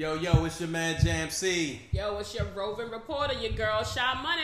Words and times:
Yo, 0.00 0.14
yo, 0.14 0.46
it's 0.46 0.58
your 0.58 0.70
man 0.70 0.98
Jam 1.04 1.28
C. 1.28 1.78
Yo, 1.92 2.16
it's 2.16 2.34
your 2.34 2.46
roving 2.56 2.90
reporter, 2.90 3.34
your 3.34 3.52
girl 3.52 3.84
Shy 3.84 4.22
Money. 4.22 4.40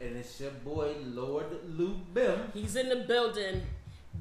And 0.00 0.16
it's 0.16 0.40
your 0.40 0.50
boy 0.50 0.92
Lord 1.04 1.46
Luke 1.68 2.12
Bim. 2.12 2.50
He's 2.52 2.74
in 2.74 2.88
the 2.88 2.96
building, 2.96 3.62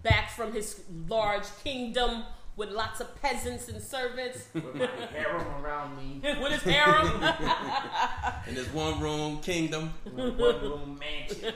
back 0.03 0.29
from 0.29 0.53
his 0.53 0.83
large 1.09 1.45
kingdom 1.63 2.25
with 2.55 2.69
lots 2.69 2.99
of 2.99 3.19
peasants 3.23 3.69
and 3.69 3.81
servants. 3.81 4.49
With 4.53 4.75
my 4.75 4.85
harem 4.85 5.47
around 5.65 5.97
me. 5.97 6.21
with 6.41 6.51
his 6.51 6.61
harem. 6.61 7.23
In 8.47 8.53
his 8.53 8.67
one 8.67 8.99
room 8.99 9.39
kingdom. 9.39 9.95
One 10.13 10.37
room 10.37 10.99
mansion. 10.99 11.55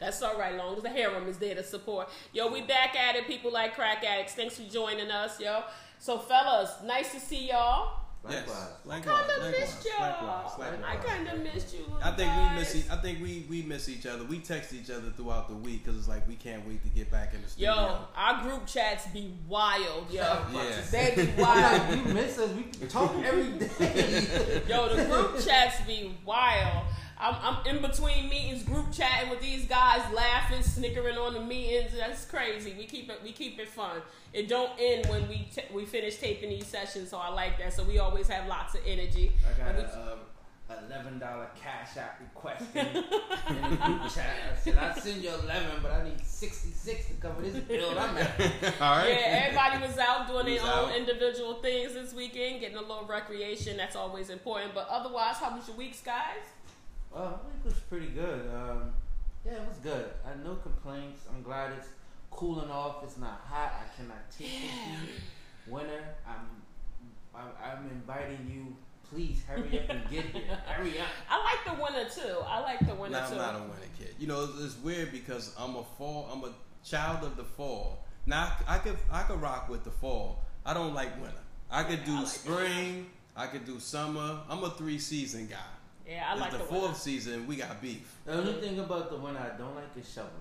That's 0.00 0.20
all 0.22 0.36
right, 0.36 0.56
long 0.56 0.76
as 0.76 0.82
the 0.82 0.88
harem 0.88 1.28
is 1.28 1.38
there 1.38 1.54
to 1.54 1.62
support. 1.62 2.08
Yo, 2.32 2.50
we 2.50 2.62
back 2.62 2.96
at 2.96 3.14
it, 3.14 3.28
people 3.28 3.52
like 3.52 3.76
crack 3.76 4.04
addicts. 4.04 4.34
Thanks 4.34 4.56
for 4.56 4.68
joining 4.68 5.12
us, 5.12 5.38
yo. 5.38 5.62
So, 6.00 6.18
fellas, 6.18 6.70
nice 6.84 7.12
to 7.12 7.20
see 7.20 7.50
y'all. 7.50 8.05
Likewise. 8.28 8.46
Yes. 8.48 8.68
Likewise. 8.84 9.30
Kinda 9.36 9.58
missed 9.58 9.84
y'all. 9.86 10.00
likewise, 10.00 10.58
likewise. 10.58 10.84
I 10.86 10.96
kinda 11.16 11.36
missed 11.54 11.74
you. 11.74 11.84
I 12.02 12.10
think 12.12 12.32
we 12.36 12.58
miss. 12.58 12.74
E- 12.76 12.84
I 12.90 12.96
think 12.96 13.22
we 13.22 13.46
we 13.48 13.62
miss 13.62 13.88
each 13.88 14.06
other. 14.06 14.24
We 14.24 14.38
text 14.40 14.72
each 14.72 14.90
other 14.90 15.10
throughout 15.16 15.48
the 15.48 15.54
week 15.54 15.84
because 15.84 15.98
it's 15.98 16.08
like 16.08 16.26
we 16.28 16.34
can't 16.34 16.66
wait 16.66 16.82
to 16.82 16.88
get 16.90 17.10
back 17.10 17.34
in 17.34 17.42
the 17.42 17.48
studio. 17.48 17.72
Yo, 17.74 17.98
our 18.16 18.42
group 18.42 18.66
chats 18.66 19.06
be 19.08 19.34
wild, 19.48 20.10
yo. 20.10 20.22
Yeah. 20.52 20.80
They 20.90 21.12
be 21.16 21.32
wild. 21.42 21.96
you 21.96 22.04
miss 22.14 22.38
us. 22.38 22.50
We 22.52 22.86
talk 22.88 23.14
every 23.24 23.58
day. 23.58 24.62
Yo, 24.68 24.94
the 24.94 25.04
group 25.04 25.38
chats 25.40 25.80
be 25.86 26.14
wild. 26.24 26.86
I'm, 27.18 27.34
I'm 27.42 27.66
in 27.76 27.82
between 27.82 28.28
meetings, 28.28 28.62
group 28.62 28.92
chatting 28.92 29.30
with 29.30 29.40
these 29.40 29.64
guys, 29.66 30.02
laughing, 30.12 30.62
snickering 30.62 31.16
on 31.16 31.32
the 31.34 31.40
meetings. 31.40 31.92
That's 31.96 32.24
crazy. 32.26 32.74
We 32.76 32.84
keep 32.86 33.08
it, 33.10 33.20
we 33.24 33.32
keep 33.32 33.58
it 33.58 33.68
fun. 33.68 34.02
It 34.32 34.48
don't 34.48 34.70
end 34.78 35.06
when 35.06 35.26
we 35.28 35.48
t- 35.54 35.62
we 35.72 35.86
finish 35.86 36.16
taping 36.18 36.50
these 36.50 36.66
sessions, 36.66 37.10
so 37.10 37.16
I 37.18 37.28
like 37.30 37.58
that. 37.58 37.72
So 37.72 37.84
we 37.84 37.98
always 37.98 38.28
have 38.28 38.46
lots 38.48 38.74
of 38.74 38.80
energy. 38.86 39.32
I 39.48 39.58
got 39.64 39.74
we- 39.76 39.80
a 39.82 40.12
um, 40.12 40.18
eleven 40.88 41.18
dollar 41.18 41.46
cash 41.62 41.96
app 41.96 42.20
request 42.20 42.64
in, 42.74 42.86
in 43.56 43.70
the 43.70 43.76
group 43.76 44.02
chat. 44.12 44.36
I 44.52 44.56
said 44.58 44.76
I 44.76 44.92
send 44.94 45.22
you 45.22 45.30
eleven, 45.30 45.78
but 45.80 45.92
I 45.92 46.04
need 46.04 46.20
sixty 46.26 46.70
six 46.70 47.06
to 47.06 47.14
cover 47.14 47.40
this 47.40 47.56
bill 47.62 47.98
I'm 47.98 48.16
at. 48.18 48.30
All 48.80 48.96
right. 48.98 49.08
Yeah, 49.08 49.44
everybody 49.48 49.86
was 49.86 49.96
out 49.96 50.26
doing 50.28 50.44
their 50.46 50.54
Was 50.62 50.70
own 50.70 50.90
out. 50.90 50.96
individual 50.96 51.54
things 51.62 51.94
this 51.94 52.12
weekend, 52.12 52.60
getting 52.60 52.76
a 52.76 52.80
little 52.80 53.06
recreation. 53.08 53.76
That's 53.78 53.96
always 53.96 54.28
important. 54.28 54.74
But 54.74 54.88
otherwise, 54.90 55.36
how 55.36 55.56
was 55.56 55.66
your 55.68 55.76
weeks, 55.78 56.02
guys? 56.02 56.42
Well, 57.12 57.40
I 57.44 57.50
think 57.50 57.64
it 57.64 57.68
was 57.68 57.80
pretty 57.88 58.08
good. 58.08 58.50
Um, 58.54 58.92
yeah, 59.44 59.52
it 59.52 59.68
was 59.68 59.78
good. 59.78 60.06
I 60.24 60.30
had 60.30 60.44
no 60.44 60.54
complaints. 60.56 61.22
I'm 61.34 61.42
glad 61.42 61.72
it's 61.78 61.88
cooling 62.30 62.70
off. 62.70 63.02
It's 63.04 63.16
not 63.18 63.40
hot. 63.48 63.72
I 63.80 63.96
cannot 63.96 64.30
take 64.30 64.48
the 64.48 64.52
heat. 64.52 65.20
Winter. 65.66 66.04
I'm, 66.28 66.62
I'm 67.34 67.48
I'm 67.62 67.90
inviting 67.90 68.50
you. 68.52 68.76
Please 69.10 69.40
hurry 69.46 69.78
up 69.80 69.88
and 69.88 70.02
get 70.10 70.24
here. 70.26 70.42
Hurry 70.66 70.98
up. 70.98 71.06
I 71.30 71.38
like 71.44 71.76
the 71.76 71.80
winter 71.82 72.10
too. 72.12 72.38
I 72.44 72.60
like 72.60 72.80
the 72.86 72.94
winter 72.94 73.16
Nah, 73.18 73.24
I'm 73.24 73.30
too. 73.30 73.36
not 73.36 73.54
a 73.54 73.58
winter 73.60 73.88
kid. 73.96 74.14
You 74.18 74.26
know, 74.26 74.42
it's, 74.44 74.60
it's 74.64 74.76
weird 74.82 75.12
because 75.12 75.54
I'm 75.56 75.76
a 75.76 75.84
fall. 75.96 76.28
I'm 76.32 76.42
a 76.42 76.52
child 76.84 77.22
of 77.24 77.36
the 77.36 77.44
fall. 77.44 78.04
Now 78.26 78.52
I 78.66 78.78
could 78.78 78.96
I 79.12 79.22
could 79.22 79.40
rock 79.40 79.68
with 79.68 79.84
the 79.84 79.92
fall. 79.92 80.42
I 80.64 80.74
don't 80.74 80.92
like 80.92 81.14
winter. 81.22 81.38
I 81.70 81.84
could 81.84 82.04
do 82.04 82.16
I 82.16 82.18
like 82.20 82.26
spring. 82.28 83.06
I 83.36 83.46
could 83.46 83.64
do 83.64 83.78
summer. 83.78 84.40
I'm 84.50 84.64
a 84.64 84.70
three 84.70 84.98
season 84.98 85.46
guy. 85.46 85.56
Yeah, 86.08 86.24
I 86.28 86.32
It's 86.32 86.40
like 86.40 86.50
the, 86.52 86.58
the, 86.58 86.64
fourth 86.64 86.82
winter. 86.82 86.98
season. 86.98 87.46
We 87.46 87.56
got 87.56 87.80
beef. 87.80 88.16
The 88.24 88.34
only 88.34 88.54
thing 88.54 88.78
about 88.78 89.10
the 89.10 89.16
one 89.16 89.36
I 89.36 89.48
don't 89.58 89.74
like 89.74 89.96
is 89.98 90.10
shoveling. 90.10 90.32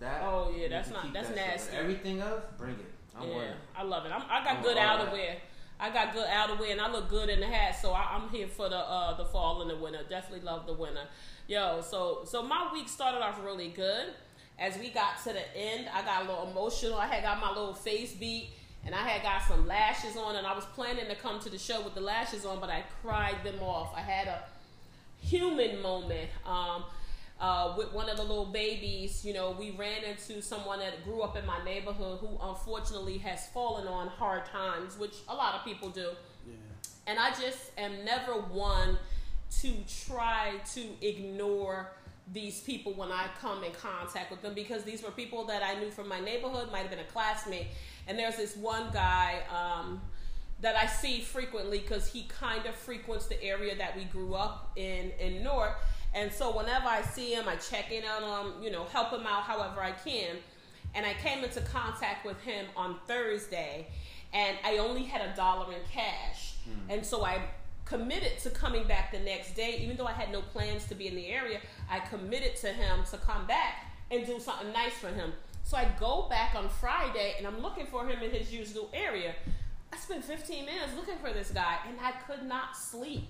That. 0.00 0.22
Oh, 0.22 0.54
yeah, 0.56 0.68
that's 0.68 0.90
not- 0.90 1.12
that's 1.12 1.28
that 1.28 1.36
shit. 1.36 1.46
nasty. 1.48 1.76
Everything 1.76 2.20
else, 2.20 2.42
bring 2.56 2.74
it. 2.74 2.92
I'm 3.18 3.28
yeah, 3.28 3.36
winter. 3.36 3.56
I 3.76 3.82
love 3.82 4.06
it. 4.06 4.12
I'm, 4.12 4.22
I 4.30 4.44
got 4.44 4.56
I'm 4.58 4.62
good 4.62 4.76
all 4.78 4.98
outerwear. 4.98 5.34
I 5.80 5.90
got 5.90 6.12
good 6.12 6.26
outerwear, 6.28 6.72
and 6.72 6.80
I 6.80 6.90
look 6.90 7.08
good 7.08 7.28
in 7.28 7.40
the 7.40 7.46
hat. 7.46 7.76
So 7.80 7.92
I, 7.92 8.16
I'm 8.16 8.28
here 8.30 8.46
for 8.48 8.68
the 8.68 8.76
uh, 8.78 9.16
the 9.16 9.24
fall 9.24 9.62
and 9.62 9.70
the 9.70 9.76
winter. 9.76 10.00
Definitely 10.08 10.44
love 10.44 10.66
the 10.66 10.72
winter. 10.74 11.02
Yo, 11.46 11.80
so 11.80 12.22
so 12.24 12.42
my 12.42 12.68
week 12.72 12.88
started 12.88 13.18
off 13.22 13.40
really 13.44 13.68
good. 13.68 14.06
As 14.58 14.76
we 14.76 14.90
got 14.90 15.22
to 15.24 15.32
the 15.32 15.56
end, 15.56 15.88
I 15.92 16.02
got 16.02 16.24
a 16.26 16.28
little 16.28 16.50
emotional. 16.50 16.98
I 16.98 17.06
had 17.06 17.22
got 17.22 17.40
my 17.40 17.48
little 17.50 17.74
face 17.74 18.12
beat, 18.12 18.50
and 18.84 18.94
I 18.94 19.08
had 19.08 19.22
got 19.22 19.42
some 19.42 19.66
lashes 19.66 20.16
on, 20.16 20.34
and 20.36 20.46
I 20.46 20.54
was 20.54 20.64
planning 20.66 21.06
to 21.06 21.14
come 21.14 21.38
to 21.40 21.48
the 21.48 21.58
show 21.58 21.80
with 21.80 21.94
the 21.94 22.00
lashes 22.00 22.44
on, 22.44 22.60
but 22.60 22.68
I 22.70 22.84
cried 23.02 23.42
them 23.44 23.60
off. 23.60 23.92
I 23.96 24.00
had 24.00 24.26
a 24.26 24.42
human 25.20 25.80
moment. 25.82 26.30
Um, 26.44 26.84
uh, 27.40 27.74
with 27.78 27.92
one 27.92 28.08
of 28.08 28.16
the 28.16 28.22
little 28.22 28.46
babies, 28.46 29.24
you 29.24 29.32
know, 29.32 29.52
we 29.52 29.70
ran 29.72 30.02
into 30.02 30.42
someone 30.42 30.80
that 30.80 31.04
grew 31.04 31.22
up 31.22 31.36
in 31.36 31.46
my 31.46 31.62
neighborhood 31.64 32.18
who 32.18 32.36
unfortunately 32.42 33.18
has 33.18 33.46
fallen 33.48 33.86
on 33.86 34.08
hard 34.08 34.44
times, 34.46 34.98
which 34.98 35.14
a 35.28 35.34
lot 35.34 35.54
of 35.54 35.64
people 35.64 35.88
do. 35.88 36.10
Yeah. 36.46 36.54
And 37.06 37.18
I 37.18 37.30
just 37.30 37.70
am 37.78 38.04
never 38.04 38.32
one 38.32 38.98
to 39.60 39.72
try 40.06 40.54
to 40.72 40.84
ignore 41.00 41.92
these 42.32 42.60
people 42.60 42.92
when 42.92 43.10
I 43.10 43.26
come 43.40 43.64
in 43.64 43.72
contact 43.72 44.30
with 44.30 44.42
them 44.42 44.54
because 44.54 44.82
these 44.82 45.02
were 45.02 45.10
people 45.10 45.44
that 45.46 45.62
I 45.62 45.78
knew 45.80 45.90
from 45.90 46.08
my 46.08 46.20
neighborhood, 46.20 46.70
might 46.70 46.80
have 46.80 46.90
been 46.90 46.98
a 46.98 47.04
classmate. 47.04 47.68
And 48.06 48.18
there's 48.18 48.36
this 48.36 48.56
one 48.56 48.90
guy 48.92 49.42
um, 49.50 50.00
that 50.60 50.76
I 50.76 50.86
see 50.86 51.20
frequently 51.20 51.78
because 51.78 52.08
he 52.08 52.24
kind 52.24 52.66
of 52.66 52.74
frequents 52.74 53.26
the 53.26 53.42
area 53.42 53.76
that 53.76 53.96
we 53.96 54.04
grew 54.04 54.34
up 54.34 54.72
in 54.76 55.12
in 55.20 55.42
North. 55.42 55.74
And 56.14 56.32
so 56.32 56.56
whenever 56.56 56.86
I 56.86 57.02
see 57.02 57.32
him, 57.32 57.44
I 57.48 57.56
check 57.56 57.92
in 57.92 58.02
on 58.04 58.46
him, 58.46 58.62
you 58.62 58.70
know, 58.70 58.84
help 58.84 59.12
him 59.12 59.26
out 59.26 59.42
however 59.42 59.82
I 59.82 59.92
can. 59.92 60.36
And 60.94 61.04
I 61.04 61.12
came 61.14 61.44
into 61.44 61.60
contact 61.60 62.24
with 62.24 62.40
him 62.40 62.66
on 62.76 62.96
Thursday, 63.06 63.88
and 64.32 64.56
I 64.64 64.78
only 64.78 65.04
had 65.04 65.20
a 65.20 65.36
dollar 65.36 65.72
in 65.72 65.80
cash. 65.92 66.54
Hmm. 66.64 66.90
And 66.90 67.06
so 67.06 67.24
I 67.24 67.42
committed 67.84 68.38
to 68.38 68.50
coming 68.50 68.84
back 68.84 69.12
the 69.12 69.18
next 69.18 69.54
day, 69.54 69.80
even 69.82 69.96
though 69.96 70.06
I 70.06 70.12
had 70.12 70.32
no 70.32 70.40
plans 70.40 70.86
to 70.86 70.94
be 70.94 71.06
in 71.08 71.14
the 71.14 71.26
area. 71.26 71.60
I 71.90 72.00
committed 72.00 72.56
to 72.56 72.68
him 72.68 73.04
to 73.10 73.16
come 73.18 73.46
back 73.46 73.92
and 74.10 74.26
do 74.26 74.40
something 74.40 74.72
nice 74.72 74.94
for 74.94 75.08
him. 75.08 75.32
So 75.62 75.76
I 75.76 75.90
go 76.00 76.26
back 76.30 76.54
on 76.54 76.68
Friday, 76.68 77.34
and 77.36 77.46
I'm 77.46 77.60
looking 77.60 77.86
for 77.86 78.06
him 78.06 78.22
in 78.22 78.30
his 78.30 78.52
usual 78.52 78.88
area. 78.94 79.34
I 79.92 79.96
spent 79.96 80.24
15 80.24 80.64
minutes 80.64 80.92
looking 80.96 81.18
for 81.18 81.32
this 81.32 81.50
guy, 81.50 81.78
and 81.88 81.98
I 82.00 82.12
could 82.12 82.44
not 82.44 82.76
sleep. 82.76 83.28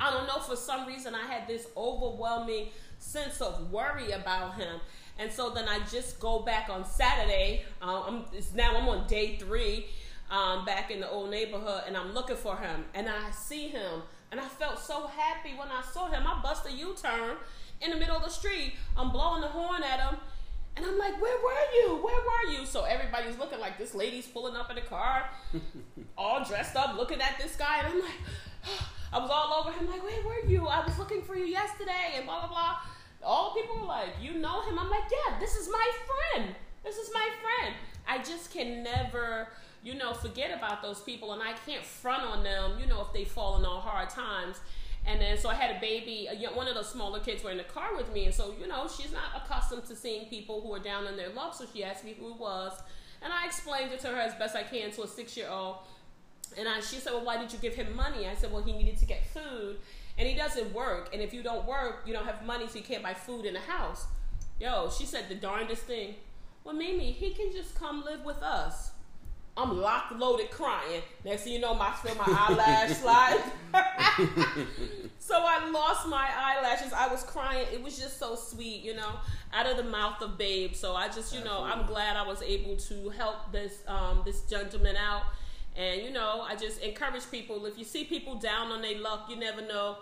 I 0.00 0.10
don't 0.10 0.26
know, 0.26 0.40
for 0.40 0.56
some 0.56 0.86
reason, 0.86 1.14
I 1.14 1.26
had 1.26 1.46
this 1.46 1.66
overwhelming 1.76 2.68
sense 2.98 3.40
of 3.40 3.70
worry 3.70 4.12
about 4.12 4.54
him. 4.54 4.80
And 5.18 5.30
so 5.30 5.50
then 5.50 5.68
I 5.68 5.80
just 5.90 6.18
go 6.18 6.40
back 6.40 6.68
on 6.70 6.84
Saturday. 6.84 7.64
Um, 7.80 8.26
I'm, 8.32 8.42
now 8.54 8.76
I'm 8.76 8.88
on 8.88 9.06
day 9.06 9.36
three 9.36 9.86
um, 10.30 10.64
back 10.64 10.90
in 10.90 11.00
the 11.00 11.10
old 11.10 11.30
neighborhood, 11.30 11.82
and 11.86 11.96
I'm 11.96 12.12
looking 12.14 12.36
for 12.36 12.56
him. 12.56 12.84
And 12.94 13.08
I 13.08 13.30
see 13.30 13.68
him, 13.68 14.02
and 14.30 14.40
I 14.40 14.48
felt 14.48 14.78
so 14.78 15.06
happy 15.08 15.50
when 15.56 15.68
I 15.68 15.82
saw 15.92 16.10
him. 16.10 16.26
I 16.26 16.40
bust 16.42 16.66
a 16.66 16.72
U 16.72 16.94
turn 17.00 17.36
in 17.80 17.90
the 17.90 17.96
middle 17.96 18.16
of 18.16 18.22
the 18.22 18.30
street. 18.30 18.74
I'm 18.96 19.10
blowing 19.10 19.42
the 19.42 19.48
horn 19.48 19.82
at 19.82 20.00
him. 20.00 20.18
And 20.76 20.86
I'm 20.86 20.98
like, 20.98 21.20
where 21.20 21.36
were 21.36 21.72
you? 21.74 21.96
Where 22.02 22.16
were 22.16 22.52
you? 22.52 22.66
So 22.66 22.84
everybody's 22.84 23.38
looking 23.38 23.60
like 23.60 23.76
this 23.78 23.94
lady's 23.94 24.26
pulling 24.26 24.56
up 24.56 24.70
in 24.70 24.76
the 24.76 24.82
car, 24.82 25.28
all 26.16 26.44
dressed 26.44 26.76
up, 26.76 26.96
looking 26.96 27.20
at 27.20 27.36
this 27.38 27.56
guy. 27.56 27.78
And 27.80 27.88
I'm 27.88 28.00
like, 28.00 28.20
I 29.12 29.18
was 29.18 29.30
all 29.30 29.52
over 29.60 29.76
him, 29.76 29.90
like, 29.90 30.02
where 30.02 30.24
were 30.24 30.48
you? 30.48 30.66
I 30.66 30.84
was 30.84 30.98
looking 30.98 31.22
for 31.22 31.36
you 31.36 31.44
yesterday, 31.44 32.14
and 32.16 32.24
blah, 32.24 32.40
blah, 32.40 32.48
blah. 32.48 32.76
All 33.22 33.54
people 33.54 33.80
were 33.80 33.86
like, 33.86 34.08
you 34.20 34.32
know 34.32 34.62
him? 34.62 34.78
I'm 34.78 34.88
like, 34.88 35.04
yeah, 35.10 35.38
this 35.38 35.54
is 35.54 35.68
my 35.70 35.90
friend. 36.06 36.54
This 36.82 36.96
is 36.96 37.10
my 37.12 37.28
friend. 37.42 37.74
I 38.08 38.18
just 38.18 38.50
can 38.50 38.82
never, 38.82 39.48
you 39.84 39.94
know, 39.94 40.14
forget 40.14 40.56
about 40.56 40.82
those 40.82 41.00
people, 41.00 41.34
and 41.34 41.42
I 41.42 41.52
can't 41.66 41.84
front 41.84 42.22
on 42.22 42.42
them, 42.42 42.80
you 42.80 42.86
know, 42.86 43.02
if 43.02 43.12
they've 43.12 43.28
fallen 43.28 43.66
on 43.66 43.82
hard 43.82 44.08
times. 44.08 44.60
And 45.04 45.20
then, 45.20 45.36
so 45.36 45.48
I 45.48 45.54
had 45.54 45.76
a 45.76 45.80
baby. 45.80 46.28
One 46.54 46.68
of 46.68 46.74
the 46.74 46.84
smaller 46.84 47.18
kids 47.18 47.42
were 47.42 47.50
in 47.50 47.56
the 47.56 47.64
car 47.64 47.96
with 47.96 48.12
me, 48.12 48.26
and 48.26 48.34
so 48.34 48.54
you 48.60 48.68
know, 48.68 48.86
she's 48.88 49.12
not 49.12 49.42
accustomed 49.42 49.84
to 49.86 49.96
seeing 49.96 50.26
people 50.26 50.60
who 50.60 50.72
are 50.72 50.78
down 50.78 51.06
in 51.06 51.16
their 51.16 51.30
luck. 51.30 51.54
So 51.54 51.64
she 51.72 51.82
asked 51.82 52.04
me 52.04 52.14
who 52.18 52.30
it 52.30 52.38
was, 52.38 52.80
and 53.20 53.32
I 53.32 53.44
explained 53.44 53.92
it 53.92 54.00
to 54.00 54.08
her 54.08 54.20
as 54.20 54.34
best 54.36 54.54
I 54.54 54.62
can 54.62 54.92
to 54.92 55.02
a 55.02 55.08
six-year-old. 55.08 55.76
And 56.56 56.68
I, 56.68 56.80
she 56.80 56.96
said, 56.96 57.12
"Well, 57.12 57.24
why 57.24 57.36
did 57.36 57.52
you 57.52 57.58
give 57.58 57.74
him 57.74 57.96
money?" 57.96 58.28
I 58.28 58.34
said, 58.34 58.52
"Well, 58.52 58.62
he 58.62 58.72
needed 58.72 58.98
to 58.98 59.04
get 59.04 59.26
food, 59.26 59.78
and 60.16 60.28
he 60.28 60.34
doesn't 60.34 60.72
work. 60.72 61.10
And 61.12 61.20
if 61.20 61.34
you 61.34 61.42
don't 61.42 61.66
work, 61.66 62.04
you 62.06 62.12
don't 62.12 62.26
have 62.26 62.44
money, 62.46 62.68
so 62.68 62.78
you 62.78 62.84
can't 62.84 63.02
buy 63.02 63.14
food 63.14 63.44
in 63.44 63.54
the 63.54 63.60
house." 63.60 64.06
Yo, 64.60 64.88
she 64.96 65.04
said 65.04 65.28
the 65.28 65.34
darndest 65.34 65.82
thing. 65.82 66.14
Well, 66.62 66.76
Mimi, 66.76 67.10
he 67.10 67.34
can 67.34 67.50
just 67.50 67.74
come 67.74 68.04
live 68.04 68.24
with 68.24 68.40
us. 68.40 68.91
I'm 69.56 69.80
locked, 69.80 70.12
loaded, 70.12 70.50
crying. 70.50 71.02
Next 71.24 71.42
thing 71.42 71.52
you 71.52 71.58
know, 71.58 71.74
my 71.74 71.92
feel 71.92 72.14
my 72.14 72.24
eyelash 72.26 72.96
slide. 72.96 73.42
so 75.18 75.34
I 75.36 75.68
lost 75.70 76.08
my 76.08 76.26
eyelashes. 76.34 76.92
I 76.94 77.08
was 77.08 77.22
crying. 77.22 77.66
It 77.70 77.82
was 77.82 77.98
just 77.98 78.18
so 78.18 78.34
sweet, 78.34 78.82
you 78.82 78.94
know, 78.94 79.10
out 79.52 79.66
of 79.66 79.76
the 79.76 79.84
mouth 79.84 80.22
of 80.22 80.38
babe. 80.38 80.74
So 80.74 80.94
I 80.94 81.08
just, 81.08 81.34
you 81.34 81.44
know, 81.44 81.62
I'm 81.64 81.84
glad 81.86 82.16
I 82.16 82.26
was 82.26 82.40
able 82.40 82.76
to 82.76 83.10
help 83.10 83.52
this 83.52 83.82
um, 83.86 84.22
this 84.24 84.40
gentleman 84.42 84.96
out. 84.96 85.24
And 85.76 86.00
you 86.00 86.10
know, 86.10 86.40
I 86.40 86.56
just 86.56 86.80
encourage 86.80 87.30
people. 87.30 87.66
If 87.66 87.78
you 87.78 87.84
see 87.84 88.04
people 88.04 88.36
down 88.36 88.72
on 88.72 88.80
their 88.80 88.98
luck, 88.98 89.26
you 89.28 89.36
never 89.36 89.60
know. 89.60 89.98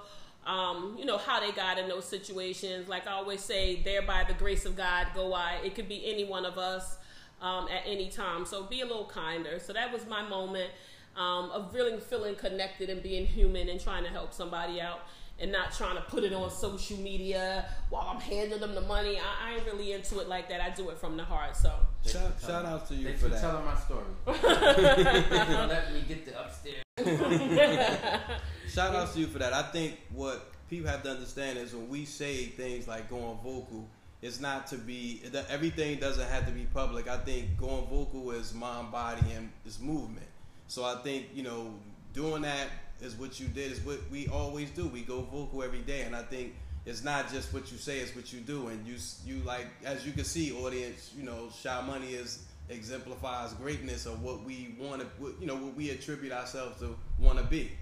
Um, 0.47 0.97
you 0.99 1.05
know 1.05 1.19
how 1.19 1.41
they 1.41 1.51
got 1.51 1.77
in 1.77 1.89
those 1.89 2.05
situations. 2.05 2.89
Like 2.89 3.09
I 3.09 3.13
always 3.13 3.41
say, 3.41 3.83
there 3.83 4.03
by 4.03 4.25
the 4.27 4.35
grace 4.35 4.65
of 4.65 4.77
God 4.77 5.09
go 5.13 5.35
I. 5.35 5.59
It 5.65 5.75
could 5.75 5.89
be 5.89 6.09
any 6.09 6.25
one 6.25 6.45
of 6.45 6.57
us 6.57 6.97
um, 7.41 7.69
at 7.69 7.83
any 7.87 8.09
time. 8.09 8.45
So 8.47 8.65
be 8.65 8.81
a 8.81 8.87
little 8.87 9.07
kinder. 9.07 9.59
So 9.59 9.73
that 9.73 9.93
was 9.93 10.07
my 10.07 10.23
moment. 10.29 10.71
um, 11.17 11.51
of 11.51 11.75
really 11.75 11.99
feeling 11.99 12.37
connected 12.37 12.89
and 12.89 13.03
being 13.03 13.27
human 13.27 13.69
and 13.69 13.81
trying 13.81 14.05
to 14.05 14.11
help 14.11 14.33
somebody 14.33 14.81
out 14.81 15.01
and 15.41 15.51
not 15.51 15.73
trying 15.73 15.97
to 15.97 16.03
put 16.03 16.23
it 16.23 16.33
on 16.33 16.49
social 16.51 16.97
media 16.99 17.67
while 17.91 18.09
I'm 18.15 18.21
handing 18.21 18.61
them 18.61 18.75
the 18.77 18.81
money. 18.83 19.19
I, 19.19 19.49
I 19.51 19.55
ain't 19.57 19.67
really 19.67 19.93
into 19.93 20.21
it 20.21 20.29
like 20.29 20.49
that. 20.51 20.61
I 20.61 20.71
do 20.71 20.89
it 20.91 20.99
from 20.99 21.17
the 21.17 21.25
heart. 21.25 21.57
So 21.57 21.73
Shout, 22.07 22.35
shout 22.41 22.65
out 22.65 22.87
to 22.89 22.95
you 22.95 23.07
Thanks 23.07 23.21
for 23.21 23.29
for 23.29 23.35
that. 23.35 23.41
telling 23.41 23.65
my 23.65 23.75
story. 23.77 24.05
Let 25.69 25.93
me 25.93 26.03
get 26.07 26.27
the 26.27 26.41
upstairs. 26.41 26.85
Shout 28.69 28.95
out 28.95 29.13
to 29.15 29.21
you 29.21 29.27
for 29.27 29.39
that. 29.41 29.53
I 29.53 29.63
think 29.63 29.99
what 30.11 30.53
people 30.69 30.89
have 30.91 31.03
to 31.03 31.11
understand 31.11 31.59
is 31.59 31.75
when 31.75 31.89
we 31.89 32.05
say 32.05 32.47
things 32.47 32.87
like 32.87 33.09
going 33.11 33.37
vocal, 33.43 33.89
it's 34.23 34.41
not 34.41 34.67
to 34.69 34.77
be 34.77 35.23
that 35.33 35.47
everything 35.49 35.99
doesn't 35.99 36.29
have 36.29 36.47
to 36.47 36.53
be 36.53 36.67
public. 36.75 37.09
I 37.09 37.17
think 37.17 37.57
going 37.59 37.87
vocal 37.87 38.31
is 38.33 38.53
mind, 38.53 38.93
body, 38.93 39.25
and 39.35 39.51
is 39.67 39.81
movement. 39.81 40.27
So 40.69 40.85
I 40.85 40.97
think 40.97 41.27
you 41.35 41.43
know 41.43 41.75
doing 42.13 42.43
that 42.43 42.69
is 43.01 43.15
what 43.15 43.41
you 43.41 43.49
did 43.49 43.73
is 43.73 43.81
what 43.81 43.99
we 44.11 44.29
always 44.29 44.71
do. 44.71 44.87
We 44.87 45.03
go 45.03 45.23
vocal 45.23 45.63
every 45.63 45.81
day, 45.81 46.03
and 46.03 46.15
I 46.15 46.23
think 46.23 46.55
it's 46.87 47.03
not 47.03 47.33
just 47.33 47.53
what 47.53 47.71
you 47.73 47.79
say; 47.79 47.99
it's 48.01 48.15
what 48.15 48.33
you 48.33 48.41
do. 48.41 48.69
And 48.69 48.87
you 48.87 48.97
you 49.25 49.43
like 49.45 49.67
as 49.85 50.07
you 50.07 50.13
can 50.13 50.25
see, 50.25 50.53
audience, 50.53 51.13
you 51.17 51.25
know, 51.25 51.49
Shy 51.63 51.81
Money 51.87 52.09
is 52.09 52.45
exemplifies 52.69 53.53
greatness 53.55 54.07
of 54.07 54.23
what 54.23 54.45
we 54.45 54.75
want 54.79 55.03
to, 55.03 55.35
you 55.41 55.47
know, 55.47 55.57
what 55.57 55.75
we 55.75 55.91
attribute 55.91 56.33
ourselves 56.33 56.81
to 56.81 56.95
want 57.19 57.39
to 57.39 57.45
be. 57.45 57.73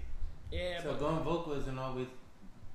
yeah, 0.51 0.81
So 0.81 0.91
but 0.91 0.99
going 0.99 1.23
vocal 1.23 1.53
isn't 1.53 1.77
always 1.77 2.07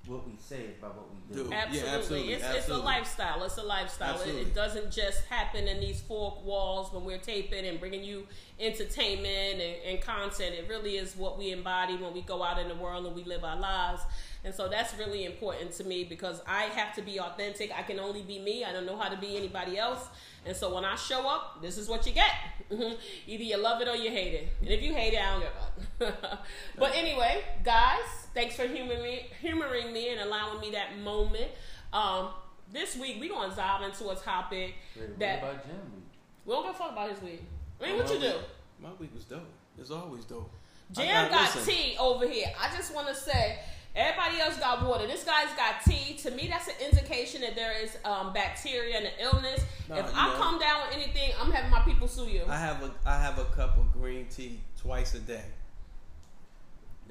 what 0.07 0.27
we 0.27 0.35
say, 0.39 0.61
it's 0.69 0.79
about 0.79 0.97
what 0.97 1.07
we 1.11 1.35
do. 1.35 1.45
Do. 1.45 1.53
Absolutely. 1.53 1.89
Yeah, 1.89 1.97
absolutely, 1.97 2.33
It's, 2.35 2.45
it's 2.45 2.69
a 2.69 2.77
lifestyle. 2.77 3.43
It's 3.45 3.57
a 3.57 3.63
lifestyle. 3.63 4.21
It, 4.23 4.35
it 4.35 4.55
doesn't 4.55 4.91
just 4.91 5.25
happen 5.27 5.67
in 5.67 5.81
these 5.81 6.01
four 6.01 6.43
walls 6.45 6.93
when 6.93 7.05
we're 7.05 7.19
taping 7.19 7.67
and 7.67 7.81
bringing 7.81 8.05
you 8.05 8.27
entertainment 8.61 9.61
and, 9.61 9.77
and 9.87 10.01
content. 10.01 10.55
It 10.55 10.67
really 10.69 10.97
is 10.97 11.17
what 11.17 11.39
we 11.39 11.53
embody 11.53 11.97
when 11.97 12.13
we 12.13 12.23
go 12.23 12.43
out 12.43 12.59
in 12.59 12.69
the 12.69 12.75
world 12.75 13.07
and 13.07 13.17
we 13.17 13.25
live 13.25 13.45
our 13.45 13.59
lives. 13.59 14.03
And 14.45 14.55
so 14.55 14.69
that's 14.69 14.95
really 14.99 15.25
important 15.25 15.73
to 15.73 15.85
me 15.85 16.05
because 16.05 16.43
I 16.47 16.65
have 16.65 16.95
to 16.97 17.03
be 17.03 17.19
authentic. 17.19 17.73
I 17.75 17.83
can 17.83 17.99
only 17.99 18.23
be 18.23 18.39
me. 18.39 18.65
I 18.65 18.73
don't 18.73 18.85
know 18.85 18.99
how 18.99 19.09
to 19.09 19.17
be 19.17 19.37
anybody 19.37 19.79
else. 19.79 20.07
And 20.45 20.55
so 20.55 20.75
when 20.75 20.85
I 20.85 20.97
show 20.97 21.27
up, 21.27 21.63
this 21.63 21.79
is 21.79 21.89
what 21.89 22.07
you 22.07 22.13
get. 22.13 22.31
Either 22.71 23.43
you 23.43 23.57
love 23.57 23.81
it 23.81 23.89
or 23.89 23.97
you 23.97 24.11
hate 24.11 24.35
it. 24.35 24.49
And 24.61 24.71
if 24.71 24.83
you 24.83 24.95
hate 24.95 25.15
it, 25.15 25.21
I 25.21 25.33
don't 25.33 25.41
give 25.41 26.09
a 26.09 26.13
fuck. 26.13 26.39
but 26.79 26.95
anyway, 26.95 27.43
guys, 27.63 28.03
thanks 28.35 28.57
for 28.57 28.67
humoring 28.67 29.03
me, 29.03 29.27
humoring 29.41 29.93
me 29.93 30.11
and 30.11 30.21
allowing 30.21 30.61
me 30.61 30.71
that 30.73 30.99
moment. 30.99 31.51
Um, 31.93 32.31
this 32.73 32.97
week 32.97 33.19
we're 33.21 33.29
gonna 33.29 33.55
dive 33.55 33.83
into 33.83 34.09
a 34.09 34.17
topic 34.17 34.75
Wait, 34.97 35.09
what 35.09 35.19
that 35.21 35.39
about 35.39 35.67
Jim 35.67 35.77
Week? 35.95 36.05
we 36.45 36.53
don't 36.53 36.67
give 36.67 36.75
a 36.75 36.79
fuck 36.79 36.93
about 36.93 37.11
his 37.11 37.23
week. 37.23 37.43
I 37.81 37.87
mean, 37.87 37.97
what 37.99 38.13
you 38.13 38.21
do? 38.21 38.33
My 38.81 38.91
week 38.99 39.15
was 39.15 39.25
dope. 39.25 39.43
It's 39.79 39.91
always 39.91 40.25
dope. 40.25 40.51
I 40.97 41.03
Jam 41.03 41.31
got 41.31 41.55
listen, 41.55 41.75
tea 41.75 41.97
over 41.99 42.29
here. 42.29 42.47
I 42.61 42.75
just 42.75 42.95
want 42.95 43.09
to 43.09 43.15
say, 43.15 43.59
everybody 43.95 44.41
else 44.41 44.57
got 44.59 44.85
water. 44.85 45.07
This 45.07 45.25
guy's 45.25 45.53
got 45.57 45.83
tea. 45.87 46.15
To 46.19 46.31
me, 46.31 46.49
that's 46.49 46.69
an 46.69 46.75
indication 46.91 47.41
that 47.43 47.55
there 47.55 47.73
is 47.81 47.97
um, 48.05 48.33
bacteria 48.33 48.97
and 48.97 49.07
an 49.07 49.13
illness. 49.21 49.61
No, 49.89 49.97
if 49.97 50.07
I 50.15 50.29
know- 50.29 50.37
come 50.37 50.59
down 50.59 50.83
with 50.87 50.97
anything, 50.97 51.33
I'm 51.41 51.51
having 51.51 51.71
my 51.71 51.81
people 51.81 52.09
sue 52.09 52.27
you. 52.27 52.43
I 52.49 52.57
have 52.57 52.83
a 52.83 52.91
I 53.07 53.19
have 53.21 53.39
a 53.39 53.45
cup 53.47 53.77
of 53.77 53.93
green 53.93 54.27
tea 54.27 54.61
twice 54.81 55.15
a 55.15 55.21
day. 55.21 55.45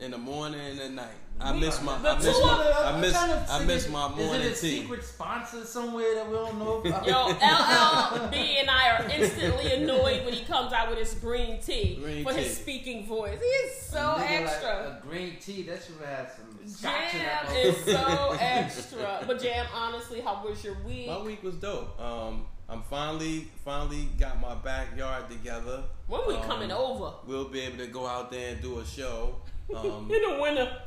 In 0.03 0.11
the 0.11 0.17
morning 0.17 0.59
and 0.59 0.79
at 0.81 0.91
night. 0.91 1.15
I 1.39 1.51
We- 1.53 1.61
miss 1.61 1.81
my 1.81 1.95
I 1.95 2.15
miss 2.17 2.25
my 2.41 2.73
I 2.85 2.99
miss 2.99 3.15
I'm 3.15 3.29
trying 3.29 3.61
I 3.61 3.65
miss 3.65 3.89
my 3.89 4.07
morning 4.09 4.27
tea. 4.29 4.35
Is 4.35 4.45
it 4.45 4.57
a 4.57 4.61
tea. 4.69 4.81
secret 4.81 5.03
sponsor 5.03 5.65
somewhere 5.65 6.13
that 6.15 6.27
we 6.27 6.33
don't 6.33 6.59
know 6.59 6.81
about? 6.85 7.07
Yo, 7.07 7.13
LLB 7.33 8.35
and 8.59 8.69
I 8.69 8.89
are 8.97 9.09
instantly 9.09 9.71
annoyed 9.73 10.25
when 10.25 10.33
he 10.33 10.43
comes 10.45 10.73
out 10.73 10.89
with 10.89 10.99
his 10.99 11.13
green 11.15 11.59
tea 11.61 11.95
Green 12.01 12.23
for 12.23 12.33
tea. 12.33 12.41
his 12.41 12.57
speaking 12.57 13.05
voice. 13.07 13.39
He 13.39 13.45
is 13.45 13.81
so 13.81 13.97
A 13.97 14.01
nigga 14.15 14.19
like 14.19 14.29
extra. 14.31 14.69
a 14.69 15.07
green 15.07 15.37
tea, 15.39 15.63
that 15.63 15.81
should 15.83 16.05
have 16.05 16.31
some 16.35 16.67
scotch 16.67 17.11
Jam 17.13 17.45
that 17.47 17.55
is 17.55 17.75
motherfucker. 17.75 18.29
so 18.29 18.37
extra. 18.39 19.23
But 19.25 19.41
Jam, 19.41 19.65
honestly, 19.73 20.19
how 20.21 20.43
was 20.45 20.63
your 20.63 20.75
week? 20.85 21.07
My 21.07 21.21
week 21.21 21.41
was 21.43 21.55
dope. 21.55 21.99
Um 21.99 22.45
I'm 22.69 22.81
finally 22.83 23.47
finally 23.65 24.07
got 24.19 24.39
my 24.39 24.55
backyard 24.55 25.29
together. 25.29 25.83
When 26.07 26.21
we 26.27 26.35
Um, 26.35 26.43
coming 26.43 26.71
over? 26.71 27.13
We'll 27.25 27.49
be 27.49 27.61
able 27.61 27.77
to 27.79 27.87
go 27.87 28.05
out 28.05 28.31
there 28.31 28.51
and 28.53 28.61
do 28.61 28.79
a 28.79 28.85
show. 28.85 29.35
Um, 29.75 30.09
In 30.13 30.21
the 30.35 30.39
winter. 30.41 30.77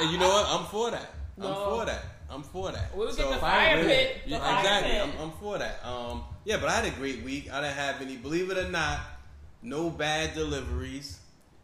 and 0.00 0.10
you 0.10 0.18
know 0.18 0.28
what? 0.28 0.46
I'm 0.48 0.66
for 0.66 0.90
that. 0.90 1.10
I'm 1.40 1.54
for 1.54 1.84
that. 1.86 2.04
I'm 2.30 2.42
for 2.42 2.72
that. 2.72 2.96
We'll 2.96 3.12
So- 3.12 3.24
get 3.24 3.34
the 3.34 3.38
fire 3.38 3.76
fire 3.76 3.84
pit. 3.84 3.88
pit. 4.14 4.22
The 4.24 4.30
Yeah, 4.30 4.38
fire 4.40 4.58
exactly. 4.58 4.90
pit. 4.92 5.02
I'm, 5.02 5.22
I'm 5.22 5.32
for 5.38 5.58
that. 5.58 5.84
Um, 5.86 6.24
yeah, 6.44 6.56
but 6.58 6.68
I 6.68 6.72
had 6.72 6.84
a 6.86 6.90
great 6.96 7.22
week. 7.22 7.52
I 7.52 7.60
didn't 7.60 7.76
have 7.76 8.00
any. 8.00 8.16
Believe 8.16 8.50
it 8.50 8.58
or 8.58 8.68
not, 8.70 9.00
no 9.62 9.90
bad 9.90 10.34
deliveries, 10.34 11.18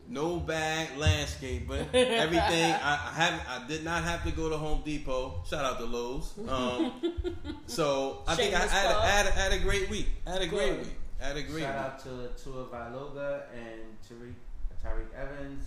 no 0.08 0.36
bad 0.38 0.96
landscaping. 0.98 1.86
Everything. 1.94 2.72
I, 2.72 2.92
I 2.92 3.12
have. 3.14 3.40
I 3.48 3.66
did 3.68 3.84
not 3.84 4.02
have 4.04 4.24
to 4.24 4.32
go 4.32 4.48
to 4.48 4.56
Home 4.56 4.82
Depot. 4.84 5.42
Shout 5.48 5.64
out 5.64 5.78
to 5.78 5.84
Lowe's. 5.84 6.32
Um, 6.48 6.92
so 7.66 8.22
I 8.26 8.34
think 8.34 8.54
I, 8.54 8.58
I, 8.64 8.66
had, 8.66 8.90
plug. 8.90 9.04
Had, 9.04 9.26
I 9.26 9.30
had 9.30 9.52
a 9.52 9.58
great 9.58 9.88
week. 9.90 10.08
I 10.26 10.30
had 10.30 10.42
a 10.42 10.46
great 10.46 10.70
Good. 10.76 10.78
week. 10.86 10.96
I 11.22 11.26
had 11.26 11.36
a 11.36 11.42
great 11.42 11.62
Shout 11.62 11.74
week. 12.04 12.12
out 12.14 12.36
to 12.36 12.42
Tua 12.44 12.64
Valoga 12.66 13.42
and 13.54 13.80
Tariq, 14.08 14.34
Tariq 14.84 15.12
Evans 15.14 15.66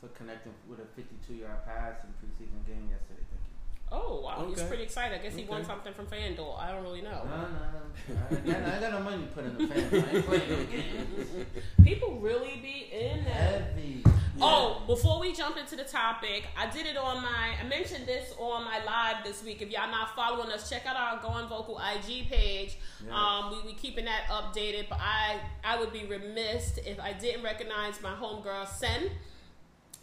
for 0.00 0.08
connecting 0.08 0.52
with 0.68 0.78
a 0.80 0.86
52 0.96 1.34
yard 1.34 1.64
pass 1.64 1.96
in 2.04 2.10
preseason 2.20 2.66
game 2.66 2.88
yesterday. 2.90 3.24
Thank 3.30 3.42
you. 3.42 3.56
Oh 3.90 4.20
wow, 4.22 4.46
he's 4.48 4.62
pretty 4.62 4.82
excited. 4.82 5.18
I 5.18 5.22
guess 5.22 5.34
he 5.34 5.44
won 5.44 5.64
something 5.64 5.94
from 5.94 6.06
FanDuel. 6.06 6.58
I 6.60 6.72
don't 6.72 6.82
really 6.82 7.00
know. 7.00 7.22
No, 7.24 7.36
no, 7.36 7.48
no. 7.48 8.20
I 8.30 8.34
ain't 8.34 8.46
got, 8.46 8.62
I 8.62 8.80
got 8.80 8.92
no 8.92 9.00
money 9.00 9.22
to 9.22 9.28
put 9.28 9.44
in 9.44 9.58
the 9.58 9.66
fans. 9.66 9.92
I 9.92 10.16
ain't 10.16 10.26
playing 10.26 10.50
no 10.50 10.64
games. 10.64 11.46
People 11.82 12.18
really 12.20 12.60
be 12.62 12.90
in 12.92 13.24
there. 13.24 13.72
Heavy. 13.74 14.04
Oh, 14.40 14.82
before 14.86 15.18
we 15.18 15.32
jump 15.32 15.56
into 15.56 15.74
the 15.74 15.82
topic, 15.84 16.46
I 16.56 16.70
did 16.70 16.86
it 16.86 16.96
on 16.96 17.22
my. 17.22 17.54
I 17.60 17.66
mentioned 17.66 18.06
this 18.06 18.32
on 18.38 18.64
my 18.64 18.84
live 18.84 19.24
this 19.24 19.42
week. 19.42 19.62
If 19.62 19.70
y'all 19.70 19.90
not 19.90 20.14
following 20.14 20.50
us, 20.52 20.70
check 20.70 20.86
out 20.86 20.94
our 20.94 21.20
Going 21.20 21.48
Vocal 21.48 21.78
IG 21.78 22.28
page. 22.28 22.78
Yes. 23.04 23.12
Um, 23.12 23.50
we 23.50 23.70
we 23.70 23.74
keeping 23.74 24.04
that 24.04 24.26
updated. 24.30 24.88
But 24.88 24.98
I 25.00 25.40
I 25.64 25.78
would 25.80 25.92
be 25.92 26.04
remiss 26.04 26.78
if 26.78 27.00
I 27.00 27.14
didn't 27.14 27.42
recognize 27.42 28.00
my 28.00 28.12
homegirl 28.12 28.68
Sen. 28.68 29.10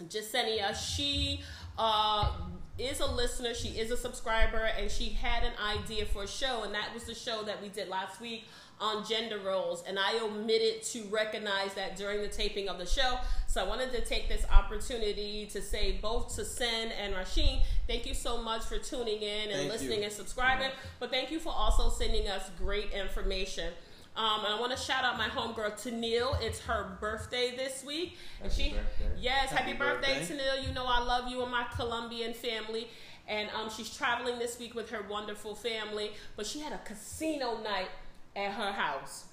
Jasenia, 0.03 0.75
she 0.75 1.42
uh, 1.77 2.31
is 2.77 3.00
a 3.00 3.06
listener, 3.06 3.53
she 3.53 3.69
is 3.69 3.92
a 3.92 3.97
subscriber, 3.97 4.69
and 4.77 4.89
she 4.92 5.09
had 5.09 5.44
an 5.44 5.53
idea 5.63 6.06
for 6.06 6.24
a 6.24 6.27
show, 6.27 6.63
and 6.63 6.74
that 6.74 6.94
was 6.94 7.03
the 7.03 7.15
show 7.15 7.44
that 7.44 7.62
we 7.62 7.69
did 7.69 7.88
last 7.88 8.19
week 8.19 8.45
on 8.80 9.06
gender 9.06 9.39
roles. 9.39 9.83
And 9.88 9.97
I 9.97 10.19
omitted 10.19 10.83
to 10.83 11.03
recognize 11.03 11.74
that 11.75 11.95
during 11.95 12.21
the 12.21 12.27
taping 12.27 12.68
of 12.68 12.77
the 12.77 12.86
show. 12.86 13.19
So 13.47 13.63
I 13.63 13.68
wanted 13.68 13.94
to 13.94 14.03
take 14.03 14.27
this 14.27 14.45
opportunity 14.51 15.47
to 15.53 15.62
say 15.62 15.97
both 16.01 16.36
to 16.36 16.44
Sen 16.44 16.92
and 17.01 17.13
Rasheen, 17.13 17.61
thank 17.87 18.06
you 18.06 18.14
so 18.14 18.42
much 18.42 18.64
for 18.64 18.78
tuning 18.78 19.21
in 19.21 19.49
and 19.49 19.59
Thank 19.59 19.71
listening 19.71 19.99
you. 19.99 20.06
and 20.06 20.14
subscribing. 20.14 20.71
But 20.99 21.09
thank 21.09 21.31
you 21.31 21.40
for 21.40 21.54
also 21.56 21.90
sending 21.90 22.28
us 22.28 22.49
great 22.57 22.92
information. 22.92 23.71
Um, 24.18 24.45
and 24.45 24.54
I 24.54 24.60
want 24.60 24.72
to 24.72 24.78
shout 24.78 25.04
out 25.04 25.18
my 25.18 25.28
homegirl 25.28 25.74
Tanil. 25.81 26.42
It's 26.42 26.60
her 26.62 26.98
birthday 27.02 27.54
this 27.57 27.84
week, 27.84 28.18
and 28.42 28.50
she 28.52 28.69
birthday. 28.69 29.12
yes, 29.19 29.50
happy, 29.50 29.72
Happy 29.72 29.78
birthday, 29.78 30.19
birthday. 30.19 30.36
Tanil. 30.38 30.68
You 30.68 30.74
know 30.74 30.86
I 30.88 31.00
love 31.04 31.28
you 31.30 31.42
and 31.44 31.52
my 31.52 31.66
Colombian 31.76 32.34
family. 32.34 32.88
And 33.28 33.50
um, 33.60 33.69
she's 33.76 33.90
traveling 33.95 34.38
this 34.40 34.60
week 34.60 34.76
with 34.76 34.90
her 34.92 35.04
wonderful 35.10 35.56
family, 35.56 36.12
but 36.38 36.45
she 36.45 36.60
had 36.60 36.72
a 36.74 36.78
casino 36.86 37.60
night 37.64 37.90
at 38.36 38.52
her 38.54 38.72
house. 38.72 39.26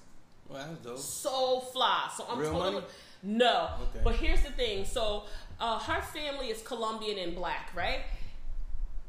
Well, 0.49 0.65
that's 0.67 0.79
dope. 0.83 0.97
So 0.97 1.59
fly. 1.59 2.09
So 2.17 2.25
I'm 2.29 2.39
Real 2.39 2.51
totally 2.51 2.73
money? 2.73 2.85
no. 3.21 3.69
Okay. 3.89 4.01
But 4.03 4.15
here's 4.15 4.41
the 4.41 4.49
thing. 4.51 4.83
So 4.85 5.23
uh, 5.59 5.77
her 5.79 6.01
family 6.01 6.47
is 6.47 6.61
Colombian 6.63 7.19
and 7.19 7.35
black, 7.35 7.69
right? 7.75 8.01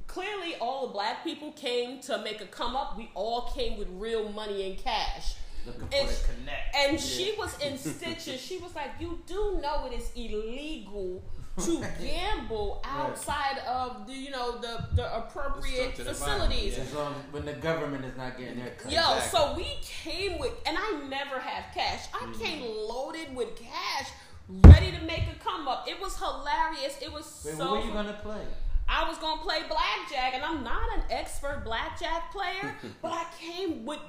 Clearly, 0.07 0.55
all 0.61 0.87
the 0.87 0.93
black 0.93 1.25
people 1.25 1.51
came 1.53 2.01
to 2.03 2.19
make 2.23 2.41
a 2.41 2.47
come 2.47 2.77
up. 2.77 2.97
We 2.97 3.11
all 3.15 3.51
came 3.53 3.79
with 3.79 3.89
real 3.91 4.29
money 4.31 4.69
and 4.69 4.79
cash. 4.79 5.35
Looking 5.67 5.89
for 5.89 5.97
And- 5.97 6.09
the 6.09 6.25
connect. 6.25 6.77
And 6.77 7.01
she 7.01 7.35
was 7.39 7.59
in 7.61 7.79
stitches. 7.79 8.41
She 8.41 8.59
was 8.59 8.75
like, 8.75 8.91
"You 9.01 9.21
do 9.27 9.59
know 9.63 9.87
it 9.87 9.93
is 9.95 10.11
illegal 10.15 11.23
to 11.65 11.87
gamble 12.01 12.83
outside 12.85 13.59
of 13.67 14.07
the, 14.07 14.13
you 14.13 14.31
know, 14.31 14.59
the 14.59 14.87
the 14.95 15.17
appropriate 15.17 15.97
The 15.97 16.05
facilities." 16.05 16.77
environment, 16.79 16.89
As 16.89 16.95
long 16.95 17.15
when 17.31 17.45
the 17.45 17.53
government 17.55 18.05
is 18.05 18.17
not 18.17 18.37
getting 18.39 18.59
their 18.59 18.71
cut. 18.71 18.93
Yo, 18.93 18.99
Exactly. 18.99 19.39
so 19.39 19.55
we 19.57 19.69
came 19.83 20.39
with, 20.39 20.53
and 20.67 20.77
I 20.79 21.01
never 21.09 21.39
have 21.41 21.65
cash. 21.75 22.07
I 22.13 22.19
mm-hmm. 22.19 22.41
came 22.43 22.63
loaded 22.63 23.35
with 23.35 23.57
cash, 23.57 24.11
ready 24.49 24.91
to 24.93 25.01
make 25.05 25.23
a 25.35 25.39
come 25.43 25.67
up. 25.69 25.89
It 25.89 26.01
was 26.01 26.17
hilarious. 26.19 26.99
It 27.01 27.13
was 27.13 27.43
Wait, 27.47 27.57
so. 27.57 27.71
what 27.73 27.81
were 27.81 27.87
you 27.87 27.93
gonna 27.93 28.19
play? 28.23 28.45
I 28.87 29.09
was 29.09 29.17
gonna 29.19 29.41
play 29.41 29.61
blackjack, 29.67 30.35
and 30.35 30.45
I'm 30.45 30.63
not 30.63 30.83
an 30.97 31.05
expert 31.09 31.63
blackjack 31.65 32.31
player, 32.33 32.75
but 33.03 33.13
I 33.13 33.25
came 33.41 33.87
with 33.87 34.01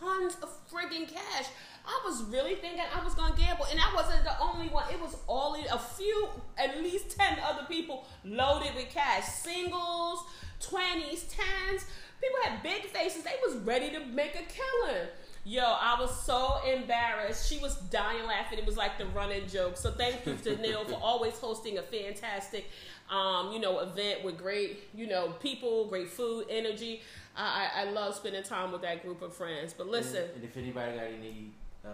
tons 0.00 0.36
of 0.42 0.50
friggin' 0.70 1.08
cash. 1.08 1.46
I 1.86 2.00
was 2.04 2.22
really 2.24 2.54
thinking 2.54 2.80
I 2.94 3.04
was 3.04 3.14
gonna 3.14 3.36
gamble, 3.36 3.66
and 3.70 3.80
I 3.80 3.92
wasn't 3.94 4.24
the 4.24 4.38
only 4.40 4.68
one. 4.68 4.84
It 4.92 5.00
was 5.00 5.16
all 5.26 5.54
a 5.54 5.78
few, 5.78 6.28
at 6.56 6.78
least 6.78 7.16
ten 7.16 7.38
other 7.44 7.66
people 7.68 8.06
loaded 8.24 8.74
with 8.74 8.88
cash, 8.90 9.24
singles, 9.24 10.24
twenties, 10.60 11.24
tens. 11.24 11.84
People 12.20 12.38
had 12.44 12.62
big 12.62 12.84
faces. 12.86 13.24
They 13.24 13.34
was 13.44 13.56
ready 13.56 13.90
to 13.90 14.00
make 14.06 14.36
a 14.36 14.44
killing. 14.44 15.08
Yo, 15.44 15.64
I 15.64 15.96
was 16.00 16.24
so 16.24 16.60
embarrassed. 16.72 17.50
She 17.50 17.58
was 17.58 17.74
dying 17.90 18.24
laughing. 18.26 18.60
It 18.60 18.66
was 18.66 18.76
like 18.76 18.96
the 18.96 19.06
running 19.06 19.48
joke. 19.48 19.76
So 19.76 19.90
thank 19.90 20.24
you 20.24 20.36
to 20.44 20.56
Neil 20.62 20.84
for 20.84 20.94
always 21.02 21.34
hosting 21.34 21.78
a 21.78 21.82
fantastic, 21.82 22.70
um, 23.10 23.50
you 23.52 23.58
know, 23.58 23.80
event 23.80 24.22
with 24.22 24.38
great, 24.38 24.88
you 24.94 25.08
know, 25.08 25.30
people, 25.42 25.86
great 25.86 26.08
food, 26.08 26.46
energy. 26.48 27.02
I, 27.36 27.68
I, 27.76 27.80
I 27.82 27.90
love 27.90 28.14
spending 28.14 28.42
time 28.42 28.72
with 28.72 28.82
that 28.82 29.02
group 29.02 29.22
of 29.22 29.34
friends. 29.34 29.74
But 29.76 29.88
listen, 29.88 30.22
And, 30.24 30.30
and 30.36 30.44
if 30.44 30.56
anybody 30.56 30.96
got 30.96 31.06
any 31.06 31.50
uh, 31.84 31.88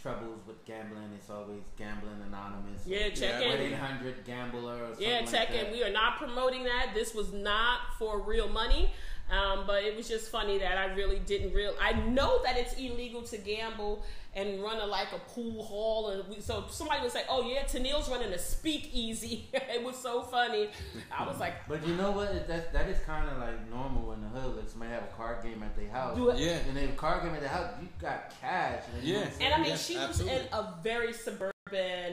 troubles 0.00 0.40
with 0.46 0.64
gambling, 0.64 1.10
it's 1.16 1.30
always 1.30 1.62
Gambling 1.76 2.20
Anonymous. 2.28 2.82
yeah, 2.86 3.08
check 3.10 3.40
Yeah, 3.42 3.48
One 3.48 3.56
in. 3.58 3.72
eight 3.72 3.74
hundred 3.74 4.24
Gambler. 4.24 4.74
Or 4.84 4.88
something 4.90 5.08
Yeah, 5.08 5.16
like 5.20 5.30
check 5.30 5.50
in. 5.50 5.64
that. 5.64 5.72
We 5.72 5.82
are 5.84 5.92
not 5.92 6.18
promoting 6.18 6.64
that. 6.64 6.90
This 6.94 7.14
was 7.14 7.32
not 7.32 7.80
for 7.98 8.20
real 8.20 8.48
money. 8.48 8.90
Um, 9.32 9.64
but 9.66 9.82
it 9.82 9.96
was 9.96 10.08
just 10.08 10.30
funny 10.30 10.58
that 10.58 10.76
I 10.76 10.92
really 10.94 11.18
didn't 11.20 11.54
real. 11.54 11.74
I 11.80 11.94
know 11.94 12.42
that 12.44 12.58
it's 12.58 12.74
illegal 12.74 13.22
to 13.22 13.38
gamble 13.38 14.04
and 14.34 14.62
run 14.62 14.78
a 14.78 14.84
like 14.84 15.08
a 15.14 15.18
pool 15.18 15.62
hall, 15.64 16.10
and 16.10 16.22
we, 16.28 16.40
so 16.40 16.64
somebody 16.70 17.00
would 17.00 17.12
say, 17.12 17.22
"Oh 17.30 17.42
yeah, 17.48 17.62
Tennille's 17.62 18.10
running 18.10 18.30
a 18.32 18.38
speakeasy." 18.38 19.48
it 19.54 19.82
was 19.82 19.96
so 19.96 20.22
funny. 20.22 20.68
I 21.10 21.26
was 21.26 21.40
like, 21.40 21.54
But 21.66 21.86
you 21.86 21.94
know 21.96 22.10
what? 22.10 22.46
That 22.46 22.74
that 22.74 22.88
is 22.90 22.98
kind 23.06 23.26
of 23.30 23.38
like 23.38 23.70
normal 23.70 24.12
in 24.12 24.20
the 24.20 24.28
hood. 24.28 24.56
Like 24.56 24.68
somebody 24.68 24.92
have 24.92 25.04
a 25.04 25.16
card 25.16 25.42
game 25.42 25.62
at 25.62 25.74
their 25.76 25.88
house. 25.88 26.14
Do. 26.16 26.32
Yeah. 26.36 26.58
And 26.68 26.76
they 26.76 26.82
have 26.82 26.90
a 26.90 26.96
card 26.96 27.22
game 27.24 27.34
at 27.34 27.40
their 27.40 27.48
house. 27.48 27.70
You 27.80 27.88
got 27.98 28.32
cash. 28.38 28.82
And 28.94 29.02
Yeah. 29.02 29.14
know 29.14 29.20
what 29.24 29.34
I'm 29.36 29.42
And 29.42 29.54
I 29.54 29.58
mean, 29.58 29.70
Yeah, 29.70 29.76
she 29.76 29.96
absolutely. 29.96 30.36
lives 30.38 30.48
in 30.52 30.58
a 30.58 30.74
very 30.82 31.12
suburban. 31.14 31.52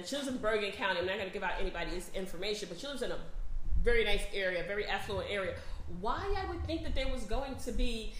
She 0.06 0.16
lives 0.16 0.28
in 0.30 0.38
Bergen 0.38 0.72
County. 0.72 1.00
I'm 1.00 1.06
not 1.06 1.16
going 1.18 1.28
to 1.28 1.34
give 1.34 1.44
out 1.44 1.60
anybody's 1.60 2.10
information, 2.16 2.70
but 2.70 2.80
she 2.80 2.88
lives 2.88 3.02
in 3.02 3.12
a 3.12 3.18
very 3.84 4.04
nice 4.06 4.24
area, 4.34 4.64
very 4.64 4.86
affluent 4.86 5.30
area. 5.30 5.56
Why 6.00 6.34
I 6.38 6.50
would 6.50 6.64
think 6.66 6.84
that 6.84 6.96
there 6.96 7.08
was 7.08 7.24
going 7.24 7.56
to 7.66 7.72
be 7.72 8.14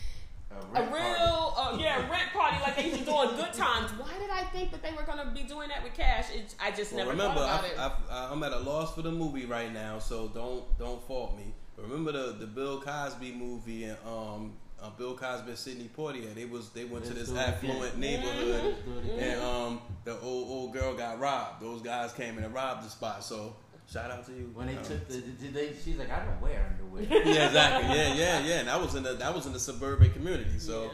a 0.76 0.82
rent 0.82 0.92
real, 0.92 1.54
uh, 1.56 1.78
yeah, 1.80 1.98
rent 2.10 2.30
party 2.34 2.58
like 2.64 2.76
they 2.76 2.86
used 2.88 3.00
to 3.00 3.06
do 3.06 3.12
on 3.12 3.36
good 3.36 3.54
times. 3.66 3.92
Why 3.92 4.10
did 4.20 4.32
I 4.32 4.44
think 4.46 4.72
that 4.72 4.82
they 4.82 4.92
were 4.94 5.04
going 5.04 5.20
to 5.20 5.32
be 5.34 5.44
doing 5.44 5.70
that 5.70 5.84
with 5.84 5.94
cash? 5.94 6.26
It, 6.34 6.56
I 6.60 6.72
just 6.72 6.92
Well, 6.92 7.00
never 7.06 7.12
remember, 7.12 7.42
thought 7.42 7.64
about 7.66 7.80
I, 7.80 7.88
it. 7.88 8.02
I, 8.12 8.32
I'm 8.32 8.42
at 8.44 8.52
a 8.54 8.60
loss 8.60 8.96
for 8.96 9.04
the 9.04 9.12
movie 9.12 9.46
right 9.46 9.72
now, 9.72 10.00
so 10.00 10.28
don't 10.30 10.64
don't 10.80 11.02
fault 11.08 11.38
me. 11.38 11.54
Remember 11.78 12.12
the 12.12 12.34
the 12.40 12.48
Bill 12.48 12.82
Cosby 12.82 13.32
movie 13.34 13.84
and 13.86 13.98
um 14.06 14.54
uh, 14.82 14.90
Bill 14.98 15.16
Cosby 15.16 15.50
and 15.50 15.58
Sidney 15.58 15.90
Poitier. 15.96 16.34
They 16.34 16.46
was 16.46 16.70
they 16.70 16.86
went 16.86 17.06
to 17.06 17.14
Let's 17.14 17.30
this 17.30 17.30
do 17.30 17.36
it 17.36 17.42
again. 17.42 17.54
affluent 17.54 17.92
Mm-hmm. 17.92 18.00
neighborhood, 18.02 18.64
Let's 18.64 18.82
do 18.82 18.98
it 18.98 19.14
again. 19.16 19.34
and 19.34 19.42
um 19.44 19.82
the 20.04 20.20
old 20.20 20.50
old 20.50 20.74
girl 20.74 20.96
got 20.96 21.20
robbed. 21.20 21.62
Those 21.62 21.82
guys 21.84 22.12
came 22.14 22.38
in 22.40 22.44
and 22.44 22.54
robbed 22.54 22.86
the 22.86 22.90
spot. 22.90 23.24
So 23.24 23.56
shout 23.92 24.12
out 24.12 24.26
to 24.28 24.32
you. 24.32 24.52
When 24.54 24.68
they 24.68 24.76
Um, 24.78 24.84
took 24.84 25.08
the, 25.08 25.18
did 25.22 25.54
they? 25.54 25.74
She's 25.84 25.98
like, 25.98 26.12
I 26.12 26.26
don't 26.26 26.40
wear 26.42 26.66
underwear. 26.72 27.04
yeah, 27.26 27.48
exactly. 27.48 27.96
Yeah, 27.98 28.14
yeah, 28.14 28.40
yeah. 28.40 28.60
And 28.60 28.68
that 28.68 28.80
was 28.82 28.96
in 28.96 29.04
the 29.04 29.14
that 29.16 29.34
was 29.34 29.46
in 29.46 29.54
the 29.54 29.60
suburban 29.60 30.12
community, 30.12 30.60
so 30.60 30.84
it 30.84 30.92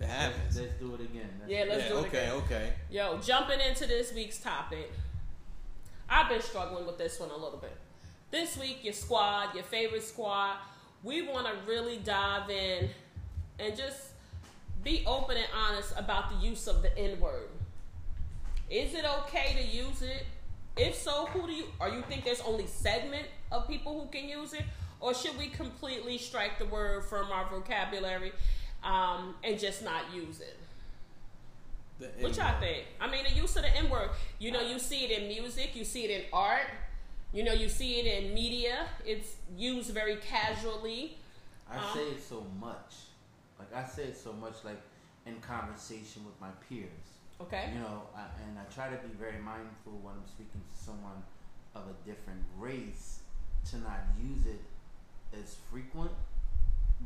let's, 0.00 0.56
let's 0.56 0.74
do 0.80 0.94
it 0.94 1.00
again. 1.00 1.28
That's- 1.40 1.48
Yeah, 1.48 1.64
let's 1.68 1.84
yeah, 1.84 1.88
do 1.90 1.96
it 1.98 2.06
okay, 2.06 2.18
again. 2.26 2.32
okay. 2.44 2.72
Yo, 2.90 3.18
jumping 3.18 3.60
into 3.60 3.86
this 3.86 4.12
week's 4.14 4.38
topic. 4.38 4.90
I've 6.08 6.28
been 6.28 6.42
struggling 6.42 6.84
with 6.86 6.98
this 6.98 7.18
one 7.20 7.30
a 7.30 7.36
little 7.36 7.58
bit. 7.58 7.76
This 8.30 8.56
week, 8.58 8.80
your 8.82 8.92
squad, 8.92 9.54
your 9.54 9.64
favorite 9.64 10.02
squad, 10.02 10.56
we 11.02 11.22
want 11.22 11.46
to 11.46 11.52
really 11.70 11.98
dive 11.98 12.50
in 12.50 12.88
and 13.58 13.76
just 13.76 14.08
be 14.82 15.04
open 15.06 15.36
and 15.36 15.46
honest 15.54 15.92
about 15.96 16.28
the 16.30 16.46
use 16.46 16.66
of 16.66 16.82
the 16.82 16.96
N 16.98 17.18
word. 17.20 17.48
Is 18.68 18.94
it 18.94 19.04
okay 19.04 19.54
to 19.54 19.62
use 19.76 20.02
it? 20.02 20.24
If 20.76 20.94
so, 20.96 21.26
who 21.26 21.46
do 21.46 21.52
you 21.52 21.64
or 21.80 21.88
you 21.88 22.02
think 22.02 22.24
there's 22.24 22.40
only 22.40 22.66
segment 22.66 23.26
of 23.50 23.68
people 23.68 23.98
who 24.00 24.06
can 24.08 24.28
use 24.28 24.52
it, 24.54 24.64
or 25.00 25.12
should 25.14 25.36
we 25.36 25.48
completely 25.48 26.16
strike 26.18 26.58
the 26.58 26.64
word 26.66 27.04
from 27.04 27.30
our 27.30 27.48
vocabulary 27.50 28.32
um, 28.82 29.34
and 29.44 29.58
just 29.58 29.82
not 29.84 30.02
use 30.14 30.40
it? 30.40 30.58
The 31.98 32.06
What 32.20 32.36
y'all 32.36 32.58
think? 32.58 32.84
I 33.00 33.10
mean, 33.10 33.24
the 33.28 33.34
use 33.34 33.54
of 33.56 33.62
the 33.62 33.76
N 33.76 33.90
word. 33.90 34.10
You 34.38 34.50
know, 34.50 34.60
you 34.62 34.78
see 34.78 35.04
it 35.04 35.10
in 35.10 35.28
music, 35.28 35.76
you 35.76 35.84
see 35.84 36.04
it 36.04 36.10
in 36.10 36.22
art, 36.32 36.66
you 37.34 37.44
know, 37.44 37.52
you 37.52 37.68
see 37.68 38.00
it 38.00 38.06
in 38.24 38.34
media. 38.34 38.86
It's 39.04 39.36
used 39.56 39.90
very 39.92 40.16
casually. 40.16 41.18
I 41.70 41.76
Uh-huh. 41.76 41.94
say 41.94 42.04
it 42.08 42.22
so 42.22 42.46
much. 42.58 42.94
Like 43.58 43.74
I 43.74 43.86
say 43.86 44.04
it 44.04 44.16
so 44.16 44.32
much, 44.32 44.54
like 44.64 44.80
in 45.26 45.38
conversation 45.40 46.24
with 46.24 46.38
my 46.40 46.50
peers. 46.68 47.11
Okay. 47.42 47.70
You 47.74 47.80
know, 47.80 48.02
I, 48.16 48.26
and 48.46 48.58
I 48.58 48.64
try 48.72 48.88
to 48.88 48.96
be 49.06 49.14
very 49.18 49.38
mindful 49.38 49.98
when 50.02 50.14
I'm 50.14 50.26
speaking 50.26 50.60
to 50.60 50.84
someone 50.84 51.22
of 51.74 51.82
a 51.88 52.08
different 52.08 52.42
race 52.58 53.20
to 53.70 53.78
not 53.78 54.00
use 54.20 54.46
it 54.46 54.60
as 55.38 55.56
frequent. 55.70 56.10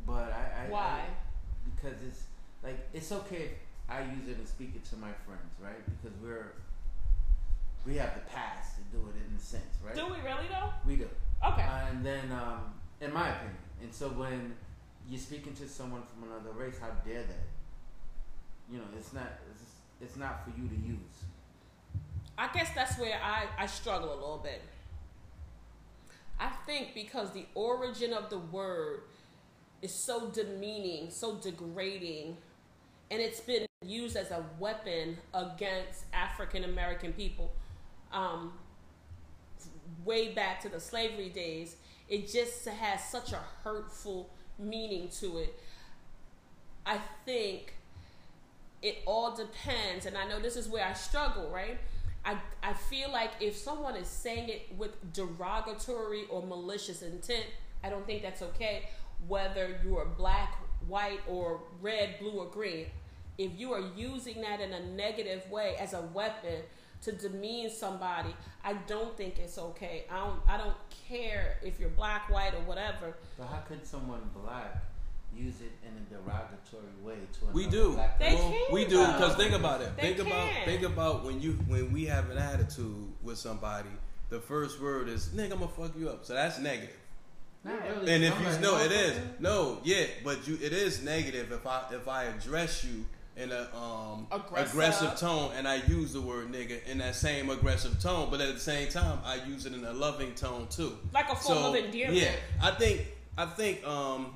But 0.05 0.31
I, 0.31 0.65
I 0.65 0.69
Why? 0.69 1.01
I- 1.07 1.27
because 1.75 1.97
it's 2.07 2.23
like 2.63 2.87
it's 2.93 3.11
okay 3.11 3.43
if 3.43 3.51
I 3.89 4.01
use 4.01 4.27
it 4.29 4.37
and 4.37 4.47
speak 4.47 4.71
it 4.75 4.85
to 4.85 4.95
my 4.95 5.11
friends, 5.25 5.51
right? 5.61 5.83
Because 5.85 6.17
we're 6.23 6.53
we 7.85 7.95
have 7.95 8.15
the 8.15 8.21
past 8.29 8.75
to 8.77 8.81
do 8.97 9.03
it 9.09 9.15
in 9.29 9.35
a 9.35 9.39
sense, 9.39 9.63
right? 9.83 9.95
Do 9.95 10.05
we 10.05 10.17
really 10.23 10.47
though? 10.49 10.69
We 10.85 10.95
do. 10.97 11.07
Okay. 11.45 11.61
And 11.61 12.05
then, 12.05 12.31
um, 12.31 12.73
in 12.99 13.13
my 13.13 13.29
opinion, 13.29 13.57
and 13.81 13.93
so 13.93 14.09
when 14.09 14.55
you're 15.09 15.19
speaking 15.19 15.53
to 15.55 15.67
someone 15.67 16.03
from 16.03 16.29
another 16.29 16.51
race, 16.51 16.75
how 16.79 16.89
dare 17.05 17.23
they? 17.23 18.73
You 18.73 18.79
know, 18.79 18.85
it's 18.97 19.13
not. 19.13 19.39
It's, 20.01 20.15
not 20.15 20.43
for 20.43 20.51
you 20.51 20.67
to 20.67 20.75
use. 20.75 21.25
I 22.37 22.49
guess 22.53 22.69
that's 22.75 22.97
where 22.99 23.19
I, 23.23 23.45
I 23.57 23.65
struggle 23.65 24.13
a 24.13 24.15
little 24.15 24.41
bit. 24.43 24.61
I 26.39 26.51
think 26.67 26.93
because 26.93 27.31
the 27.31 27.45
origin 27.55 28.13
of 28.13 28.29
the 28.29 28.37
word 28.37 29.01
is 29.81 29.93
so 29.93 30.29
demeaning, 30.29 31.09
so 31.09 31.35
degrading, 31.35 32.37
and 33.09 33.21
it's 33.21 33.39
been 33.39 33.65
used 33.83 34.15
as 34.15 34.31
a 34.31 34.45
weapon 34.59 35.17
against 35.33 36.05
African 36.13 36.63
American 36.63 37.13
people 37.13 37.51
um, 38.11 38.53
way 40.05 40.33
back 40.33 40.61
to 40.61 40.69
the 40.69 40.79
slavery 40.79 41.29
days. 41.29 41.75
It 42.09 42.31
just 42.31 42.67
has 42.67 43.03
such 43.03 43.33
a 43.33 43.39
hurtful 43.63 44.29
meaning 44.59 45.09
to 45.19 45.37
it. 45.39 45.59
I 46.85 46.99
think 47.25 47.73
it 48.81 48.99
all 49.05 49.35
depends, 49.35 50.05
and 50.05 50.17
I 50.17 50.27
know 50.27 50.39
this 50.39 50.55
is 50.55 50.67
where 50.67 50.85
I 50.85 50.93
struggle, 50.93 51.49
right? 51.49 51.79
I, 52.23 52.37
I 52.61 52.73
feel 52.73 53.11
like 53.11 53.31
if 53.39 53.55
someone 53.55 53.95
is 53.95 54.07
saying 54.07 54.49
it 54.49 54.75
with 54.77 55.13
derogatory 55.13 56.25
or 56.29 56.43
malicious 56.43 57.01
intent, 57.01 57.45
I 57.83 57.89
don't 57.89 58.05
think 58.05 58.21
that's 58.21 58.41
okay, 58.41 58.89
whether 59.27 59.79
you 59.83 59.97
are 59.97 60.05
black, 60.05 60.57
white, 60.87 61.21
or 61.27 61.61
red, 61.81 62.19
blue, 62.19 62.31
or 62.31 62.47
green. 62.47 62.87
If 63.37 63.51
you 63.57 63.71
are 63.73 63.83
using 63.95 64.41
that 64.41 64.59
in 64.59 64.73
a 64.73 64.85
negative 64.87 65.49
way 65.49 65.75
as 65.79 65.93
a 65.93 66.01
weapon 66.01 66.61
to 67.03 67.11
demean 67.11 67.69
somebody, 67.69 68.35
I 68.63 68.73
don't 68.73 69.15
think 69.15 69.37
it's 69.39 69.57
okay. 69.57 70.05
I 70.11 70.19
don't 70.19 70.39
I 70.47 70.57
don't 70.57 70.75
care 71.07 71.59
if 71.63 71.79
you're 71.79 71.89
black, 71.89 72.29
white, 72.29 72.53
or 72.55 72.61
whatever. 72.61 73.15
But 73.37 73.47
how 73.47 73.59
could 73.59 73.85
someone 73.85 74.21
black 74.33 74.83
use 75.37 75.61
it 75.61 75.71
in 75.83 75.91
a 75.95 76.09
derogatory 76.09 76.83
way 77.03 77.15
to 77.33 77.39
another 77.43 77.53
We 77.53 77.67
do. 77.67 77.93
black 77.93 78.19
They 78.19 78.31
person? 78.35 78.51
can, 78.51 78.73
we 78.73 78.85
do 78.85 79.05
because 79.05 79.35
think 79.35 79.53
about 79.53 79.81
it. 79.81 79.95
They 79.95 80.01
think 80.13 80.19
about 80.27 80.49
can. 80.49 80.65
think 80.65 80.83
about 80.83 81.23
when 81.25 81.41
you 81.41 81.53
when 81.67 81.91
we 81.93 82.05
have 82.05 82.29
an 82.29 82.37
attitude 82.37 83.07
with 83.23 83.37
somebody. 83.37 83.89
The 84.29 84.39
first 84.39 84.81
word 84.81 85.07
is 85.07 85.27
"nigga, 85.29 85.53
I'm 85.53 85.59
gonna 85.59 85.67
fuck 85.69 85.91
you 85.97 86.09
up." 86.09 86.25
So 86.25 86.33
that's 86.33 86.59
negative. 86.59 86.95
Not 87.63 87.81
really. 87.89 88.13
And 88.13 88.23
if 88.23 88.33
I'm 88.35 88.43
you 88.43 88.49
like, 88.49 88.61
no, 88.61 88.77
it 88.79 88.91
is 88.91 89.13
motherfucker. 89.13 89.39
no, 89.39 89.77
yeah, 89.83 90.05
but 90.23 90.47
you 90.47 90.57
it 90.61 90.73
is 90.73 91.03
negative 91.03 91.51
if 91.51 91.65
I 91.65 91.83
if 91.91 92.07
I 92.07 92.23
address 92.25 92.83
you 92.83 93.05
in 93.35 93.51
a 93.51 93.67
um 93.75 94.25
Aggressive. 94.31 94.69
aggressive 94.71 95.15
tone 95.19 95.51
and 95.55 95.67
I 95.67 95.75
use 95.87 96.11
the 96.13 96.21
word 96.21 96.51
nigga 96.51 96.83
in 96.87 96.97
that 96.99 97.15
same 97.15 97.49
aggressive 97.49 98.01
tone, 98.01 98.29
but 98.31 98.41
at 98.41 98.53
the 98.53 98.59
same 98.59 98.89
time 98.89 99.19
I 99.23 99.35
use 99.45 99.65
it 99.65 99.73
in 99.73 99.83
a 99.85 99.93
loving 99.93 100.33
tone 100.33 100.67
too. 100.69 100.97
Like 101.13 101.25
a 101.31 101.35
form 101.35 101.57
So, 101.57 101.69
of 101.69 101.75
endearment. 101.75 102.17
Yeah, 102.17 102.31
I 102.61 102.71
think 102.71 103.05
I 103.37 103.45
think 103.45 103.85
um 103.85 104.33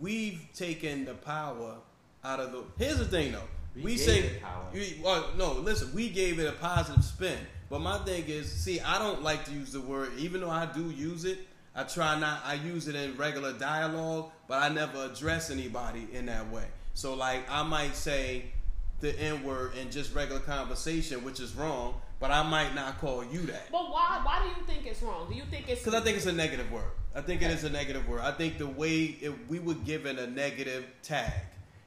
we've 0.00 0.40
taken 0.54 1.04
the 1.04 1.14
power 1.14 1.76
out 2.24 2.40
of 2.40 2.52
the. 2.52 2.64
Here's 2.78 2.98
the 2.98 3.04
thing 3.04 3.32
though. 3.32 3.42
We 3.74 3.82
We, 3.82 3.90
gave 3.96 4.00
say 4.00 4.18
it 4.20 4.42
power. 4.42 4.64
we- 4.72 5.00
well, 5.02 5.26
no. 5.36 5.52
Listen, 5.52 5.92
we 5.94 6.08
gave 6.08 6.38
it 6.38 6.46
a 6.46 6.52
positive 6.52 7.04
spin, 7.04 7.38
but 7.70 7.80
my 7.80 7.98
thing 7.98 8.24
is, 8.26 8.50
see, 8.50 8.80
I 8.80 8.98
don't 8.98 9.22
like 9.22 9.44
to 9.44 9.52
use 9.52 9.72
the 9.72 9.80
word, 9.80 10.10
even 10.18 10.40
though 10.40 10.50
I 10.50 10.66
do 10.66 10.90
use 10.90 11.24
it. 11.24 11.38
I 11.76 11.84
try 11.84 12.18
not. 12.18 12.40
I 12.44 12.54
use 12.54 12.88
it 12.88 12.96
in 12.96 13.16
regular 13.16 13.52
dialogue, 13.52 14.32
but 14.48 14.60
I 14.62 14.68
never 14.68 15.04
address 15.04 15.50
anybody 15.50 16.08
in 16.12 16.26
that 16.26 16.50
way. 16.50 16.64
So, 16.94 17.14
like, 17.14 17.48
I 17.48 17.62
might 17.62 17.94
say 17.94 18.46
the 19.00 19.16
N 19.20 19.44
word 19.44 19.76
in 19.76 19.90
just 19.92 20.12
regular 20.12 20.40
conversation, 20.40 21.22
which 21.24 21.38
is 21.38 21.54
wrong, 21.54 22.00
but 22.20 22.30
I 22.30 22.42
might 22.48 22.74
not 22.74 22.98
call 23.00 23.24
you 23.24 23.40
that. 23.42 23.70
But 23.70 23.90
why? 23.90 24.20
Why 24.24 24.42
do 24.42 24.48
you 24.48 24.66
think 24.66 24.86
it's 24.86 25.02
wrong? 25.02 25.28
Do 25.30 25.34
you 25.36 25.44
think 25.50 25.68
it's 25.68 25.82
Because 25.84 26.00
I 26.00 26.04
think 26.04 26.16
it's 26.16 26.26
a 26.26 26.32
negative 26.32 26.70
word. 26.72 26.90
I 27.14 27.20
think 27.20 27.42
it 27.42 27.50
is 27.50 27.64
a 27.64 27.70
negative 27.70 28.08
word. 28.08 28.20
I 28.20 28.32
think 28.32 28.58
the 28.58 28.66
way 28.66 29.16
it, 29.20 29.32
we 29.48 29.58
were 29.58 29.74
given 29.74 30.18
a 30.18 30.26
negative 30.26 30.84
tag, 31.02 31.32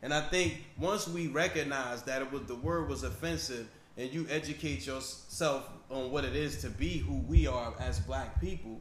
and 0.01 0.13
I 0.13 0.21
think 0.21 0.63
once 0.77 1.07
we 1.07 1.27
recognize 1.27 2.03
that 2.03 2.21
it 2.21 2.31
was 2.31 2.43
the 2.43 2.55
word 2.55 2.89
was 2.89 3.03
offensive, 3.03 3.67
and 3.97 4.11
you 4.13 4.25
educate 4.29 4.85
yourself 4.87 5.69
on 5.89 6.11
what 6.11 6.23
it 6.25 6.35
is 6.35 6.61
to 6.61 6.69
be 6.69 6.97
who 6.97 7.15
we 7.27 7.45
are 7.47 7.73
as 7.79 7.99
black 7.99 8.39
people, 8.41 8.79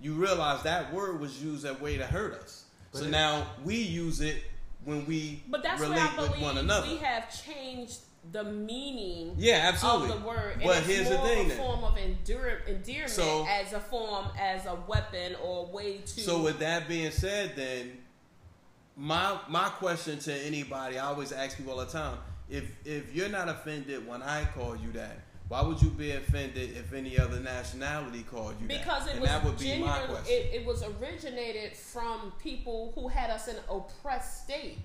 you 0.00 0.14
realize 0.14 0.62
that 0.62 0.92
word 0.92 1.20
was 1.20 1.42
used 1.42 1.62
that 1.64 1.80
way 1.80 1.96
to 1.98 2.06
hurt 2.06 2.34
us. 2.34 2.64
But 2.92 2.98
so 3.00 3.04
it- 3.06 3.10
now 3.10 3.46
we 3.64 3.76
use 3.76 4.20
it 4.20 4.42
when 4.84 5.04
we 5.06 5.42
But 5.48 5.62
that's 5.64 5.80
relate 5.80 5.96
where 5.96 6.08
I 6.08 6.22
with 6.22 6.30
one 6.30 6.38
believe 6.54 6.56
another. 6.58 6.86
we 6.88 6.96
have 6.98 7.44
changed 7.44 7.98
the 8.32 8.44
meaning 8.44 9.34
yeah, 9.38 9.70
absolutely. 9.72 10.10
of 10.10 10.20
the 10.22 10.26
word. 10.28 10.52
And 10.54 10.62
but 10.64 10.78
it's 10.78 10.86
here's 10.86 11.08
the 11.08 11.18
thing, 11.18 11.46
a 11.46 11.48
then. 11.48 11.58
form 11.58 11.84
of 11.84 11.96
endure, 11.96 12.58
endearment 12.66 13.10
So- 13.10 13.46
as 13.48 13.72
a 13.72 13.80
form, 13.80 14.26
as 14.38 14.66
a 14.66 14.74
weapon 14.86 15.36
or 15.42 15.66
a 15.66 15.70
way 15.70 15.98
to. 15.98 16.20
So 16.20 16.42
with 16.42 16.58
that 16.58 16.88
being 16.88 17.10
said, 17.12 17.54
then 17.56 17.98
my 18.96 19.38
my 19.48 19.68
question 19.68 20.18
to 20.20 20.34
anybody, 20.34 20.98
I 20.98 21.06
always 21.06 21.32
ask 21.32 21.56
people 21.56 21.72
all 21.72 21.78
the 21.78 21.86
time: 21.86 22.18
if 22.48 22.64
if 22.84 23.14
you're 23.14 23.28
not 23.28 23.48
offended 23.48 24.06
when 24.06 24.22
I 24.22 24.44
call 24.44 24.74
you 24.76 24.90
that, 24.92 25.18
why 25.48 25.62
would 25.62 25.80
you 25.80 25.90
be 25.90 26.12
offended 26.12 26.76
if 26.76 26.92
any 26.92 27.18
other 27.18 27.38
nationality 27.38 28.22
called 28.24 28.54
you 28.60 28.66
because 28.66 29.04
that? 29.04 29.10
it 29.10 29.12
and 29.12 29.20
was 29.20 29.30
that 29.30 29.44
would 29.44 29.58
be 29.58 29.78
my 29.78 29.98
question. 30.00 30.24
it, 30.28 30.54
it 30.54 30.66
was 30.66 30.82
originated 30.82 31.76
from 31.76 32.32
people 32.42 32.92
who 32.94 33.08
had 33.08 33.30
us 33.30 33.46
in 33.48 33.56
an 33.56 33.62
oppressed 33.70 34.44
state, 34.44 34.78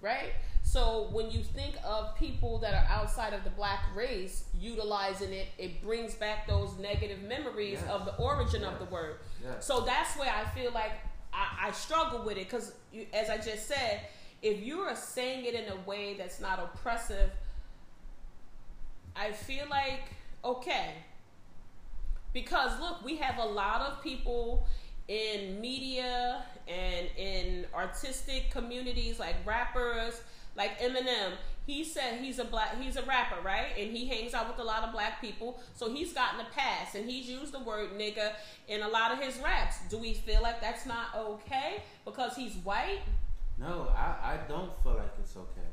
right? 0.00 0.32
So 0.62 1.08
when 1.12 1.30
you 1.30 1.42
think 1.42 1.76
of 1.84 2.16
people 2.16 2.58
that 2.58 2.74
are 2.74 2.86
outside 2.90 3.32
of 3.32 3.44
the 3.44 3.50
black 3.50 3.80
race 3.94 4.44
utilizing 4.58 5.32
it, 5.32 5.46
it 5.58 5.80
brings 5.82 6.14
back 6.14 6.46
those 6.48 6.76
negative 6.78 7.22
memories 7.22 7.78
Yes. 7.80 7.88
of 7.90 8.04
the 8.04 8.16
origin 8.16 8.64
of 8.64 8.78
the 8.78 8.84
word. 8.86 9.18
Yes. 9.42 9.64
So 9.64 9.82
that's 9.82 10.16
where 10.18 10.30
I 10.32 10.44
feel 10.58 10.72
like 10.72 10.92
I, 11.32 11.68
I 11.68 11.70
struggle 11.72 12.24
with 12.24 12.36
it 12.36 12.48
because, 12.50 12.72
as 13.14 13.30
I 13.30 13.36
just 13.36 13.66
said, 13.68 14.00
if 14.42 14.60
you 14.62 14.80
are 14.80 14.96
saying 14.96 15.44
it 15.44 15.54
in 15.54 15.72
a 15.72 15.76
way 15.88 16.14
that's 16.18 16.40
not 16.40 16.58
oppressive, 16.58 17.30
I 19.14 19.32
feel 19.32 19.66
like 19.70 20.02
okay. 20.44 20.94
Because 22.32 22.78
look, 22.80 23.04
we 23.04 23.16
have 23.16 23.38
a 23.38 23.46
lot 23.46 23.80
of 23.80 24.02
people 24.02 24.66
in 25.08 25.60
media 25.60 26.42
and 26.68 27.08
in 27.16 27.66
artistic 27.74 28.50
communities 28.50 29.18
like 29.18 29.36
rappers, 29.44 30.20
like 30.56 30.80
Eminem. 30.80 31.32
He 31.66 31.82
said 31.82 32.20
he's 32.20 32.38
a 32.38 32.44
black 32.44 32.80
he's 32.80 32.96
a 32.96 33.02
rapper, 33.02 33.40
right? 33.44 33.72
And 33.76 33.90
he 33.96 34.06
hangs 34.06 34.34
out 34.34 34.48
with 34.48 34.58
a 34.60 34.64
lot 34.64 34.84
of 34.84 34.92
black 34.92 35.20
people. 35.20 35.60
So 35.74 35.92
he's 35.92 36.12
gotten 36.12 36.40
a 36.40 36.46
pass 36.54 36.94
and 36.94 37.08
he's 37.10 37.28
used 37.28 37.52
the 37.52 37.58
word 37.60 37.90
nigga 37.98 38.32
in 38.68 38.82
a 38.82 38.88
lot 38.88 39.12
of 39.12 39.18
his 39.20 39.36
raps. 39.38 39.76
Do 39.90 39.98
we 39.98 40.14
feel 40.14 40.42
like 40.42 40.60
that's 40.60 40.86
not 40.86 41.14
okay 41.16 41.82
because 42.04 42.36
he's 42.36 42.54
white? 42.58 43.00
No, 43.58 43.88
I, 43.96 44.34
I 44.34 44.38
don't 44.48 44.70
feel 44.82 44.94
like 44.94 45.12
it's 45.18 45.36
okay. 45.36 45.68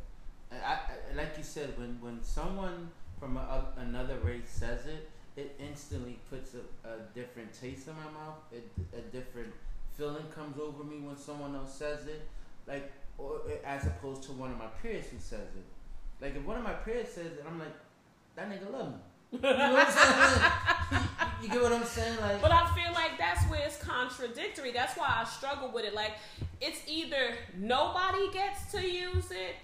I, 0.52 0.56
I, 0.74 1.16
like 1.16 1.38
you 1.38 1.44
said, 1.44 1.78
when, 1.78 1.98
when 2.02 2.24
someone 2.24 2.90
from 3.20 3.38
a, 3.38 3.42
a- 3.42 3.82
another 3.82 4.18
race 4.24 4.50
says 4.50 4.86
it, 4.86 5.10
it 5.36 5.60
instantly 5.60 6.20
puts 6.30 6.54
a, 6.54 6.88
a 6.88 6.98
different 7.14 7.54
taste 7.54 7.88
in 7.88 7.94
my 7.96 8.04
mouth. 8.04 8.38
It, 8.52 8.68
a 8.98 9.02
different 9.16 9.54
feeling 9.98 10.26
comes 10.34 10.60
over 10.60 10.84
me 10.84 11.00
when 11.00 11.18
someone 11.18 11.56
else 11.56 11.74
says 11.74 12.08
it, 12.08 12.28
like 12.68 12.92
or 13.18 13.42
eh, 13.50 13.58
as 13.66 13.86
opposed 13.86 14.24
to 14.24 14.32
one 14.32 14.52
of 14.52 14.58
my 14.58 14.68
peers 14.82 15.06
who 15.08 15.18
says 15.20 15.48
it. 15.56 15.66
Like 16.22 16.36
if 16.36 16.44
one 16.46 16.58
of 16.58 16.64
my 16.64 16.74
peers 16.74 17.10
says 17.10 17.34
it, 17.34 17.46
I'm 17.48 17.60
like, 17.60 17.74
that 18.36 18.50
nigga 18.50 18.72
love 18.72 18.90
me. 18.90 18.98
You 19.34 19.40
know 19.42 19.74
what 19.74 19.88
I'm 19.88 19.92
saying? 19.92 21.04
you 21.42 21.50
get 21.50 21.62
what 21.62 21.74
I'm 21.74 21.84
saying? 21.84 22.20
Like, 22.22 22.42
But 22.42 22.52
I 22.52 22.74
feel 22.76 22.94
like 22.94 23.18
that's 23.18 23.44
where 23.50 23.62
it's 23.66 23.78
contradictory. 23.78 24.72
That's 24.72 24.96
why 24.96 25.08
I 25.10 25.24
struggle 25.24 25.72
with 25.74 25.86
it. 25.86 25.96
Like, 25.96 26.14
it's 26.62 26.82
either 26.88 27.36
nobody 27.58 28.32
gets 28.32 28.72
to 28.74 28.88
use 28.88 29.32
it 29.32 29.56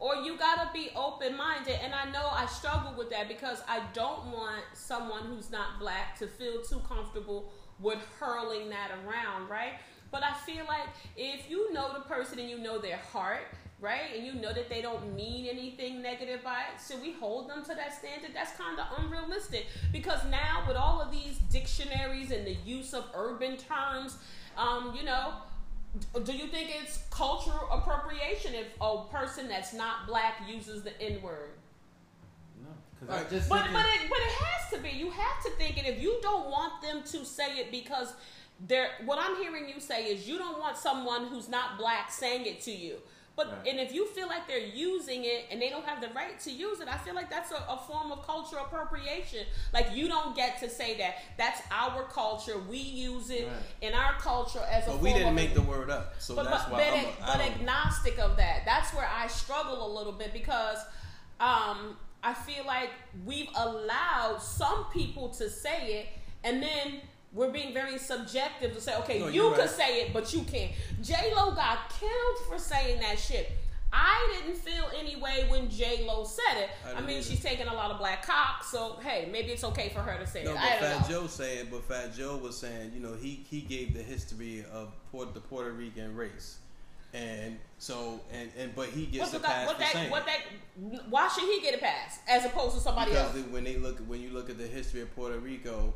or 0.00 0.16
you 0.16 0.36
gotta 0.36 0.68
be 0.74 0.90
open 0.96 1.36
minded. 1.36 1.78
And 1.84 1.94
I 1.94 2.10
know 2.10 2.28
I 2.32 2.46
struggle 2.46 2.94
with 2.98 3.10
that 3.10 3.28
because 3.28 3.62
I 3.68 3.80
don't 3.94 4.26
want 4.32 4.64
someone 4.74 5.22
who's 5.22 5.50
not 5.50 5.78
black 5.78 6.18
to 6.18 6.26
feel 6.26 6.60
too 6.60 6.80
comfortable 6.88 7.52
with 7.82 7.98
hurling 8.18 8.70
that 8.70 8.90
around, 9.04 9.48
right? 9.48 9.74
But 10.10 10.22
I 10.22 10.34
feel 10.34 10.64
like 10.68 10.88
if 11.16 11.50
you 11.50 11.72
know 11.72 11.92
the 11.92 12.00
person 12.00 12.38
and 12.38 12.48
you 12.48 12.58
know 12.58 12.78
their 12.78 12.98
heart, 12.98 13.46
right, 13.80 14.14
and 14.16 14.24
you 14.24 14.34
know 14.34 14.52
that 14.52 14.68
they 14.68 14.80
don't 14.80 15.14
mean 15.14 15.46
anything 15.46 16.00
negative 16.02 16.44
by 16.44 16.60
it, 16.60 16.80
should 16.86 17.02
we 17.02 17.12
hold 17.12 17.48
them 17.48 17.62
to 17.64 17.74
that 17.74 17.94
standard? 17.94 18.30
That's 18.34 18.52
kind 18.52 18.78
of 18.78 18.86
unrealistic 18.98 19.66
because 19.90 20.24
now 20.30 20.64
with 20.68 20.76
all 20.76 21.00
of 21.00 21.10
these 21.10 21.38
dictionaries 21.50 22.30
and 22.30 22.46
the 22.46 22.56
use 22.64 22.94
of 22.94 23.04
urban 23.14 23.56
terms, 23.56 24.18
um, 24.56 24.94
you 24.96 25.04
know, 25.04 25.32
do 26.24 26.32
you 26.32 26.46
think 26.46 26.70
it's 26.82 26.98
cultural 27.10 27.68
appropriation 27.70 28.54
if 28.54 28.66
a 28.80 29.04
person 29.10 29.48
that's 29.48 29.74
not 29.74 30.06
black 30.06 30.42
uses 30.48 30.82
the 30.82 31.00
N 31.02 31.20
word? 31.22 31.50
No, 33.02 33.06
because 33.06 33.14
I 33.14 33.22
Right. 33.22 33.30
just 33.30 33.48
But 33.48 33.56
thinking- 33.62 33.72
but 33.74 33.86
it 33.86 34.08
but 34.08 34.18
it 34.18 34.32
has 34.32 34.70
to 34.72 34.78
be. 34.78 34.90
You 34.90 35.10
have 35.10 35.42
to 35.44 35.50
think 35.52 35.76
it. 35.78 35.86
If 35.86 36.00
you 36.00 36.18
don't 36.22 36.48
want 36.50 36.80
them 36.82 37.02
to 37.02 37.24
say 37.24 37.58
it 37.58 37.70
because 37.70 38.14
they're 38.60 38.90
what 39.04 39.18
I'm 39.18 39.36
hearing 39.36 39.68
you 39.68 39.80
say 39.80 40.04
is 40.06 40.28
you 40.28 40.38
don't 40.38 40.58
want 40.58 40.76
someone 40.76 41.26
who's 41.26 41.48
not 41.48 41.76
black 41.78 42.10
saying 42.12 42.46
it 42.46 42.60
to 42.62 42.70
you. 42.70 42.98
But 43.34 43.48
Right. 43.50 43.68
and 43.68 43.80
if 43.80 43.94
you 43.94 44.06
feel 44.08 44.28
like 44.28 44.46
they're 44.46 44.58
using 44.58 45.24
it 45.24 45.46
and 45.50 45.60
they 45.60 45.70
don't 45.70 45.86
have 45.86 46.02
the 46.02 46.10
right 46.10 46.38
to 46.40 46.50
use 46.50 46.80
it, 46.80 46.86
I 46.88 46.98
feel 46.98 47.14
like 47.14 47.30
that's 47.30 47.50
a, 47.50 47.56
a 47.66 47.78
form 47.88 48.12
of 48.12 48.26
cultural 48.26 48.62
appropriation. 48.66 49.46
Like 49.72 49.90
you 49.92 50.06
don't 50.06 50.36
get 50.36 50.60
to 50.60 50.68
say 50.68 50.98
that. 50.98 51.14
That's 51.38 51.62
our 51.70 52.04
culture. 52.04 52.58
We 52.58 52.76
use 52.76 53.30
it 53.30 53.46
Right. 53.48 53.56
in 53.80 53.94
our 53.94 54.12
culture 54.20 54.60
as 54.70 54.86
a 54.86 54.90
but 54.90 55.00
we 55.00 55.14
didn't 55.14 55.34
make 55.34 55.54
the 55.54 55.62
word 55.62 55.88
up, 55.90 56.14
so 56.20 56.34
but, 56.36 56.44
that's 56.44 56.64
but, 56.64 56.72
why 56.74 56.78
but, 56.78 56.92
I'm 56.92 57.04
a, 57.06 57.38
but 57.38 57.40
agnostic 57.40 58.18
of 58.18 58.36
that. 58.36 58.66
That's 58.66 58.92
where 58.92 59.08
I 59.08 59.26
struggle 59.28 59.86
a 59.86 59.90
little 59.96 60.12
bit 60.12 60.34
because 60.34 60.78
um, 61.40 61.96
I 62.22 62.34
feel 62.34 62.64
like 62.66 62.90
we've 63.24 63.48
allowed 63.56 64.38
some 64.40 64.86
people 64.92 65.28
to 65.30 65.50
say 65.50 65.94
it, 66.00 66.06
and 66.44 66.62
then 66.62 67.00
we're 67.32 67.50
being 67.50 67.72
very 67.74 67.98
subjective 67.98 68.74
to 68.74 68.80
say, 68.80 68.94
okay, 68.98 69.18
No, 69.18 69.28
you 69.28 69.54
right. 69.54 69.68
say 69.68 70.02
it, 70.02 70.12
but 70.12 70.32
you 70.32 70.42
can't. 70.42 70.72
J 71.02 71.14
Lo 71.34 71.52
got 71.54 71.90
killed 71.98 72.38
for 72.48 72.58
saying 72.58 73.00
that 73.00 73.18
shit. 73.18 73.50
I 73.94 74.38
didn't 74.40 74.56
feel 74.58 74.88
any 74.98 75.16
way 75.16 75.44
when 75.50 75.68
J 75.68 76.04
Lo 76.06 76.24
said 76.24 76.62
it. 76.62 76.70
I 76.86 76.98
I, 76.98 77.00
mean, 77.00 77.18
either. 77.18 77.22
she's 77.22 77.42
taking 77.42 77.66
a 77.66 77.74
lot 77.74 77.90
of 77.90 77.98
black 77.98 78.24
cock, 78.26 78.64
so 78.64 78.98
hey, 79.02 79.28
maybe 79.30 79.48
it's 79.52 79.64
okay 79.64 79.90
for 79.90 80.00
her 80.00 80.18
to 80.18 80.26
say 80.26 80.44
No, 80.44 80.52
it. 80.52 80.54
but 80.54 80.62
I 80.64 80.68
don't 80.70 80.80
Fat 81.02 81.10
know. 81.10 81.20
Joe 81.22 81.26
saying, 81.26 81.68
but 81.70 81.84
Fat 81.84 82.14
Joe 82.14 82.36
was 82.38 82.56
saying, 82.56 82.92
you 82.94 83.00
know, 83.00 83.14
he 83.20 83.44
he 83.50 83.60
gave 83.60 83.92
the 83.94 84.02
history 84.02 84.64
of 84.72 84.92
Port, 85.10 85.34
the 85.34 85.40
Puerto 85.40 85.72
Rican 85.72 86.14
race, 86.16 86.58
and 87.14 87.58
so 87.78 88.20
and 88.32 88.50
and 88.58 88.74
but 88.74 88.88
he 88.88 89.06
gets 89.06 89.32
What, 89.32 89.40
a 89.40 89.42
the 89.42 89.46
pass 89.48 89.66
what 89.66 89.78
that? 89.78 89.92
saying 89.92 90.10
What 90.10 90.26
that? 90.26 90.38
Why 91.10 91.28
should 91.28 91.44
he 91.44 91.60
get 91.60 91.74
a 91.74 91.78
pass 91.78 92.20
as 92.28 92.44
opposed 92.44 92.74
to 92.76 92.80
somebody 92.80 93.10
because 93.10 93.36
else? 93.36 93.46
when 93.48 93.64
they 93.64 93.76
look 93.76 93.98
when 94.06 94.20
you 94.22 94.30
look 94.30 94.48
at 94.50 94.58
the 94.58 94.66
history 94.66 95.02
of 95.02 95.14
Puerto 95.14 95.38
Rico, 95.38 95.92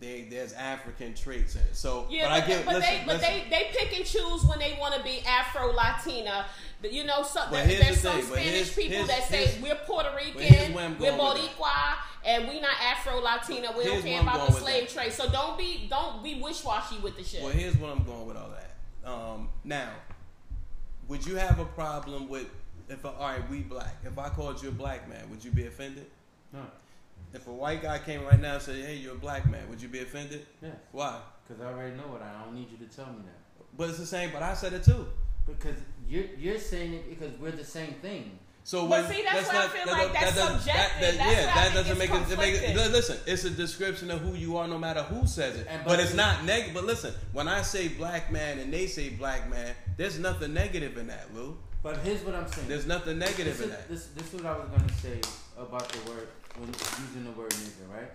they 0.00 0.26
there's 0.30 0.52
African 0.52 1.14
traits 1.14 1.54
in 1.54 1.62
it. 1.62 1.74
So, 1.74 2.06
Yeah, 2.10 2.28
but, 2.28 2.28
but, 2.28 2.44
I 2.44 2.46
get 2.46 2.64
but 2.66 2.74
listen, 2.76 2.90
they 2.94 3.02
but 3.06 3.16
listen. 3.16 3.32
they 3.32 3.46
they 3.50 3.70
pick 3.72 3.96
and 3.96 4.04
choose 4.06 4.44
when 4.44 4.58
they 4.58 4.76
want 4.78 4.94
to 4.94 5.02
be 5.02 5.20
Afro 5.26 5.72
Latina. 5.72 6.44
You 6.82 7.04
know, 7.04 7.24
But 7.34 7.50
there- 7.50 7.66
here's 7.66 7.80
there's 7.80 8.02
the 8.02 8.12
some 8.12 8.22
Spanish 8.22 8.44
here's- 8.52 8.74
people 8.74 8.92
here's- 8.92 9.08
that 9.08 9.24
say 9.28 9.46
here's- 9.46 9.60
we're 9.62 9.74
Puerto 9.86 10.14
Rican, 10.14 10.74
we're 11.00 11.12
Boricua, 11.12 11.94
and 12.24 12.46
we 12.48 12.60
not 12.60 12.76
Afro 12.80 13.18
Latina. 13.20 13.72
We 13.76 13.84
don't 13.84 14.02
care 14.02 14.20
about 14.20 14.46
the 14.48 14.52
slave 14.52 14.92
trade. 14.92 15.12
So 15.14 15.28
don't 15.30 15.56
be 15.58 15.86
don't 15.88 16.22
be 16.22 16.40
wish 16.40 16.62
washy 16.62 16.98
with 16.98 17.16
the 17.16 17.24
shit. 17.24 17.42
Well, 17.42 17.52
here's 17.52 17.76
what 17.76 17.90
I'm 17.90 18.04
going 18.04 18.26
with 18.26 18.36
all 18.36 18.50
that. 18.50 19.10
Um, 19.10 19.48
now, 19.64 19.90
would 21.08 21.26
you 21.26 21.36
have 21.36 21.58
a 21.58 21.64
problem 21.64 22.28
with 22.28 22.46
if 22.88 23.04
all 23.04 23.12
right, 23.20 23.48
we 23.50 23.60
black. 23.60 23.96
If 24.04 24.18
I 24.18 24.28
called 24.30 24.62
you 24.62 24.70
a 24.70 24.72
black 24.72 25.08
man, 25.08 25.28
would 25.30 25.44
you 25.44 25.50
be 25.50 25.66
offended? 25.66 26.06
no, 26.52 26.60
If 27.34 27.46
a 27.46 27.52
white 27.52 27.82
guy 27.82 27.98
came 27.98 28.24
right 28.24 28.40
now 28.40 28.54
and 28.54 28.62
said, 28.62 28.76
"Hey, 28.84 28.94
you're 28.96 29.14
a 29.14 29.18
black 29.18 29.50
man," 29.50 29.68
would 29.68 29.80
you 29.82 29.88
be 29.88 30.00
offended? 30.00 30.46
yes, 30.62 30.72
Why? 30.92 31.20
because 31.46 31.62
I 31.62 31.66
already 31.66 31.96
know 31.96 32.16
it. 32.16 32.22
I 32.22 32.44
don't 32.44 32.54
need 32.54 32.68
you 32.70 32.78
to 32.86 32.94
tell 32.96 33.06
me 33.06 33.20
that. 33.24 33.66
But 33.76 33.90
it's 33.90 33.98
the 33.98 34.06
same. 34.06 34.30
But 34.32 34.42
I 34.42 34.54
said 34.54 34.72
it 34.72 34.84
too. 34.84 35.06
Because 35.46 35.76
you're 36.08 36.24
you're 36.38 36.58
saying 36.58 36.94
it 36.94 37.08
because 37.10 37.38
we're 37.38 37.52
the 37.52 37.64
same 37.64 37.94
thing. 38.02 38.38
So 38.68 38.86
But 38.86 39.04
when, 39.04 39.14
see, 39.14 39.22
that's 39.22 39.48
why 39.48 39.64
I 39.64 39.68
feel 39.68 39.90
like 39.90 40.12
that's 40.12 40.34
doesn't- 40.36 40.58
subjective. 40.58 41.00
that- 41.00 41.16
That's 41.16 41.40
yeah, 41.40 41.46
why 41.46 41.52
I 41.52 41.64
that 41.68 41.72
doesn't 41.72 41.90
it's 41.92 41.98
make 41.98 42.10
it, 42.10 42.30
it 42.32 42.38
make 42.38 42.54
it. 42.54 42.92
Listen, 42.92 43.16
it's 43.24 43.44
a 43.44 43.50
description 43.50 44.10
of 44.10 44.20
who 44.20 44.34
you 44.34 44.58
are, 44.58 44.68
no 44.68 44.76
matter 44.76 45.02
who 45.04 45.26
says 45.26 45.56
it. 45.56 45.66
And 45.70 45.82
but, 45.84 45.92
but 45.92 46.00
it's 46.00 46.12
it's- 46.12 46.14
not 46.14 46.44
negative. 46.44 46.74
But 46.74 46.84
listen, 46.84 47.14
when 47.32 47.48
I 47.48 47.62
say 47.62 47.88
black 47.88 48.30
man 48.30 48.58
and 48.58 48.70
they 48.70 48.86
say 48.86 49.08
black 49.08 49.48
man, 49.48 49.74
there's 49.96 50.18
nothing 50.18 50.52
negative 50.52 50.98
in 50.98 51.06
that, 51.06 51.34
Lou. 51.34 51.56
But 51.82 51.96
here's 52.04 52.20
what 52.20 52.34
I'm 52.34 52.46
saying. 52.46 52.68
There's 52.68 52.84
nothing 52.86 53.18
negative 53.18 53.56
this 53.56 53.60
in 53.66 53.70
is, 53.72 53.76
that. 53.78 53.88
This, 53.88 54.06
this 54.08 54.34
is 54.34 54.42
what 54.42 54.52
I 54.52 54.58
was 54.58 54.68
gonna 54.68 54.92
say 55.00 55.18
about 55.56 55.88
the 55.88 56.10
word 56.10 56.28
when 56.58 56.68
using 56.68 57.24
the 57.24 57.30
word 57.40 57.50
nigga, 57.52 57.88
right? 57.90 58.10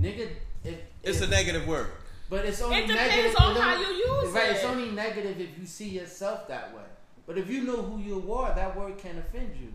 Nigga, 0.00 0.28
if, 0.62 0.76
It's 1.02 1.20
if, 1.20 1.26
a 1.26 1.30
negative 1.32 1.66
word. 1.66 1.90
but 2.30 2.44
it's 2.44 2.60
only 2.62 2.76
negative. 2.86 2.96
It 2.96 3.04
depends 3.06 3.34
negative. 3.40 3.56
on 3.56 3.56
how 3.56 3.80
you 3.80 3.86
use 3.88 4.32
right, 4.32 4.50
it. 4.50 4.54
it's 4.54 4.64
only 4.64 4.90
negative 4.92 5.40
if 5.40 5.58
you 5.58 5.66
see 5.66 5.88
yourself 5.88 6.46
that 6.46 6.72
way. 6.76 6.82
But 7.32 7.40
if 7.40 7.48
you 7.48 7.62
know 7.62 7.80
who 7.80 7.98
you 7.98 8.30
are, 8.34 8.54
that 8.54 8.76
word 8.76 8.98
can't 8.98 9.16
offend 9.16 9.52
you. 9.58 9.72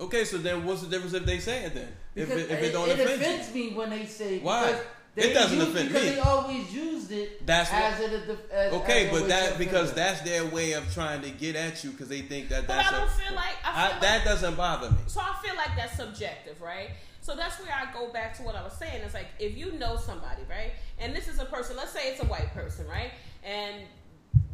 Okay, 0.00 0.24
so 0.24 0.36
then 0.36 0.64
what's 0.66 0.82
the 0.82 0.88
difference 0.88 1.14
if 1.14 1.24
they 1.24 1.38
say 1.38 1.62
it 1.62 1.74
then? 1.74 1.92
If 2.16 2.28
it, 2.28 2.50
if 2.50 2.60
it 2.60 2.72
don't 2.72 2.90
offend 2.90 3.08
offends 3.08 3.54
you, 3.54 3.70
me 3.70 3.76
when 3.76 3.90
they 3.90 4.04
say 4.06 4.40
Why? 4.40 4.80
They 5.14 5.30
It 5.30 5.34
doesn't 5.34 5.56
use- 5.56 5.68
offend 5.68 5.88
because 5.90 6.04
me. 6.04 6.10
they 6.10 6.18
always 6.18 6.74
used 6.74 7.12
it 7.12 7.46
That's 7.46 7.70
what- 7.70 7.82
as 7.84 8.00
a, 8.00 8.04
as, 8.04 8.38
as 8.50 8.72
okay, 8.72 9.08
a 9.08 9.12
but 9.12 9.28
that 9.28 9.58
because 9.58 9.92
that's 9.92 10.22
their 10.22 10.44
way 10.46 10.72
of 10.72 10.92
trying 10.92 11.22
to 11.22 11.30
get 11.30 11.54
at 11.54 11.84
you 11.84 11.90
because 11.92 12.08
they 12.08 12.22
think 12.22 12.48
that 12.48 12.66
But. 12.66 12.84
I 12.84 12.90
don't 12.90 13.06
a, 13.06 13.10
feel 13.12 13.34
like 13.36 13.54
I 13.64 13.72
feel 13.72 13.80
I, 13.84 13.88
like, 13.90 14.00
that 14.00 14.24
doesn't 14.24 14.56
bother 14.56 14.90
me. 14.90 14.96
So 15.06 15.20
I 15.20 15.36
feel 15.44 15.54
like 15.54 15.76
that's 15.76 15.96
subjective, 15.96 16.60
right? 16.60 16.90
So 17.20 17.36
that's 17.36 17.60
where 17.60 17.72
I 17.72 17.92
go 17.92 18.12
back 18.12 18.36
to 18.38 18.42
what 18.42 18.56
I 18.56 18.62
was 18.64 18.72
saying. 18.72 19.02
It's 19.04 19.14
like 19.14 19.28
if 19.38 19.56
you 19.56 19.70
know 19.72 19.96
somebody, 19.98 20.42
right? 20.50 20.72
And 20.98 21.14
this 21.14 21.28
is 21.28 21.38
a 21.38 21.44
person, 21.44 21.76
let's 21.76 21.92
say 21.92 22.10
it's 22.10 22.20
a 22.20 22.26
white 22.26 22.52
person, 22.54 22.88
right? 22.88 23.12
And 23.44 23.82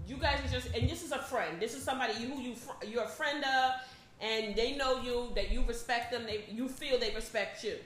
you 0.06 0.16
guys 0.16 0.38
are 0.44 0.52
just, 0.52 0.74
and 0.74 0.88
this 0.88 1.02
is 1.04 1.12
a 1.12 1.18
friend. 1.18 1.60
This 1.60 1.74
is 1.74 1.82
somebody 1.82 2.14
who 2.14 2.40
you 2.40 2.54
you're 2.88 3.04
a 3.04 3.08
friend 3.08 3.44
of, 3.44 3.72
and 4.20 4.54
they 4.54 4.76
know 4.76 5.02
you, 5.02 5.30
that 5.34 5.50
you 5.50 5.62
respect 5.66 6.12
them. 6.12 6.24
They 6.26 6.44
you 6.50 6.68
feel 6.68 6.98
they 6.98 7.14
respect 7.14 7.64
you. 7.64 7.76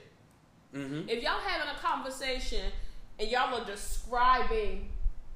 Mm-hmm. 0.75 1.09
If 1.09 1.21
y'all 1.23 1.39
having 1.45 1.67
a 1.75 1.79
conversation 1.79 2.71
and 3.19 3.29
y'all 3.29 3.59
are 3.59 3.65
describing 3.65 4.89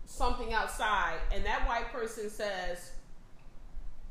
something 0.05 0.53
outside, 0.53 1.17
and 1.33 1.43
that 1.45 1.67
white 1.67 1.91
person 1.91 2.29
says, 2.29 2.91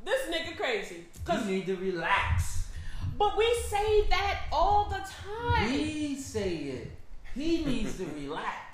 "This 0.04 0.20
nigga 0.34 0.56
crazy," 0.56 1.04
because 1.24 1.46
You 1.46 1.56
need 1.56 1.66
to 1.66 1.76
relax. 1.76 2.68
but 3.16 3.36
we 3.38 3.46
say 3.68 4.06
that 4.08 4.40
all 4.52 4.86
the 4.90 5.00
time. 5.22 5.72
We 5.72 6.16
say 6.16 6.56
it. 6.56 6.90
He 7.34 7.64
needs 7.64 7.96
to 7.98 8.04
relax. 8.20 8.73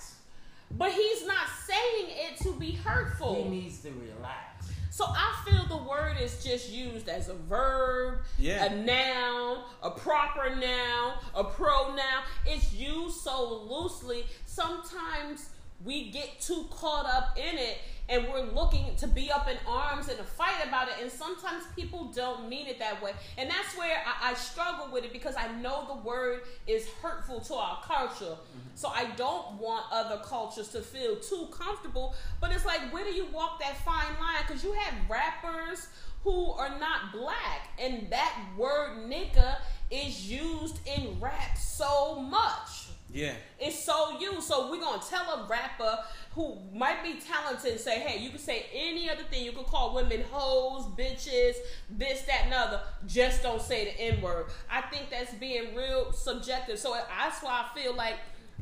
But 0.71 0.93
he's 0.93 1.27
not 1.27 1.47
saying 1.67 2.07
it 2.09 2.39
to 2.43 2.53
be 2.55 2.73
hurtful. 2.73 3.35
He 3.45 3.49
needs 3.49 3.81
to 3.81 3.91
relax. 3.91 4.67
So 4.91 5.05
I 5.07 5.35
feel 5.49 5.65
the 5.79 5.83
word 5.85 6.17
is 6.21 6.45
just 6.45 6.71
used 6.71 7.09
as 7.09 7.29
a 7.29 7.35
verb, 7.35 8.21
Yeah. 8.39 8.65
a 8.67 8.77
noun, 8.77 9.65
a 9.83 9.91
proper 9.91 10.55
noun, 10.55 11.15
a 11.35 11.45
pronoun. 11.45 12.23
It's 12.47 12.73
used 12.73 13.21
so 13.21 13.63
loosely. 13.65 14.27
Sometimes 14.47 15.49
we 15.85 16.11
get 16.11 16.41
too 16.41 16.67
caught 16.71 17.07
up 17.07 17.39
in 17.39 17.59
it 17.59 17.79
and 18.11 18.27
we're 18.29 18.43
looking 18.43 18.97
to 18.97 19.07
be 19.07 19.31
up 19.31 19.49
in 19.49 19.57
arms 19.69 20.09
and 20.09 20.19
to 20.19 20.25
fight 20.25 20.67
about 20.67 20.89
it. 20.89 20.95
And 21.01 21.11
sometimes 21.11 21.63
people 21.77 22.11
don't 22.15 22.49
mean 22.49 22.67
it 22.67 22.81
that 22.81 23.01
way. 23.01 23.13
And 23.39 23.49
that's 23.49 23.77
where 23.79 23.99
I, 24.05 24.33
I 24.33 24.35
struggle 24.35 24.89
with 24.93 25.05
it 25.05 25.13
because 25.13 25.37
I 25.37 25.47
know 25.61 25.85
the 25.87 26.09
word 26.09 26.41
is 26.67 26.89
hurtful 27.01 27.41
to 27.43 27.55
our 27.55 27.81
culture. 27.85 28.25
Mm-hmm. 28.25 28.59
So 28.75 28.89
I 28.89 29.07
don't 29.17 29.55
want 29.61 29.87
other 29.93 30.21
cultures 30.25 30.69
to 30.69 30.81
feel 30.81 31.17
too 31.17 31.49
comfortable. 31.53 32.17
But 32.41 32.51
it's 32.51 32.67
like, 32.67 32.93
where 32.93 33.05
do 33.05 33.13
you 33.13 33.27
walk 33.33 33.61
that 33.61 33.77
fine 33.85 34.19
line? 34.19 34.43
Because 34.45 34.65
you 34.65 34.73
have 34.73 34.95
rappers 35.09 35.87
who 36.25 36.51
are 36.53 36.79
not 36.79 37.13
black, 37.13 37.71
and 37.79 38.11
that 38.11 38.35
word 38.57 39.09
nigga 39.09 39.57
is 39.91 40.31
used 40.31 40.79
in 40.87 41.19
rap 41.19 41.57
so 41.57 42.21
much. 42.21 42.80
Yeah. 43.13 43.35
It's 43.59 43.79
so 43.79 44.19
you. 44.21 44.41
So 44.41 44.71
we're 44.71 44.81
gonna 44.81 45.03
tell 45.03 45.23
a 45.23 45.47
rapper 45.49 45.99
who 46.35 46.59
might 46.73 47.03
be 47.03 47.15
talented 47.15 47.73
and 47.73 47.81
say, 47.81 47.99
hey, 47.99 48.23
you 48.23 48.31
can 48.31 48.39
say 48.39 48.67
any 48.73 49.11
other 49.11 49.25
thing. 49.25 49.45
You 49.45 49.53
can 49.53 49.65
call 49.65 49.95
women 49.95 50.23
hoes, 50.31 50.87
bitches, 50.97 51.57
this, 51.91 52.23
that, 52.23 52.43
and 52.45 52.55
other. 52.55 52.81
Just 53.07 53.43
don't 53.43 53.61
say 53.61 53.85
the 53.87 54.01
N 54.01 54.21
word. 54.21 54.47
I 54.71 54.83
think 54.83 55.11
that's 55.11 55.35
being 55.35 55.75
real 55.75 56.13
subjective. 56.13 56.79
So 56.79 56.97
that's 57.19 57.43
why 57.43 57.65
I 57.65 57.79
feel 57.79 57.95
like 57.95 58.17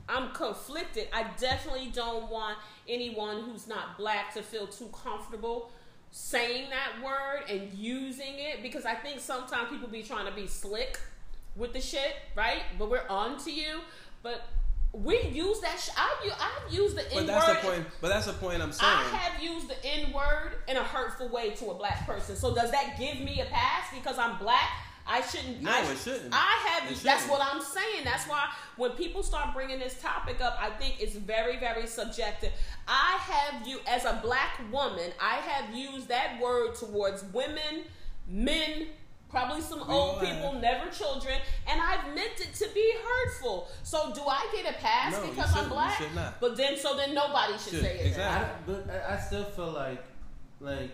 I'm 0.08 0.30
conflicted. 0.32 1.08
I 1.12 1.26
definitely 1.38 1.90
don't 1.92 2.30
want 2.30 2.56
anyone 2.88 3.42
who's 3.42 3.68
not 3.68 3.98
black 3.98 4.32
to 4.34 4.42
feel 4.42 4.66
too 4.66 4.88
comfortable 4.92 5.70
saying 6.10 6.70
that 6.70 7.04
word 7.04 7.42
and 7.50 7.72
using 7.74 8.38
it 8.38 8.62
because 8.62 8.86
I 8.86 8.94
think 8.94 9.20
sometimes 9.20 9.68
people 9.68 9.88
be 9.88 10.02
trying 10.02 10.24
to 10.24 10.32
be 10.32 10.46
slick 10.46 10.98
with 11.54 11.72
the 11.72 11.80
shit, 11.80 12.16
right? 12.34 12.62
But 12.78 12.88
we're 12.88 13.06
on 13.08 13.36
to 13.44 13.52
you. 13.52 13.80
But 14.22 14.46
we 14.92 15.20
use 15.22 15.60
that. 15.60 15.78
Sh- 15.78 15.90
I've, 15.96 16.24
u- 16.24 16.32
I've 16.38 16.72
used 16.74 16.96
the 16.96 17.02
N 17.12 17.26
But 17.26 17.26
that's 17.26 17.46
the 17.46 17.52
word. 17.68 17.74
point. 17.74 17.86
But 18.00 18.08
that's 18.08 18.26
the 18.26 18.32
point 18.34 18.62
I'm 18.62 18.72
saying. 18.72 18.92
I 18.92 19.02
have 19.16 19.42
used 19.42 19.68
the 19.68 19.76
N 19.84 20.12
word 20.12 20.52
in 20.66 20.76
a 20.76 20.82
hurtful 20.82 21.28
way 21.28 21.50
to 21.50 21.66
a 21.70 21.74
black 21.74 22.06
person. 22.06 22.36
So 22.36 22.54
does 22.54 22.70
that 22.70 22.96
give 22.98 23.20
me 23.20 23.40
a 23.40 23.44
pass 23.46 23.86
because 23.94 24.18
I'm 24.18 24.38
black? 24.38 24.68
I 25.10 25.22
shouldn't. 25.22 25.62
No, 25.62 25.70
I, 25.70 25.80
it 25.90 25.96
shouldn't. 25.98 26.34
I 26.34 26.66
have. 26.68 26.90
It 26.90 26.96
that's 27.02 27.22
shouldn't. 27.22 27.30
what 27.30 27.40
I'm 27.42 27.62
saying. 27.62 28.04
That's 28.04 28.24
why 28.28 28.46
when 28.76 28.90
people 28.92 29.22
start 29.22 29.54
bringing 29.54 29.78
this 29.78 29.98
topic 30.02 30.40
up, 30.42 30.58
I 30.60 30.68
think 30.70 31.00
it's 31.00 31.14
very, 31.14 31.58
very 31.58 31.86
subjective. 31.86 32.52
I 32.86 33.16
have 33.20 33.66
you 33.66 33.80
as 33.86 34.04
a 34.04 34.20
black 34.22 34.60
woman. 34.70 35.10
I 35.20 35.36
have 35.36 35.74
used 35.74 36.08
that 36.08 36.38
word 36.42 36.74
towards 36.74 37.24
women, 37.32 37.84
men. 38.26 38.88
Probably 39.30 39.60
some 39.60 39.80
We 39.86 39.94
old 39.94 40.14
all 40.14 40.20
people, 40.20 40.52
have. 40.52 40.62
never 40.62 40.90
children, 40.90 41.34
and 41.70 41.80
I've 41.82 42.14
meant 42.14 42.40
it 42.40 42.54
to 42.54 42.68
be 42.72 42.94
hurtful. 43.04 43.68
So, 43.82 44.10
do 44.14 44.22
I 44.26 44.48
get 44.54 44.74
a 44.74 44.78
pass 44.78 45.12
No, 45.12 45.22
you 45.24 45.30
because 45.30 45.50
I'm 45.50 45.64
shouldn't. 45.68 45.68
You 45.68 45.74
black? 45.74 46.14
not. 46.14 46.40
But 46.40 46.56
then, 46.56 46.78
so 46.78 46.96
then 46.96 47.14
nobody 47.14 47.52
should 47.54 47.72
Should, 47.74 47.80
say 47.82 47.94
it. 47.94 47.98
then. 47.98 48.06
exactly. 48.06 48.74
I, 48.74 48.78
but 48.86 48.90
I, 49.10 49.14
I 49.14 49.18
still 49.18 49.44
feel 49.44 49.72
like, 49.72 50.02
like, 50.60 50.90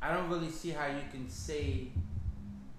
I 0.00 0.12
don't 0.14 0.28
really 0.28 0.50
see 0.50 0.70
how 0.70 0.86
you 0.86 1.02
can 1.10 1.28
say 1.28 1.88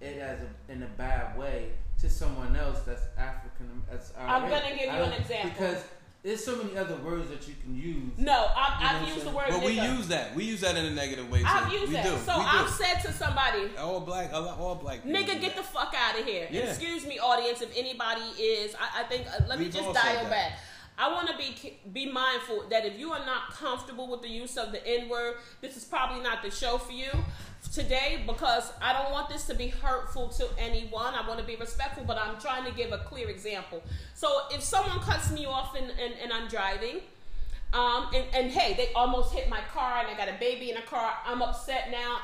it 0.00 0.16
as 0.18 0.38
a, 0.40 0.72
in 0.72 0.82
a 0.82 0.86
bad 0.96 1.36
way 1.38 1.72
to 2.00 2.08
someone 2.08 2.56
else 2.56 2.80
that's 2.80 3.02
African. 3.18 3.82
That's 3.90 4.12
I'm 4.18 4.44
already- 4.44 4.62
gonna 4.62 4.74
give 4.76 4.94
you 4.94 5.02
an 5.02 5.12
example. 5.12 5.50
because 5.50 5.84
there's 6.22 6.44
so 6.44 6.56
many 6.56 6.76
other 6.76 6.96
words 6.96 7.30
that 7.30 7.48
you 7.48 7.54
can 7.62 7.74
use. 7.74 8.12
No, 8.18 8.48
I've, 8.54 8.80
You 8.80 8.86
know 8.88 9.02
I've 9.06 9.08
used 9.14 9.26
the 9.26 9.30
word 9.30 9.46
But 9.48 9.64
we 9.64 9.80
use 9.80 10.08
that. 10.08 10.34
We 10.34 10.44
use 10.44 10.60
that 10.60 10.76
in 10.76 10.84
a 10.84 10.90
negative 10.90 11.30
way. 11.30 11.42
I've 11.46 11.72
used 11.72 11.88
we 11.88 11.92
that. 11.94 12.04
Do. 12.04 12.10
So 12.26 12.38
we 12.38 12.44
I've 12.44 12.66
do. 12.66 12.72
said 12.72 12.94
to 13.06 13.12
somebody, 13.12 13.39
all 13.78 14.00
black, 14.00 14.32
all 14.32 14.74
black. 14.74 15.04
nigga, 15.04 15.40
get 15.40 15.56
the 15.56 15.62
fuck 15.62 15.94
out 15.96 16.18
of 16.18 16.24
here. 16.24 16.48
Yeah. 16.50 16.62
Excuse 16.62 17.06
me, 17.06 17.18
audience, 17.18 17.60
if 17.60 17.76
anybody 17.76 18.22
is, 18.40 18.74
I, 18.74 19.00
I 19.00 19.04
think, 19.04 19.26
uh, 19.26 19.44
let 19.48 19.58
me 19.58 19.66
We've 19.66 19.74
just 19.74 19.92
dial 19.94 20.28
back. 20.28 20.52
I 20.98 21.10
want 21.10 21.28
to 21.28 21.36
be 21.38 21.78
be 21.94 22.10
mindful 22.10 22.68
that 22.68 22.84
if 22.84 22.98
you 22.98 23.10
are 23.12 23.24
not 23.24 23.52
comfortable 23.52 24.06
with 24.08 24.20
the 24.20 24.28
use 24.28 24.58
of 24.58 24.70
the 24.70 24.86
N 24.86 25.08
word, 25.08 25.36
this 25.62 25.76
is 25.76 25.84
probably 25.84 26.22
not 26.22 26.42
the 26.42 26.50
show 26.50 26.76
for 26.76 26.92
you 26.92 27.08
today 27.72 28.22
because 28.26 28.72
I 28.82 28.92
don't 28.92 29.10
want 29.10 29.30
this 29.30 29.46
to 29.46 29.54
be 29.54 29.68
hurtful 29.68 30.28
to 30.28 30.48
anyone. 30.58 31.14
I 31.14 31.26
want 31.26 31.40
to 31.40 31.46
be 31.46 31.56
respectful, 31.56 32.04
but 32.04 32.18
I'm 32.18 32.38
trying 32.38 32.64
to 32.64 32.72
give 32.72 32.92
a 32.92 32.98
clear 32.98 33.28
example. 33.28 33.82
So 34.14 34.42
if 34.50 34.62
someone 34.62 34.98
cuts 35.00 35.30
me 35.30 35.46
off 35.46 35.74
and, 35.74 35.90
and, 35.90 36.14
and 36.22 36.32
I'm 36.32 36.48
driving, 36.48 37.00
um, 37.72 38.08
and, 38.14 38.24
and 38.34 38.50
hey, 38.50 38.74
they 38.74 38.92
almost 38.94 39.32
hit 39.32 39.48
my 39.48 39.60
car 39.72 40.00
and 40.00 40.08
I 40.08 40.16
got 40.16 40.28
a 40.28 40.38
baby 40.38 40.70
in 40.70 40.76
the 40.76 40.82
car, 40.82 41.12
I'm 41.24 41.40
upset 41.40 41.90
now. 41.90 42.18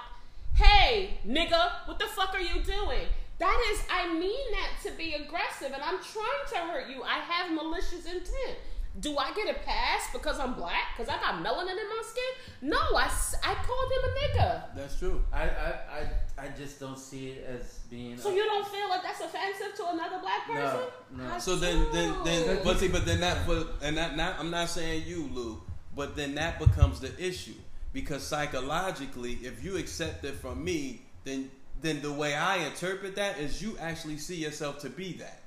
Hey, 0.57 1.19
nigga, 1.29 1.71
what 1.85 1.99
the 1.99 2.07
fuck 2.07 2.35
are 2.35 2.41
you 2.41 2.63
doing? 2.63 3.07
That 3.39 3.69
is, 3.73 3.83
I 3.91 4.11
mean 4.15 4.53
that 4.53 4.71
to 4.91 4.97
be 4.97 5.13
aggressive 5.13 5.71
and 5.71 5.83
I'm 5.83 5.99
trying 6.03 6.47
to 6.53 6.57
hurt 6.73 6.89
you. 6.89 7.03
I 7.03 7.19
have 7.19 7.53
malicious 7.53 8.07
intent. 8.07 8.57
Do 8.99 9.19
I 9.19 9.35
get 9.35 9.55
a 9.55 9.59
pass 9.61 10.09
because 10.15 10.39
I'm 10.39 10.55
black? 10.55 10.97
Because 10.97 11.11
I 11.15 11.21
got 11.21 11.45
melanin 11.45 11.73
in 11.73 11.89
my 11.91 12.03
skin? 12.03 12.71
No, 12.71 12.79
I, 12.79 13.11
I 13.45 13.55
called 13.57 13.93
him 13.93 14.05
a 14.05 14.39
nigga. 14.39 14.63
That's 14.75 14.99
true. 14.99 15.23
I, 15.31 15.43
I, 15.43 15.49
I, 16.39 16.45
I 16.45 16.49
just 16.57 16.81
don't 16.81 16.99
see 16.99 17.33
it 17.33 17.47
as 17.47 17.81
being. 17.91 18.17
So 18.17 18.35
you 18.35 18.45
don't 18.45 18.67
feel 18.67 18.89
like 18.89 19.03
that's 19.03 19.21
offensive 19.21 19.75
to 19.77 19.91
another 19.91 20.21
black 20.21 20.49
No, 20.49 20.55
person? 20.55 20.81
no. 21.19 21.35
I 21.35 21.39
So 21.39 21.57
then, 21.57 21.87
then, 21.93 22.15
then, 22.25 22.59
but 22.65 22.79
see, 22.79 22.89
but 22.89 23.05
then 23.05 23.21
that, 23.21 23.47
but 23.47 23.75
and 23.83 23.99
that, 23.99 24.17
not, 24.17 24.41
I'm 24.41 24.51
not 24.51 24.71
saying 24.71 25.03
you, 25.07 25.29
Lou, 25.35 25.61
but 25.95 26.17
then 26.17 26.35
that 26.37 26.59
becomes 26.59 27.01
the 27.01 27.13
issue 27.23 27.53
because 27.97 28.23
psychologically, 28.27 29.39
if 29.43 29.65
you 29.65 29.79
accept 29.79 30.23
it 30.27 30.35
from 30.35 30.63
me, 30.63 31.01
then, 31.25 31.51
then 31.81 32.03
the 32.03 32.13
way 32.13 32.35
I 32.35 32.59
interpret 32.59 33.17
that 33.17 33.39
is 33.39 33.63
you 33.63 33.79
actually 33.81 34.19
see 34.19 34.37
yourself 34.37 34.81
to 34.81 34.91
be 34.91 35.15
that 35.15 35.41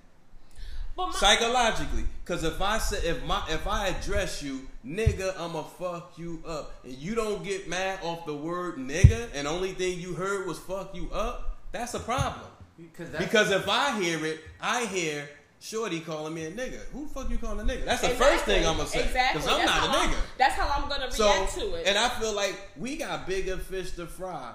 But 0.98 1.08
my- 1.10 1.14
psychologically. 1.14 2.06
Because 2.26 2.44
if 2.44 2.60
I 2.60 2.80
say 2.80 3.08
if 3.08 3.24
my 3.24 3.44
if 3.50 3.68
I 3.68 3.90
address 3.90 4.42
you, 4.42 4.68
nigga, 4.84 5.40
I'ma 5.40 5.62
fuck 5.62 6.14
you 6.18 6.42
up, 6.48 6.74
and 6.84 6.94
you 6.94 7.14
don't 7.14 7.44
get 7.44 7.70
mad 7.70 8.00
off 8.02 8.26
the 8.26 8.36
word 8.36 8.78
nigga, 8.78 9.30
and 9.36 9.48
only 9.48 9.74
thing 9.74 10.00
you 10.00 10.14
heard 10.16 10.48
was 10.48 10.58
fuck 10.58 10.96
you 10.96 11.08
up, 11.14 11.58
that's 11.72 11.94
a 11.94 12.00
problem. 12.00 12.48
because 12.78 13.12
that's, 13.12 13.24
Because 13.24 13.52
if 13.52 13.70
I 13.70 14.02
hear 14.02 14.26
it, 14.26 14.40
I 14.60 14.86
hear 14.86 15.30
Shorty 15.62 16.00
calling 16.00 16.34
me 16.34 16.46
a 16.46 16.52
nigga. 16.52 16.80
Who 16.94 17.06
the 17.08 17.14
fuck 17.14 17.30
you 17.30 17.38
calling 17.38 17.60
a 17.60 17.64
nigga? 17.74 17.84
That's 17.86 18.02
the 18.02 18.10
first 18.10 18.46
thing 18.46 18.66
I'm 18.66 18.78
gonna 18.78 18.88
say. 18.88 19.04
Exactly. 19.04 19.42
Because 19.42 19.54
I'm 19.54 19.66
That's 19.66 19.86
not 19.88 19.96
a 19.96 20.00
nigga. 20.10 20.18
That's 20.38 20.54
how 20.56 20.70
I'm 20.70 20.88
gonna 20.90 21.12
So, 21.12 21.26
react 21.26 21.54
to 21.56 21.74
it. 21.76 21.88
and 21.88 21.98
I 21.98 22.08
feel 22.10 22.34
like 22.34 22.56
we 22.78 22.96
got 22.96 23.28
bigger 23.28 23.58
fish 23.58 23.92
to 23.94 24.06
fry 24.08 24.54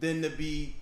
than 0.00 0.20
to 0.22 0.28
be 0.28 0.76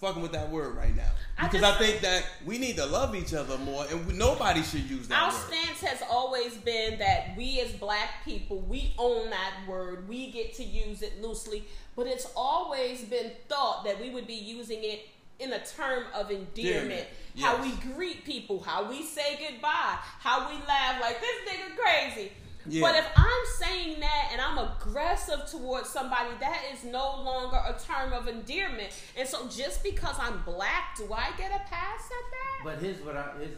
fucking 0.00 0.20
with 0.20 0.32
that 0.32 0.50
word 0.50 0.76
right 0.76 0.94
now. 0.94 1.08
I 1.38 1.46
Because 1.46 1.62
just- 1.62 1.80
I, 1.80 1.84
think 1.86 2.00
that 2.02 2.24
we 2.44 2.58
need 2.58 2.76
to 2.76 2.84
love 2.84 3.14
each 3.14 3.32
other 3.32 3.56
more, 3.58 3.86
and 3.86 4.06
we, 4.06 4.12
nobody 4.12 4.62
should 4.62 4.82
use 4.90 5.08
that 5.08 5.14
word. 5.22 5.32
Our 5.34 5.40
word. 5.48 5.54
stance 5.54 5.80
has 5.80 6.02
always 6.10 6.54
been 6.58 6.98
that 6.98 7.34
we 7.36 7.60
as 7.60 7.72
black 7.72 8.24
people, 8.24 8.58
we 8.60 8.94
own 8.98 9.30
that 9.30 9.52
word. 9.66 10.06
We 10.06 10.30
get 10.30 10.54
to 10.56 10.64
use 10.64 11.00
it 11.00 11.22
loosely. 11.22 11.64
But 11.94 12.06
it's 12.08 12.26
always 12.36 13.04
been 13.04 13.32
thought 13.48 13.84
that 13.84 13.98
we 13.98 14.10
would 14.10 14.26
be 14.26 14.34
using 14.34 14.80
it 14.84 15.08
in 15.38 15.52
a 15.52 15.64
term 15.64 16.04
of 16.14 16.30
endearment. 16.30 16.46
Endearment, 16.56 17.06
How 17.38 17.62
we 17.62 17.72
greet 17.94 18.24
people, 18.24 18.60
how 18.60 18.88
we 18.88 19.02
say 19.02 19.38
goodbye, 19.38 19.98
how 20.20 20.48
we 20.48 20.56
laugh 20.66 21.00
like 21.00 21.20
this 21.20 21.36
nigga 21.48 21.76
crazy. 21.76 22.32
Yeah. 22.68 22.80
But 22.80 22.96
if 22.96 23.06
I'm 23.14 23.46
saying 23.60 24.00
that 24.00 24.30
and 24.32 24.40
I'm 24.40 24.58
aggressive 24.58 25.46
towards 25.48 25.88
somebody, 25.88 26.30
that 26.40 26.62
is 26.72 26.82
no 26.84 27.22
longer 27.22 27.58
a 27.58 27.76
term 27.78 28.12
of 28.12 28.26
endearment. 28.26 28.88
And 29.16 29.28
so 29.28 29.46
just 29.48 29.84
because 29.84 30.16
I'm 30.18 30.42
black, 30.42 30.96
do 30.96 31.12
I 31.12 31.30
get 31.38 31.50
a 31.52 31.60
pass 31.70 32.00
at 32.06 32.10
that? 32.10 32.60
But 32.64 32.78
here's 32.80 33.00
what 33.02 33.16
I 33.16 33.30
here's, 33.38 33.56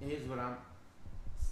here's 0.00 0.28
what 0.28 0.38
I'm 0.38 0.56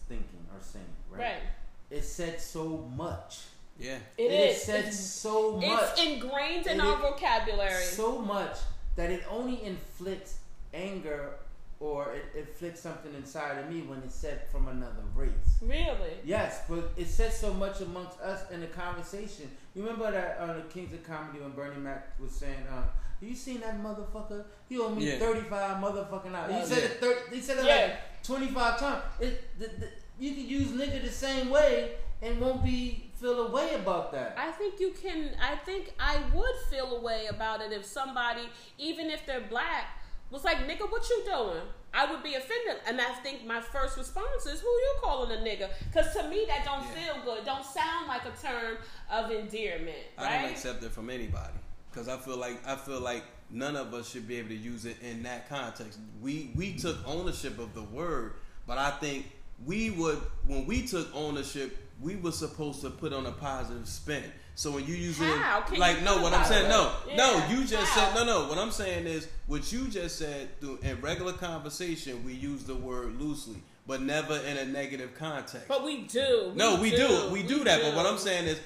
thinking 0.08 0.44
or 0.52 0.60
saying. 0.60 0.84
Right. 1.10 1.20
right. 1.20 1.42
It 1.90 2.04
said 2.04 2.40
so 2.40 2.90
much. 2.96 3.40
Yeah. 3.78 3.96
It 4.18 4.24
It 4.24 4.50
is. 4.50 4.56
is 4.58 4.62
said 4.64 4.80
It's- 4.80 5.00
so 5.00 5.52
much. 5.56 5.90
It's 5.92 6.02
ingrained 6.02 6.66
in 6.66 6.80
It 6.80 6.84
our 6.84 6.96
is 6.96 7.00
vocabulary. 7.00 7.82
so 7.84 8.18
much 8.18 8.58
that 8.96 9.10
it 9.10 9.22
only 9.30 9.62
inflicts 9.64 10.38
anger 10.74 11.32
or 11.78 12.12
it, 12.12 12.24
it 12.36 12.48
flicks 12.56 12.80
something 12.80 13.14
inside 13.14 13.56
of 13.58 13.70
me 13.70 13.80
when 13.80 13.98
it's 14.00 14.14
said 14.14 14.42
from 14.52 14.68
another 14.68 15.02
race. 15.14 15.30
Really? 15.62 16.18
Yes, 16.24 16.60
but 16.68 16.90
it 16.96 17.06
says 17.08 17.38
so 17.38 17.54
much 17.54 17.80
amongst 17.80 18.20
us 18.20 18.50
in 18.50 18.60
the 18.60 18.66
conversation. 18.66 19.50
You 19.74 19.82
remember 19.84 20.10
that 20.10 20.38
on 20.40 20.50
uh, 20.50 20.54
the 20.56 20.60
Kings 20.62 20.92
of 20.92 21.02
Comedy 21.02 21.38
when 21.40 21.52
Bernie 21.52 21.80
Mac 21.80 22.20
was 22.20 22.32
saying, 22.32 22.64
uh, 22.70 22.82
"You 23.22 23.34
seen 23.34 23.60
that 23.60 23.82
motherfucker? 23.82 24.44
He 24.68 24.78
owe 24.78 24.90
me 24.90 25.10
Yeah. 25.10 25.18
thirty 25.18 25.40
five 25.48 25.78
motherfucking 25.82 26.34
hours." 26.34 26.52
He 26.52 26.58
Oh, 26.60 26.64
said 26.66 26.78
yeah. 26.78 26.84
it 26.84 27.00
thirty. 27.00 27.36
He 27.36 27.40
said 27.40 27.58
it 27.58 27.64
Yeah. 27.64 27.74
like 27.76 28.22
twenty 28.24 28.48
five 28.48 28.78
times. 28.78 29.02
It, 29.18 29.58
the, 29.58 29.66
the, 29.66 29.88
you 30.18 30.34
can 30.34 30.46
use 30.46 30.68
nigga 30.68 31.02
the 31.02 31.08
same 31.10 31.48
way 31.48 31.92
and 32.20 32.38
won't 32.38 32.62
be 32.62 33.09
feel 33.20 33.46
a 33.46 33.50
way 33.50 33.74
about 33.74 34.12
that. 34.12 34.34
I 34.38 34.50
think 34.52 34.80
you 34.80 34.92
can. 34.92 35.30
I 35.40 35.56
think 35.56 35.92
I 35.98 36.20
would 36.34 36.54
feel 36.70 36.96
a 36.96 37.00
way 37.00 37.26
about 37.26 37.60
it 37.60 37.72
if 37.72 37.84
somebody, 37.84 38.48
even 38.78 39.10
if 39.10 39.26
they're 39.26 39.40
black, 39.48 39.84
was 40.30 40.44
like, 40.44 40.58
"Nigga, 40.68 40.90
what 40.90 41.08
you 41.08 41.22
doing?" 41.24 41.62
I 41.92 42.08
would 42.10 42.22
be 42.22 42.34
offended, 42.34 42.76
and 42.86 43.00
I 43.00 43.12
think 43.14 43.44
my 43.44 43.60
first 43.60 43.98
response 43.98 44.46
is, 44.46 44.60
"Who 44.60 44.68
you 44.68 44.94
calling 45.02 45.32
a 45.36 45.40
nigga?" 45.42 45.70
Because 45.86 46.14
to 46.14 46.28
me, 46.28 46.44
that 46.46 46.64
don't 46.64 46.84
Yeah. 46.84 47.12
feel 47.14 47.22
good. 47.24 47.44
Don't 47.44 47.64
sound 47.64 48.06
like 48.06 48.22
a 48.24 48.30
term 48.40 48.78
of 49.10 49.30
endearment, 49.30 49.98
I 50.16 50.42
don't 50.42 50.50
accept 50.52 50.82
it 50.84 50.92
from 50.92 51.10
anybody 51.10 51.58
because 51.90 52.08
I 52.08 52.16
feel 52.16 52.36
like 52.36 52.64
I 52.66 52.76
feel 52.76 53.00
like 53.00 53.24
none 53.50 53.74
of 53.76 53.92
us 53.92 54.08
should 54.08 54.28
be 54.28 54.36
able 54.36 54.50
to 54.50 54.54
use 54.54 54.84
it 54.84 54.96
in 55.02 55.24
that 55.24 55.48
context. 55.48 55.98
We 56.22 56.52
we 56.54 56.74
took 56.76 56.96
ownership 57.06 57.58
of 57.58 57.74
the 57.74 57.82
word, 57.82 58.34
but 58.66 58.78
I 58.78 58.92
think 58.92 59.26
we 59.66 59.90
would 59.90 60.18
when 60.46 60.66
we 60.66 60.86
took 60.86 61.12
ownership, 61.14 61.76
we 62.00 62.16
were 62.16 62.32
supposed 62.32 62.80
to 62.82 62.90
put 62.90 63.12
on 63.12 63.26
a 63.26 63.32
positive 63.32 63.86
spin. 63.88 64.24
So 64.54 64.70
when 64.72 64.86
you 64.86 64.94
use 64.94 65.18
it, 65.20 65.78
like 65.78 66.02
no, 66.02 66.20
what 66.22 66.32
I'm 66.34 66.44
saying, 66.44 66.68
no, 66.68 66.86
positive- 67.06 67.16
no, 67.16 67.46
you 67.50 67.64
just 67.64 67.90
how? 67.92 68.12
said 68.12 68.14
no, 68.14 68.24
no. 68.24 68.48
What 68.48 68.58
I'm 68.58 68.70
saying 68.70 69.06
is 69.06 69.28
what 69.46 69.72
you 69.72 69.88
just 69.88 70.18
said 70.18 70.60
through 70.60 70.78
in 70.82 71.00
regular 71.00 71.32
conversation, 71.32 72.24
we 72.24 72.32
use 72.34 72.64
the 72.64 72.74
word 72.74 73.18
loosely, 73.20 73.62
but 73.86 74.02
never 74.02 74.36
in 74.38 74.56
a 74.58 74.64
negative 74.66 75.14
context. 75.18 75.66
But 75.68 75.84
we 75.84 76.02
do. 76.02 76.52
No, 76.54 76.80
we 76.80 76.90
do. 76.90 77.28
We, 77.32 77.42
We 77.42 77.48
do 77.48 77.64
that. 77.64 77.80
But 77.82 77.94
what. 77.94 78.06
I'm 78.06 78.18
saying 78.18 78.46
is, 78.48 78.60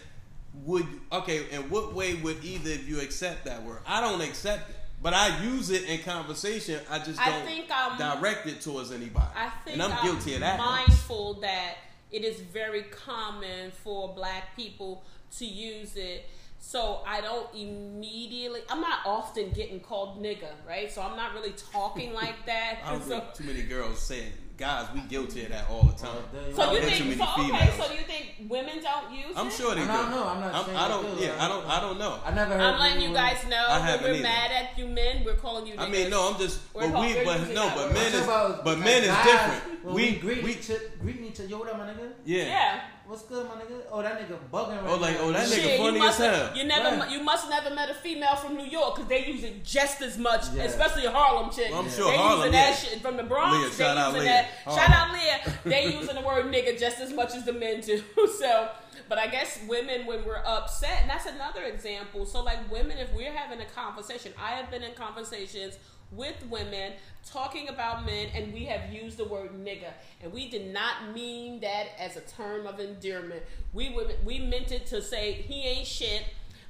would 0.64 0.86
okay? 1.12 1.48
In 1.50 1.70
what 1.70 1.94
way 1.94 2.14
would 2.14 2.44
either 2.44 2.72
of 2.72 2.88
you 2.88 3.00
accept 3.00 3.44
that 3.44 3.62
word? 3.62 3.78
I 3.86 4.00
don't 4.00 4.20
accept 4.20 4.70
it, 4.70 4.76
but 5.02 5.12
I 5.14 5.42
use 5.44 5.70
it 5.70 5.84
in 5.84 5.98
conversation. 6.00 6.80
I 6.90 6.98
just 6.98 7.20
I 7.20 7.30
don't 7.30 7.44
think 7.46 7.70
I'm- 7.70 7.98
direct 8.20 8.46
it 8.46 8.60
towards 8.60 8.90
anybody. 8.92 9.26
I 9.36 9.48
think 9.64 9.74
and 9.78 9.82
I'm, 9.92 10.04
guilty 10.04 10.34
of 10.34 10.40
that. 10.40 10.58
Mindful 10.58 11.34
that 11.40 11.74
it 12.14 12.24
is 12.24 12.40
very 12.40 12.84
common 12.84 13.72
for 13.82 14.14
black 14.14 14.54
people 14.54 15.04
to 15.38 15.44
use 15.44 15.96
it. 15.96 16.26
So 16.60 17.00
I 17.04 17.20
don't 17.20 17.52
immediately. 17.54 18.60
I'm 18.70 18.80
not 18.80 19.00
often 19.04 19.50
getting 19.50 19.80
called 19.80 20.22
nigga, 20.22 20.50
right? 20.66 20.90
So 20.92 21.02
I'm 21.02 21.16
not 21.16 21.34
really 21.34 21.54
talking 21.72 22.14
like 22.22 22.46
that. 22.46 22.78
I 22.84 22.92
don't 22.92 23.02
so, 23.02 23.20
think 23.20 23.34
too 23.34 23.44
many 23.44 23.62
girls 23.62 24.00
saying, 24.00 24.30
guys, 24.56 24.86
we 24.94 25.00
guilty 25.00 25.42
of 25.44 25.50
that 25.50 25.68
all 25.70 25.82
the 25.84 25.92
time. 25.94 26.16
So 26.54 26.72
you 26.72 26.80
think? 26.80 26.96
too 27.04 27.14
So 27.16 27.24
okay. 27.24 27.42
females. 27.42 27.74
So 27.76 27.92
you 27.92 28.00
think 28.02 28.48
women 28.48 28.82
don't 28.82 29.12
use 29.12 29.34
I'm 29.36 29.50
sure 29.50 29.74
they 29.74 29.82
do. 29.84 29.90
I 29.90 29.96
do. 29.96 30.02
don't 30.02 30.10
know. 30.10 30.26
I'm 30.28 30.40
not 30.40 30.66
saying 30.66 30.78
I 30.78 30.88
don't. 30.88 31.18
do. 31.18 31.24
Yeah, 31.24 31.44
I 31.44 31.48
don't. 31.48 31.66
I 31.66 31.80
don't 31.80 31.98
know. 31.98 32.20
I 32.24 32.30
never 32.34 32.54
heard. 32.54 32.60
I'm 32.62 32.78
letting 32.80 33.02
you 33.02 33.12
guys 33.14 33.44
know 33.48 33.64
I 33.68 33.78
that 33.78 33.82
haven't 33.82 34.06
we're 34.06 34.14
either. 34.14 34.22
mad 34.22 34.50
at 34.52 34.78
you 34.78 34.86
men. 34.86 35.24
We're 35.24 35.34
calling 35.34 35.66
you. 35.66 35.74
I 35.78 35.88
mean, 35.88 36.10
no, 36.10 36.30
I'm 36.32 36.38
just. 36.38 36.60
We're 36.74 36.82
But 36.82 36.92
called- 36.92 37.06
we, 37.06 37.14
we're 37.14 37.24
but 37.24 37.48
no, 37.54 37.72
but 37.74 37.92
men 37.92 38.12
is, 38.14 38.26
but 38.26 38.78
men 38.78 39.02
is 39.04 39.16
different. 39.24 39.84
We, 39.84 39.92
we, 39.92 40.12
greet 40.16 40.42
we, 40.44 40.52
each 40.52 40.70
other, 40.70 40.80
greeting 41.00 41.24
each 41.26 41.40
other. 41.40 41.48
Yo, 41.48 41.58
what 41.58 41.68
up, 41.70 41.78
my 41.78 41.86
nigga? 41.86 42.12
yeah. 42.24 42.44
Yeah. 42.44 42.80
What's 43.06 43.22
good, 43.24 43.46
my 43.46 43.54
nigga? 43.56 43.82
Oh, 43.90 44.00
that 44.00 44.18
nigga 44.18 44.38
bugging 44.50 44.80
right 44.82 44.88
Oh, 44.90 44.96
like, 44.96 45.14
now. 45.16 45.24
oh, 45.24 45.32
that 45.32 45.46
nigga 45.46 45.54
Shit, 45.54 45.78
funny 45.78 45.98
you 45.98 46.06
as 46.08 46.16
hell. 46.16 46.56
You 46.56 46.64
never, 46.64 46.96
Right. 46.96 47.10
you 47.10 47.22
must 47.22 47.50
never 47.50 47.74
met 47.74 47.90
a 47.90 47.94
female 47.94 48.34
from 48.34 48.56
New 48.56 48.64
York 48.64 48.94
because 48.96 49.08
they 49.10 49.26
use 49.26 49.44
it 49.44 49.62
just 49.62 50.00
as 50.00 50.16
much, 50.16 50.46
Yeah. 50.54 50.62
especially 50.64 51.04
a 51.04 51.10
Harlem 51.10 51.50
chick. 51.50 51.70
Well, 51.70 51.80
I'm 51.80 51.90
sure 51.90 52.10
they 52.10 52.16
Harlem, 52.16 52.38
using 52.38 52.52
yeah. 52.54 52.70
that 52.70 52.78
shit 52.78 53.02
from 53.02 53.16
the 53.18 53.22
Bronx. 53.24 53.58
Leah, 53.58 53.68
they 53.68 53.76
shout 53.76 53.96
out 53.98 54.06
using 54.14 54.20
Leah. 54.22 54.32
that. 54.32 54.46
Harlem. 54.64 54.80
Shout 54.80 54.96
out 54.96 55.12
Leah. 55.12 55.58
They 55.64 55.84
using 55.94 56.14
the 56.14 56.20
word 56.22 56.46
nigga 56.46 56.80
just 56.80 56.98
as 57.00 57.12
much 57.12 57.34
as 57.34 57.44
the 57.44 57.52
men 57.52 57.80
do. 57.82 58.02
So, 58.38 58.70
but 59.06 59.18
I 59.18 59.26
guess 59.26 59.58
women 59.68 60.06
when 60.06 60.24
we're 60.24 60.42
upset, 60.46 61.00
and 61.02 61.10
that's 61.10 61.26
another 61.26 61.64
example. 61.64 62.24
So, 62.24 62.42
like 62.42 62.70
women, 62.72 62.96
if 62.96 63.12
we're 63.12 63.32
having 63.32 63.60
a 63.60 63.66
conversation, 63.66 64.32
I 64.42 64.52
have 64.52 64.70
been 64.70 64.82
in 64.82 64.94
conversations 64.94 65.74
with 66.12 66.36
women 66.48 66.92
talking 67.24 67.68
about 67.68 68.04
men 68.06 68.28
and 68.34 68.52
we 68.52 68.64
have 68.64 68.92
used 68.92 69.16
the 69.16 69.24
word 69.24 69.50
nigga 69.52 69.92
and 70.22 70.32
we 70.32 70.48
did 70.48 70.72
not 70.72 71.12
mean 71.14 71.60
that 71.60 71.86
as 71.98 72.16
a 72.16 72.20
term 72.20 72.66
of 72.66 72.80
endearment. 72.80 73.42
We 73.72 73.90
would 73.90 74.16
we 74.24 74.38
meant 74.38 74.72
it 74.72 74.86
to 74.86 75.02
say 75.02 75.32
he 75.32 75.62
ain't 75.62 75.86
shit 75.86 76.24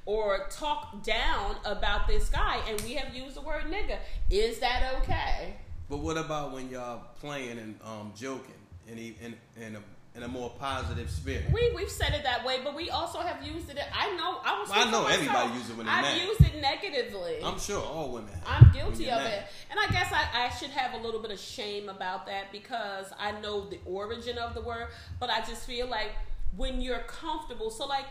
or 0.06 0.46
talk 0.50 1.02
down 1.02 1.56
about 1.64 2.06
this 2.06 2.28
guy 2.28 2.60
and 2.68 2.80
we 2.82 2.94
have 2.94 3.14
used 3.14 3.36
the 3.36 3.40
word 3.40 3.64
nigga 3.64 3.98
is 4.30 4.58
that 4.60 4.94
okay? 5.00 5.56
But 5.88 5.98
what 5.98 6.16
about 6.16 6.52
when 6.52 6.70
y'all 6.70 7.02
playing 7.20 7.58
and 7.58 7.78
um, 7.84 8.12
joking? 8.16 8.54
And 8.88 8.98
e- 8.98 9.16
in, 9.22 9.34
in, 9.62 9.76
a, 9.76 9.80
in 10.14 10.22
a 10.22 10.28
more 10.28 10.50
positive 10.58 11.10
spirit? 11.10 11.44
we 11.52 11.72
we've 11.74 11.90
said 11.90 12.14
it 12.14 12.22
that 12.22 12.44
way 12.44 12.58
but 12.62 12.74
we 12.74 12.90
also 12.90 13.20
have 13.20 13.44
used 13.46 13.68
it 13.70 13.78
I 13.92 14.14
know 14.16 14.40
I 14.44 14.60
was 14.60 14.70
I 14.72 14.90
know 14.90 15.06
everybody 15.06 15.52
uses 15.54 15.70
it 15.70 15.76
when 15.76 15.86
they're 15.86 15.94
I've 15.94 16.22
used 16.22 16.40
it 16.40 16.60
negatively 16.60 17.38
I'm 17.42 17.58
sure 17.58 17.82
all 17.82 18.10
women. 18.10 18.32
have 18.44 18.62
I'm 18.62 18.72
guilty 18.72 19.10
of 19.10 19.22
mad. 19.22 19.32
it. 19.32 19.44
And 19.70 19.78
I 19.80 19.92
guess 19.92 20.12
I, 20.12 20.46
I 20.46 20.48
should 20.50 20.70
have 20.70 20.94
a 20.94 21.04
little 21.04 21.20
bit 21.20 21.30
of 21.30 21.38
shame 21.38 21.88
about 21.88 22.26
that 22.26 22.52
because 22.52 23.06
I 23.18 23.32
know 23.40 23.68
the 23.68 23.78
origin 23.84 24.38
of 24.38 24.54
the 24.54 24.60
word, 24.60 24.88
but 25.18 25.30
I 25.30 25.40
just 25.40 25.66
feel 25.66 25.86
like 25.86 26.12
when 26.56 26.80
you're 26.80 27.00
comfortable, 27.00 27.70
so 27.70 27.86
like 27.86 28.06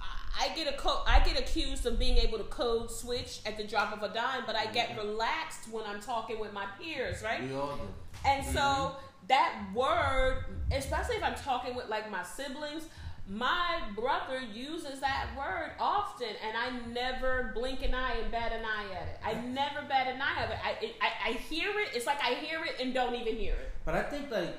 I- 0.00 0.48
get 0.56 0.72
a 0.72 0.76
co- 0.76 1.02
I 1.06 1.20
get 1.20 1.38
accused 1.38 1.86
of 1.86 1.98
being 1.98 2.18
able 2.18 2.38
to 2.38 2.44
code 2.44 2.90
switch 2.90 3.40
at 3.46 3.56
the 3.56 3.64
drop 3.64 3.92
of 3.92 4.02
a 4.02 4.12
dime, 4.12 4.42
but 4.46 4.56
I 4.56 4.66
get 4.66 4.90
mm-hmm. 4.90 4.98
relaxed 4.98 5.68
when 5.70 5.84
I'm 5.86 6.00
talking 6.00 6.40
with 6.40 6.52
my 6.52 6.66
peers, 6.80 7.22
right? 7.22 7.42
We 7.42 7.54
all 7.54 7.76
do. 7.76 7.82
And 8.26 8.44
so 8.44 8.60
mm-hmm. 8.60 9.03
That 9.28 9.66
word, 9.74 10.44
especially 10.72 11.16
if 11.16 11.24
I'm 11.24 11.34
talking 11.34 11.74
with 11.74 11.88
like 11.88 12.10
my 12.10 12.22
siblings, 12.22 12.84
my 13.26 13.80
brother 13.96 14.40
uses 14.52 15.00
that 15.00 15.28
word 15.36 15.72
often, 15.78 16.28
and 16.46 16.56
I 16.56 16.86
never 16.92 17.52
blink 17.54 17.82
an 17.82 17.94
eye 17.94 18.16
and 18.22 18.30
bat 18.30 18.52
an 18.52 18.64
eye 18.64 18.94
at 18.94 19.08
it. 19.08 19.18
I 19.24 19.40
never 19.46 19.86
bat 19.88 20.08
an 20.08 20.20
eye 20.20 20.42
at 20.42 20.50
it. 20.50 20.58
I, 20.62 20.84
it, 20.84 20.94
I, 21.00 21.30
I 21.30 21.32
hear 21.32 21.70
it. 21.80 21.88
It's 21.94 22.06
like 22.06 22.22
I 22.22 22.34
hear 22.34 22.62
it 22.64 22.80
and 22.80 22.92
don't 22.92 23.14
even 23.14 23.36
hear 23.36 23.54
it. 23.54 23.72
But 23.84 23.94
I 23.94 24.02
think 24.02 24.30
like 24.30 24.58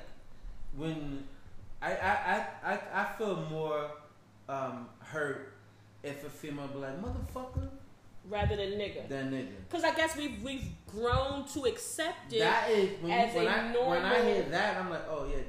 when 0.76 1.24
I 1.80 1.92
I 1.92 2.46
I 2.64 2.72
I, 2.72 2.78
I 2.92 3.12
feel 3.16 3.46
more 3.50 3.90
um, 4.48 4.88
hurt 4.98 5.52
if 6.02 6.26
a 6.26 6.30
female 6.30 6.68
be 6.68 6.78
like 6.78 7.00
motherfucker 7.00 7.68
Rather 8.28 8.56
than 8.56 8.70
nigga, 8.72 9.08
than 9.08 9.30
nigga. 9.30 9.48
because 9.68 9.84
I 9.84 9.94
guess 9.94 10.16
we've 10.16 10.42
we've 10.42 10.64
grown 10.92 11.46
to 11.48 11.64
accept 11.64 12.32
it. 12.32 12.40
That 12.40 12.68
is 12.70 12.90
when, 13.00 13.12
as 13.12 13.32
you, 13.34 13.38
when 13.40 13.46
a 13.46 13.50
I 13.50 13.88
when 13.88 14.04
I 14.04 14.24
hear 14.24 14.42
that 14.42 14.76
I'm 14.78 14.90
like 14.90 15.02
oh 15.08 15.26
yeah 15.30 15.42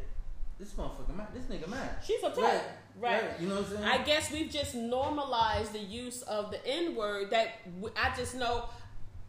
this 0.60 0.72
motherfucker 0.74 1.16
mad 1.16 1.28
this 1.34 1.46
nigga 1.46 1.68
mad. 1.68 1.90
She's 2.06 2.24
upset, 2.24 2.82
Right. 3.00 3.22
right? 3.24 3.40
You 3.40 3.48
know 3.48 3.56
what 3.56 3.66
I'm 3.66 3.78
saying? 3.78 3.84
I 3.84 3.98
guess 4.04 4.32
we've 4.32 4.52
just 4.52 4.76
normalized 4.76 5.74
the 5.74 5.80
use 5.80 6.22
of 6.24 6.52
the 6.52 6.60
N 6.68 6.96
word 6.96 7.30
that 7.32 7.64
w- 7.80 7.94
I 7.96 8.16
just 8.16 8.36
know, 8.36 8.66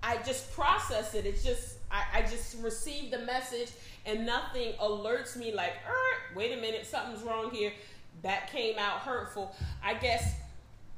I 0.03 0.17
just 0.19 0.51
process 0.53 1.15
it. 1.15 1.27
It's 1.27 1.43
just, 1.45 1.79
I, 1.91 2.05
I 2.15 2.21
just 2.23 2.57
receive 2.63 3.11
the 3.11 3.19
message 3.19 3.71
and 4.07 4.25
nothing 4.25 4.73
alerts 4.81 5.37
me 5.37 5.53
like, 5.53 5.73
er, 5.87 6.35
wait 6.37 6.53
a 6.57 6.61
minute, 6.61 6.87
something's 6.87 7.23
wrong 7.23 7.51
here. 7.51 7.73
That 8.23 8.51
came 8.51 8.79
out 8.79 9.01
hurtful. 9.01 9.55
I 9.85 9.95
guess 9.95 10.35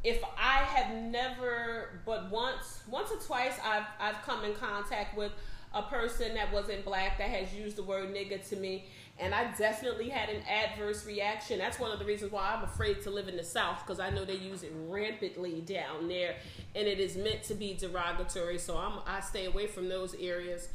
if 0.03 0.23
I 0.39 0.65
have 0.65 0.97
never, 0.97 2.01
but 2.07 2.31
once, 2.31 2.83
once 2.89 3.11
or 3.11 3.19
twice, 3.19 3.53
I've, 3.65 3.85
I've 4.01 4.23
come 4.23 4.45
in 4.45 4.55
contact 4.55 5.17
with 5.17 5.33
a 5.73 5.83
person 5.83 6.35
that 6.35 6.53
wasn't 6.53 6.85
black 6.85 7.19
that 7.19 7.29
has 7.29 7.55
used 7.55 7.77
the 7.77 7.83
word 7.83 8.13
nigga 8.13 8.47
to 8.49 8.57
me, 8.57 8.87
and 9.19 9.35
I 9.35 9.53
definitely 9.57 10.09
had 10.09 10.29
an 10.29 10.43
adverse 10.49 11.07
reaction. 11.07 11.59
That's 11.59 11.79
one 11.79 11.93
of 11.93 11.99
the 11.99 12.05
reasons 12.05 12.33
why 12.33 12.55
I'm 12.57 12.65
afraid 12.65 13.03
to 13.03 13.11
live 13.11 13.29
in 13.29 13.37
the 13.37 13.45
South 13.45 13.79
because 13.87 14.01
I 14.01 14.11
know 14.11 14.25
they 14.25 14.37
use 14.37 14.63
it 14.63 14.73
rampantly 14.89 15.61
down 15.61 16.09
there, 16.09 16.37
and 16.75 16.89
it 16.89 16.99
is 16.99 17.17
meant 17.17 17.43
to 17.45 17.55
be 17.55 17.75
derogatory. 17.75 18.59
So 18.59 18.77
I'm 18.77 19.01
I 19.07 19.21
stay 19.21 19.45
away 19.45 19.67
from 19.67 19.89
those 19.89 20.15
areas. 20.15 20.69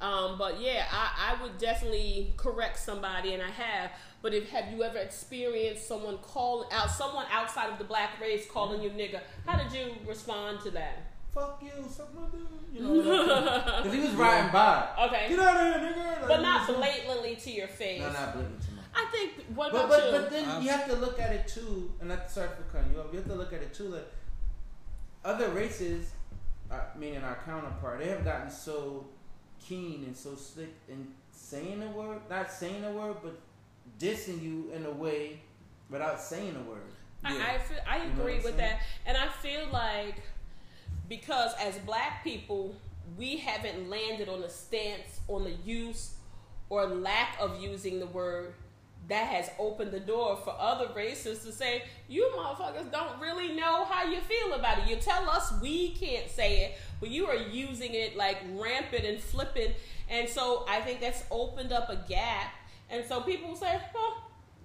Um, 0.00 0.36
but 0.36 0.60
yeah, 0.60 0.84
I, 0.90 1.34
I 1.38 1.42
would 1.42 1.58
definitely 1.58 2.34
correct 2.36 2.78
somebody, 2.78 3.34
and 3.34 3.42
I 3.42 3.50
have. 3.50 3.92
But 4.22 4.32
if 4.34 4.48
have 4.50 4.72
you 4.72 4.84
ever 4.84 4.98
experienced 4.98 5.86
someone 5.88 6.18
calling 6.18 6.68
out 6.70 6.90
someone 6.90 7.26
outside 7.30 7.70
of 7.70 7.78
the 7.78 7.84
black 7.84 8.20
race 8.20 8.46
calling 8.48 8.80
you 8.80 8.90
nigga? 8.90 9.20
How 9.44 9.58
did 9.60 9.72
you 9.72 9.94
respond 10.06 10.60
to 10.60 10.70
that? 10.70 11.10
Fuck 11.34 11.62
you, 11.62 11.70
something 11.90 12.20
like 12.20 12.30
that. 12.32 12.38
You 12.72 12.82
know, 12.82 13.62
because 13.82 13.92
he 13.92 14.00
was 14.00 14.12
riding 14.12 14.52
by. 14.52 14.86
Okay, 15.06 15.28
Get 15.30 15.38
out 15.40 15.56
of 15.56 15.80
here, 15.80 15.92
nigga. 15.92 16.20
Like, 16.20 16.28
but 16.28 16.40
not 16.42 16.66
blatantly 16.68 17.36
to 17.36 17.50
your 17.50 17.68
face. 17.68 18.00
No, 18.00 18.12
not 18.12 18.34
blatant 18.34 18.60
to 18.62 18.72
my. 18.72 18.82
I 18.94 19.06
think. 19.10 19.32
What 19.54 19.72
But 19.72 19.86
about 19.86 19.88
but, 19.88 20.04
you? 20.06 20.12
but 20.12 20.30
then 20.30 20.62
you 20.62 20.68
have 20.68 20.86
to 20.86 20.96
look 20.96 21.18
at 21.18 21.32
it 21.32 21.48
too, 21.48 21.90
and 22.00 22.08
not 22.10 22.30
sorry 22.30 22.48
for 22.48 22.62
cutting 22.76 22.92
you 22.92 23.00
off. 23.00 23.06
You 23.10 23.18
have 23.18 23.28
to 23.28 23.34
look 23.34 23.52
at 23.52 23.62
it 23.62 23.72
too. 23.74 23.88
Like 23.88 24.06
other 25.24 25.48
races, 25.48 26.10
uh, 26.70 26.76
meaning 26.96 27.24
our 27.24 27.38
counterpart, 27.44 27.98
they 28.00 28.08
have 28.08 28.24
gotten 28.24 28.50
so 28.50 29.06
keen 29.66 30.04
and 30.04 30.16
so 30.16 30.34
slick 30.34 30.74
in 30.88 31.08
saying 31.32 31.80
the 31.80 31.88
word, 31.88 32.20
not 32.28 32.52
saying 32.52 32.82
the 32.82 32.90
word, 32.90 33.16
but 33.22 33.38
dissing 34.02 34.42
you 34.42 34.70
in 34.74 34.84
a 34.86 34.90
way 34.90 35.40
without 35.90 36.20
saying 36.20 36.56
a 36.56 36.68
word. 36.70 36.80
I, 37.24 37.36
Yeah. 37.36 37.46
I 37.54 37.58
feel 37.58 37.78
I 37.86 37.96
You 37.98 38.04
know 38.04 38.20
agree 38.20 38.34
with 38.36 38.44
saying? 38.44 38.56
that, 38.58 38.80
and 39.06 39.16
I 39.16 39.28
feel 39.28 39.66
like 39.72 40.16
because 41.08 41.52
as 41.60 41.76
black 41.78 42.24
people, 42.24 42.74
we 43.16 43.36
haven't 43.36 43.88
landed 43.88 44.28
on 44.28 44.42
a 44.42 44.48
stance 44.48 45.20
on 45.28 45.44
the 45.44 45.52
use 45.64 46.14
or 46.70 46.86
lack 46.86 47.36
of 47.40 47.60
using 47.60 48.00
the 48.00 48.06
word 48.06 48.54
that 49.08 49.26
has 49.26 49.50
opened 49.58 49.90
the 49.90 50.00
door 50.00 50.36
for 50.44 50.54
other 50.58 50.88
races 50.94 51.40
to 51.44 51.52
say, 51.52 51.82
you 52.08 52.30
motherfuckers 52.36 52.90
don't 52.90 53.20
really 53.20 53.52
know 53.54 53.84
how 53.84 54.08
you 54.08 54.20
feel 54.20 54.54
about 54.54 54.78
it. 54.78 54.88
You 54.88 54.96
tell 54.96 55.28
us 55.28 55.52
we 55.60 55.90
can't 55.90 56.30
say 56.30 56.64
it, 56.64 56.78
but 57.00 57.10
you 57.10 57.26
are 57.26 57.36
using 57.36 57.94
it 57.94 58.16
like 58.16 58.38
rampant 58.54 59.04
and 59.04 59.20
flippant. 59.20 59.72
And 60.08 60.28
so 60.28 60.64
I 60.68 60.80
think 60.80 61.00
that's 61.00 61.24
opened 61.30 61.72
up 61.72 61.90
a 61.90 61.96
gap. 62.08 62.52
And 62.92 63.04
so 63.06 63.22
people 63.22 63.56
say, 63.56 63.80
huh, 63.94 64.20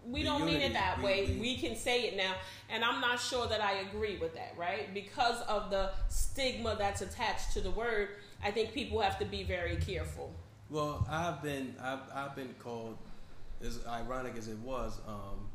we 0.05 0.21
The 0.21 0.25
don't 0.29 0.45
mean 0.45 0.61
it 0.61 0.73
that 0.73 0.97
We- 0.99 1.03
way. 1.05 1.25
we- 1.27 1.39
We 1.39 1.57
can 1.57 1.75
say 1.75 2.03
it 2.03 2.17
now. 2.17 2.35
And 2.69 2.83
I'm 2.83 2.99
not 3.01 3.19
sure 3.19 3.47
that 3.47 3.61
I 3.61 3.73
agree 3.79 4.17
with 4.17 4.35
that, 4.35 4.53
right? 4.57 4.93
Because 4.93 5.41
of 5.43 5.69
the 5.71 5.91
stigma 6.09 6.75
that's 6.77 7.01
attached 7.01 7.53
to 7.53 7.61
the 7.61 7.71
word, 7.71 8.09
I 8.43 8.51
think 8.51 8.73
people 8.73 8.99
have 8.99 9.17
to 9.19 9.25
be 9.25 9.43
very 9.43 9.77
careful. 9.77 10.31
Well, 10.69 11.05
I've 11.09 11.41
been 11.41 11.75
I've, 11.81 12.01
I've 12.13 12.35
been 12.35 12.53
called 12.59 12.97
as 13.65 13.79
ironic 13.87 14.35
as 14.37 14.49
it 14.49 14.57
was 14.59 14.99
um, 15.07 15.49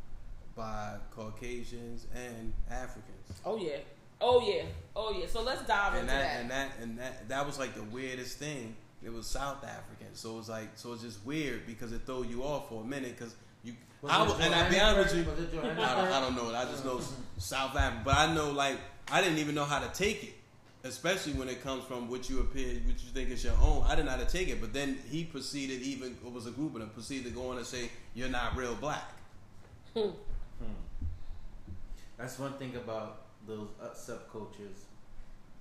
by 0.57 0.97
Caucasians 1.15 2.07
and 2.15 2.53
Africans. 2.71 3.41
Oh 3.45 3.57
yeah. 3.57 3.77
Oh 4.23 4.41
yeah. 4.41 4.63
Oh 4.97 5.13
yeah. 5.13 5.27
So 5.27 5.43
let's 5.43 5.63
dive 5.67 5.93
and 5.95 6.01
into 6.09 6.13
that, 6.15 6.23
that. 6.23 6.41
and 6.41 6.51
that 6.51 6.71
and 6.81 6.99
that 6.99 7.29
that 7.29 7.47
was 7.47 7.59
like 7.59 7.75
the 7.75 7.83
weirdest 7.85 8.39
thing. 8.39 8.75
It 9.05 9.13
was 9.13 9.27
South 9.27 9.65
African, 9.65 10.15
so 10.15 10.35
it 10.35 10.37
was 10.37 10.49
like 10.49 10.69
so 10.77 10.93
it's 10.93 11.03
just 11.03 11.25
weird 11.27 11.67
because 11.67 11.93
it 11.93 12.03
throw 12.07 12.23
you 12.23 12.43
off 12.43 12.69
for 12.69 12.83
a 12.83 12.87
minute 12.87 13.17
because 13.19 13.35
you. 13.65 13.75
Was 14.01 14.13
I 14.13 14.23
was, 14.23 14.41
and 14.41 14.55
I 14.55 14.69
be 14.69 14.79
honest 14.79 15.15
with 15.15 15.55
you, 15.55 15.61
I 15.61 15.65
don't, 15.65 15.79
I 15.79 16.21
don't 16.21 16.37
know. 16.37 16.51
It. 16.51 16.55
I 16.55 16.65
just 16.65 16.85
know 16.85 17.01
South 17.39 17.77
Africa, 17.77 18.03
but 18.05 18.17
I 18.17 18.33
know 18.33 18.53
like 18.53 18.79
I 19.11 19.21
didn't 19.21 19.39
even 19.39 19.55
know 19.55 19.65
how 19.65 19.81
to 19.81 19.89
take 19.93 20.23
it, 20.23 20.35
especially 20.85 21.33
when 21.33 21.49
it 21.49 21.63
comes 21.63 21.85
from 21.85 22.09
what 22.09 22.31
you 22.31 22.41
appear, 22.41 22.75
what 22.87 23.03
you 23.03 23.11
think 23.13 23.31
is 23.31 23.43
your 23.43 23.55
own. 23.61 23.85
I 23.85 23.91
didn't 23.91 24.07
know 24.07 24.13
how 24.13 24.19
to 24.19 24.27
take 24.27 24.49
it, 24.49 24.61
but 24.61 24.73
then 24.73 24.99
he 25.11 25.25
proceeded, 25.25 25.83
even 25.83 26.17
it 26.25 26.33
was 26.33 26.47
a 26.47 26.53
group 26.53 26.75
of 26.75 26.81
them, 26.81 26.91
proceeded 26.91 27.25
to 27.25 27.31
go 27.31 27.51
on 27.51 27.59
and 27.59 27.67
say 27.67 27.91
you're 28.15 28.29
not 28.29 28.57
real 28.57 28.75
black. 28.77 29.11
Hmm. 29.95 30.01
Hmm. 30.01 30.73
That's 32.17 32.39
one 32.39 32.53
thing 32.55 32.77
about 32.77 33.23
those 33.47 33.69
uh, 33.83 33.89
subcultures. 33.89 34.87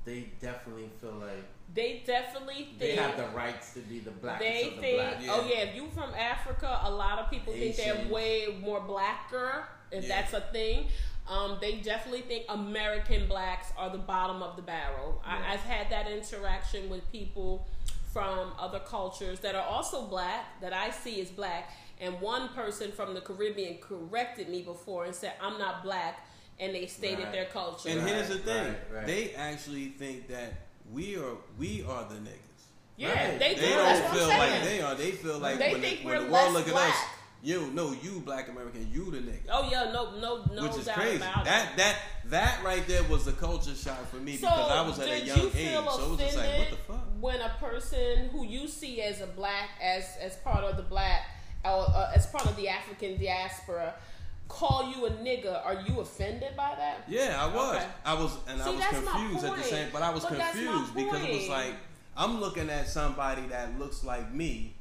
They 0.05 0.29
definitely 0.39 0.89
feel 0.99 1.13
like 1.13 1.45
They 1.73 2.03
definitely 2.05 2.65
think 2.77 2.79
they 2.79 2.95
have 2.95 3.15
the 3.17 3.27
rights 3.29 3.73
to 3.73 3.79
be 3.79 3.99
the 3.99 4.11
blackest 4.11 4.41
they 4.41 4.67
of 4.67 4.75
the 4.75 4.81
think 4.81 4.97
black. 4.97 5.17
Yeah. 5.21 5.31
oh 5.31 5.47
yeah, 5.47 5.59
if 5.63 5.75
you 5.75 5.87
from 5.93 6.13
Africa, 6.13 6.79
a 6.83 6.91
lot 6.91 7.19
of 7.19 7.29
people 7.29 7.53
think 7.53 7.77
they're 7.77 8.07
way 8.09 8.57
more 8.61 8.81
blacker, 8.81 9.65
if 9.91 10.03
Yeah. 10.03 10.21
that's 10.21 10.33
a 10.33 10.41
thing. 10.51 10.87
Um, 11.27 11.59
they 11.61 11.75
definitely 11.77 12.21
think 12.23 12.45
American 12.49 13.27
blacks 13.27 13.71
are 13.77 13.89
the 13.89 13.99
bottom 13.99 14.41
of 14.43 14.55
the 14.57 14.61
barrel. 14.63 15.21
Yeah. 15.25 15.41
I, 15.47 15.53
I've 15.53 15.61
had 15.61 15.89
that 15.91 16.09
interaction 16.11 16.89
with 16.89 17.09
people 17.11 17.67
from 18.11 18.51
other 18.59 18.79
cultures 18.79 19.39
that 19.39 19.55
are 19.55 19.65
also 19.65 20.01
black 20.07 20.59
that 20.61 20.73
I 20.73 20.89
see 20.89 21.21
as 21.21 21.29
black. 21.29 21.69
And 22.01 22.19
one 22.19 22.49
person 22.49 22.91
from 22.91 23.13
the 23.13 23.21
Caribbean 23.21 23.77
corrected 23.77 24.49
me 24.49 24.63
before 24.63 25.05
and 25.05 25.13
said, 25.15 25.33
"I'm 25.39 25.57
not 25.59 25.83
black," 25.83 26.27
and 26.59 26.73
they 26.75 26.87
stated 26.87 27.25
Right. 27.25 27.31
their 27.31 27.45
culture. 27.45 27.87
And 27.89 28.01
here's 28.01 28.27
the 28.29 28.39
thing: 28.39 28.65
right, 28.65 28.77
right. 28.91 29.05
they 29.05 29.33
actually 29.35 29.89
think 29.89 30.27
that 30.29 30.51
we 30.93 31.15
are 31.17 31.35
we 31.57 31.83
are 31.87 32.03
the 32.09 32.15
niggas. 32.15 32.63
yeah, 32.97 33.29
Right. 33.29 33.39
they 33.39 33.55
do. 33.55 33.61
They 33.61 33.69
don't 33.69 34.13
feel 34.13 34.27
like 34.27 34.63
they 34.63 34.81
are. 34.81 34.95
They 34.95 35.11
feel 35.11 35.39
like 35.39 35.57
They 35.59 35.71
when, 35.73 35.81
think 35.81 35.99
the, 36.01 36.05
we're 36.05 36.23
the 36.25 36.31
world 36.31 36.53
look 36.53 36.67
at 36.67 36.73
black. 36.73 36.89
us, 36.93 36.99
you 37.43 37.71
no, 37.73 37.93
you 38.03 38.19
black 38.19 38.49
American, 38.49 38.87
you 38.91 39.09
the 39.09 39.17
nigga. 39.17 39.39
Oh 39.51 39.67
yeah, 39.71 39.91
no, 39.91 40.19
no, 40.19 40.43
no 40.53 40.63
which 40.63 40.77
is 40.77 40.85
doubt 40.85 40.95
crazy. 40.95 41.17
about 41.17 41.45
That 41.45 41.71
it. 41.73 41.77
that 41.77 41.95
that 42.25 42.63
right 42.63 42.85
there 42.87 43.03
was 43.03 43.25
the 43.25 43.31
culture 43.33 43.73
shock 43.75 44.05
for 44.09 44.17
me 44.17 44.37
So, 44.37 44.47
because 44.47 44.71
I 44.71 44.81
was 44.87 44.99
at 44.99 45.07
a 45.07 45.19
young 45.25 45.39
you 45.39 45.51
age, 45.55 45.73
so 45.73 46.03
it 46.05 46.09
was 46.11 46.19
just 46.19 46.37
like, 46.37 46.57
what 46.59 46.69
the 46.69 46.75
fuck? 46.77 47.07
when 47.19 47.41
a 47.41 47.55
person 47.59 48.29
who 48.31 48.45
you 48.45 48.67
see 48.67 49.01
as 49.01 49.21
a 49.21 49.27
black, 49.27 49.69
as 49.81 50.05
as 50.21 50.35
part 50.37 50.63
of 50.63 50.77
the 50.77 50.83
black, 50.83 51.21
or 51.65 51.85
uh, 51.89 52.11
as 52.13 52.27
part 52.27 52.45
of 52.45 52.55
the 52.57 52.67
African 52.69 53.17
diaspora, 53.17 53.95
call 54.51 54.93
you 54.93 55.05
a 55.05 55.11
nigga? 55.11 55.65
Are 55.65 55.81
you 55.87 56.01
offended 56.01 56.55
by 56.57 56.75
that? 56.77 57.03
Yeah, 57.07 57.37
I 57.39 57.47
was. 57.55 57.75
Okay. 57.75 57.85
I 58.05 58.13
was, 58.13 58.37
and 58.49 58.61
I 58.61 58.69
was 58.69 58.85
confused 58.85 59.45
at 59.45 59.55
the 59.55 59.63
same. 59.63 59.89
But 59.93 60.01
I 60.01 60.09
was 60.11 60.23
But 60.25 60.37
confused 60.37 60.93
because 60.93 61.23
it 61.23 61.31
was 61.33 61.47
like 61.49 61.73
I'm 62.17 62.39
looking 62.41 62.69
at 62.69 62.87
somebody 62.87 63.43
that 63.47 63.79
looks 63.79 64.03
like 64.03 64.33
me, 64.33 64.73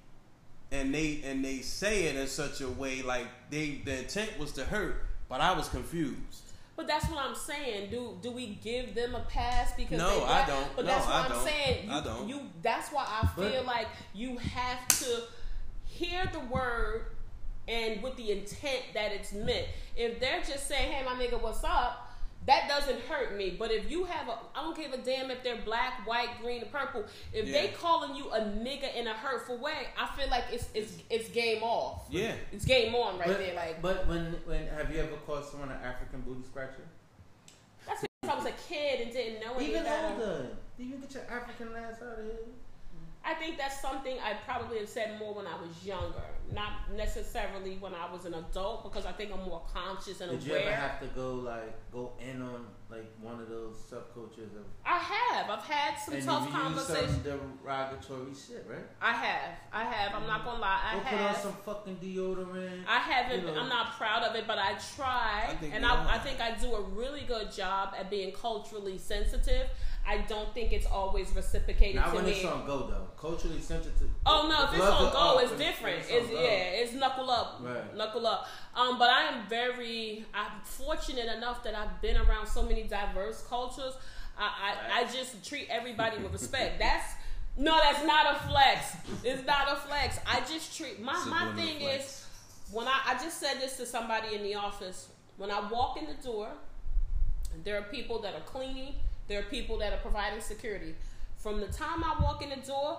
and 0.73 0.93
they 0.95 1.23
and 1.25 1.45
they 1.45 1.59
say 1.59 2.05
it 2.05 2.17
in 2.17 2.27
such 2.27 2.61
a 2.61 2.69
way 2.69 3.03
like 3.03 3.27
they 3.51 3.81
the 3.85 4.01
intent 4.01 4.39
was 4.39 4.53
to 4.53 4.65
hurt, 4.65 5.07
but 5.29 5.41
I 5.41 5.53
was 5.57 5.69
confused. 5.69 6.43
But 6.77 6.87
that's 6.87 7.07
what 7.11 7.19
I'm 7.25 7.35
saying. 7.35 7.91
Do 7.91 8.17
do 8.23 8.31
we 8.33 8.59
give 8.63 8.95
them 8.95 9.15
a 9.15 9.21
pass 9.21 9.73
because 9.77 9.99
No, 9.99 10.21
they 10.21 10.25
I 10.27 10.47
don't. 10.47 10.67
But 10.75 10.87
No, 10.87 10.91
that's 10.93 11.07
what 11.07 11.15
I 11.15 11.25
am 11.27 11.33
don't. 11.33 11.45
saying. 11.47 11.87
You, 11.89 11.93
I 11.95 12.01
don't. 12.01 12.29
You 12.29 12.41
that's 12.63 12.89
why 12.91 13.05
I 13.07 13.29
But- 13.37 13.53
feel 13.53 13.63
like 13.65 13.89
you 14.15 14.37
have 14.39 14.89
to 14.89 15.23
hear 15.85 16.29
the 16.33 16.41
word 16.41 17.07
and 17.71 18.03
with 18.03 18.17
the 18.17 18.33
intent 18.33 18.83
that 18.95 19.13
it's 19.13 19.33
meant. 19.33 19.67
If 19.97 20.21
they're 20.21 20.43
just 20.43 20.67
saying, 20.67 20.93
"Hey, 20.93 21.05
my 21.05 21.13
nigga, 21.13 21.41
what's 21.41 21.65
up?" 21.65 22.09
That 22.47 22.69
doesn't 22.69 23.01
hurt 23.03 23.37
me, 23.37 23.55
but 23.59 23.71
if 23.71 23.91
you 23.91 24.05
have 24.05 24.27
a, 24.27 24.33
I 24.55 24.63
don't 24.63 24.75
give 24.75 24.95
a 24.95 24.97
damn 24.97 25.31
if 25.31 25.43
they're 25.43 25.61
black, 25.63 26.07
white, 26.07 26.31
green, 26.41 26.63
or 26.63 26.67
purple. 26.67 27.05
If 27.35 27.53
they 27.53 27.69
calling 27.79 28.17
you 28.17 28.31
a 28.31 28.41
nigga 28.41 28.95
in 28.97 29.07
a 29.07 29.13
hurtful 29.13 29.59
way, 29.59 29.89
I 29.99 30.07
feel 30.17 30.29
like 30.31 30.45
it's 30.51 30.69
it's 30.75 30.97
it's 31.11 31.29
game 31.29 31.63
off. 31.63 32.07
Yeah. 32.11 32.33
It's 32.51 32.65
game 32.65 32.95
on 32.95 33.19
right 33.19 33.29
but, 33.29 33.39
there. 33.39 33.55
Like 33.55 33.83
but 33.83 34.09
when 34.09 34.37
when 34.47 34.67
have 34.69 34.93
you 34.93 35.01
ever 35.01 35.17
called 35.27 35.45
someone 35.45 35.71
an 35.71 35.83
African 35.85 36.23
booty 36.23 36.43
scratcher? 36.43 36.89
that's 37.87 38.05
if 38.05 38.31
I 38.31 38.35
was 38.35 38.47
a 38.47 38.53
kid 38.69 39.01
and 39.01 39.13
didn't 39.13 39.41
know 39.41 39.55
any 39.57 39.69
Even 39.69 39.83
better. 39.85 40.15
older. 40.15 40.47
Even 40.79 41.01
get 41.01 41.15
your 41.15 41.25
African 41.31 41.69
ass 41.77 41.97
out 42.03 42.19
of 42.19 42.25
here. 42.25 42.35
I 43.25 43.35
think 43.35 43.59
that's 43.59 43.81
something 43.81 44.17
I 44.25 44.35
probably 44.47 44.79
have 44.79 44.89
said 44.89 45.19
more 45.19 45.35
when 45.35 45.47
I 45.47 45.55
was 45.61 45.85
younger, 45.85 46.25
not 46.55 46.73
necessarily 46.97 47.77
when 47.79 47.93
I 47.95 48.11
was 48.11 48.25
an 48.25 48.35
adult, 48.35 48.83
because 48.83 49.05
I 49.05 49.13
think 49.13 49.31
I'm 49.33 49.45
more 49.45 49.63
conscious 49.73 50.21
and 50.21 50.31
Did 50.31 50.43
you 50.43 50.55
ever 50.55 50.75
have 50.75 51.01
to 51.01 51.07
go 51.09 51.35
like 51.35 51.75
go 51.93 52.13
in 52.19 52.41
on 52.41 52.67
like 52.91 53.07
one 53.21 53.41
of 53.41 53.49
those 53.49 53.77
subcultures 53.77 54.57
of 54.57 54.65
I 54.85 54.99
have. 54.99 55.49
I've 55.49 55.63
had 55.63 55.97
some 55.97 56.15
and 56.15 56.25
tough 56.25 56.51
conversations. 56.51 57.23
some 57.23 57.23
derogatory 57.23 58.33
shit, 58.35 58.67
right? 58.69 58.85
I 59.01 59.13
have. 59.13 59.51
I 59.73 59.85
have. 59.85 60.15
I'm 60.15 60.27
not 60.27 60.45
gonna 60.45 60.59
lie. 60.59 60.81
I 60.85 60.95
Go 60.97 61.01
put 61.05 61.21
on 61.21 61.35
some 61.37 61.53
fucking 61.65 61.97
deodorant. 61.97 62.81
I 62.89 62.99
haven't. 62.99 63.47
you 63.47 63.55
know. 63.55 63.61
I'm 63.61 63.69
not 63.69 63.93
proud 63.97 64.25
of 64.25 64.35
it, 64.35 64.45
but 64.47 64.59
I 64.59 64.75
try, 64.97 65.57
I 65.63 65.67
and 65.73 65.87
I, 65.87 66.17
I 66.17 66.19
think 66.19 66.41
I 66.41 66.53
do 66.61 66.75
a 66.75 66.83
really 66.83 67.23
good 67.29 67.53
job 67.53 67.95
at 67.99 68.11
being 68.11 68.33
culturally 68.33 68.99
sensitive. 68.99 69.69
I 70.11 70.19
don't 70.29 70.53
think 70.53 70.73
it's 70.73 70.87
always 70.87 71.29
reciprocated 71.37 71.97
Not 71.97 72.11
to 72.11 72.17
when 72.17 72.25
me. 72.25 72.33
it's 72.33 72.45
on 72.45 72.67
go 72.67 72.79
though. 72.89 73.07
Culturally 73.17 73.61
sensitive. 73.61 74.11
Oh 74.27 74.49
no, 74.49 74.65
if 74.65 74.75
it's 74.75 74.83
on 74.83 75.13
go, 75.13 75.19
off 75.19 75.43
it's 75.43 75.53
different. 75.53 75.99
It's, 76.09 76.29
go. 76.29 76.35
yeah, 76.35 76.81
it's 76.83 76.93
knuckle 76.95 77.31
up, 77.31 77.61
Right. 77.63 77.97
knuckle 77.97 78.27
up. 78.27 78.49
Um, 78.75 78.99
but 78.99 79.09
I 79.11 79.23
am 79.33 79.47
very, 79.49 80.25
I'm 80.35 80.51
fortunate 80.65 81.27
enough 81.37 81.63
that 81.65 81.75
I've 81.77 82.01
been 82.03 82.17
around 82.17 82.47
so 82.49 82.63
many 82.65 82.83
diverse 82.83 83.45
cultures. 83.49 83.95
I, 84.37 84.49
I, 84.67 85.01
I 85.01 85.05
just 85.05 85.47
treat 85.49 85.69
everybody 85.71 86.17
with 86.23 86.33
respect. 86.33 86.79
That's 86.81 87.13
no, 87.57 87.79
that's 87.83 88.05
not 88.05 88.35
a 88.35 88.39
flex. 88.49 88.97
It's 89.23 89.47
not 89.47 89.71
a 89.71 89.77
flex. 89.77 90.19
I 90.27 90.41
just 90.41 90.77
treat 90.77 91.01
my 91.01 91.13
my 91.27 91.53
thing 91.55 91.79
flex. 91.81 92.05
is 92.05 92.27
when 92.73 92.89
I, 92.89 92.99
I 93.07 93.15
just 93.23 93.39
said 93.39 93.61
this 93.61 93.77
to 93.77 93.87
somebody 93.87 94.35
in 94.35 94.43
the 94.43 94.55
office. 94.57 95.09
When 95.37 95.51
I 95.51 95.61
walk 95.71 95.99
in 95.99 96.07
the 96.07 96.21
door, 96.23 96.49
there 97.65 97.79
are 97.79 97.83
people 97.83 98.21
that 98.23 98.35
are 98.35 98.41
cleaning. 98.55 98.95
There 99.31 99.39
are 99.39 99.45
people 99.45 99.79
that 99.79 99.93
are 99.93 99.99
providing 99.99 100.41
security. 100.41 100.97
From 101.37 101.61
the 101.61 101.69
time 101.69 102.03
I 102.03 102.21
walk 102.21 102.43
in 102.43 102.51
the 102.51 102.57
door, 102.57 102.99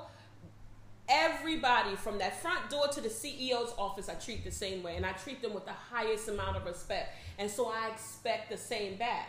everybody 1.09 1.97
from 1.97 2.19
that 2.19 2.41
front 2.41 2.69
door 2.69 2.87
to 2.87 3.01
the 3.01 3.09
CEO's 3.09 3.73
office, 3.77 4.07
I 4.07 4.13
treat 4.13 4.45
the 4.45 4.51
same 4.51 4.81
way, 4.81 4.95
and 4.95 5.05
I 5.05 5.11
treat 5.11 5.41
them 5.41 5.53
with 5.53 5.65
the 5.65 5.73
highest 5.73 6.29
amount 6.29 6.55
of 6.55 6.65
respect. 6.65 7.17
And 7.37 7.51
so 7.51 7.67
I 7.67 7.89
expect 7.89 8.49
the 8.49 8.55
same 8.55 8.95
back. 8.95 9.27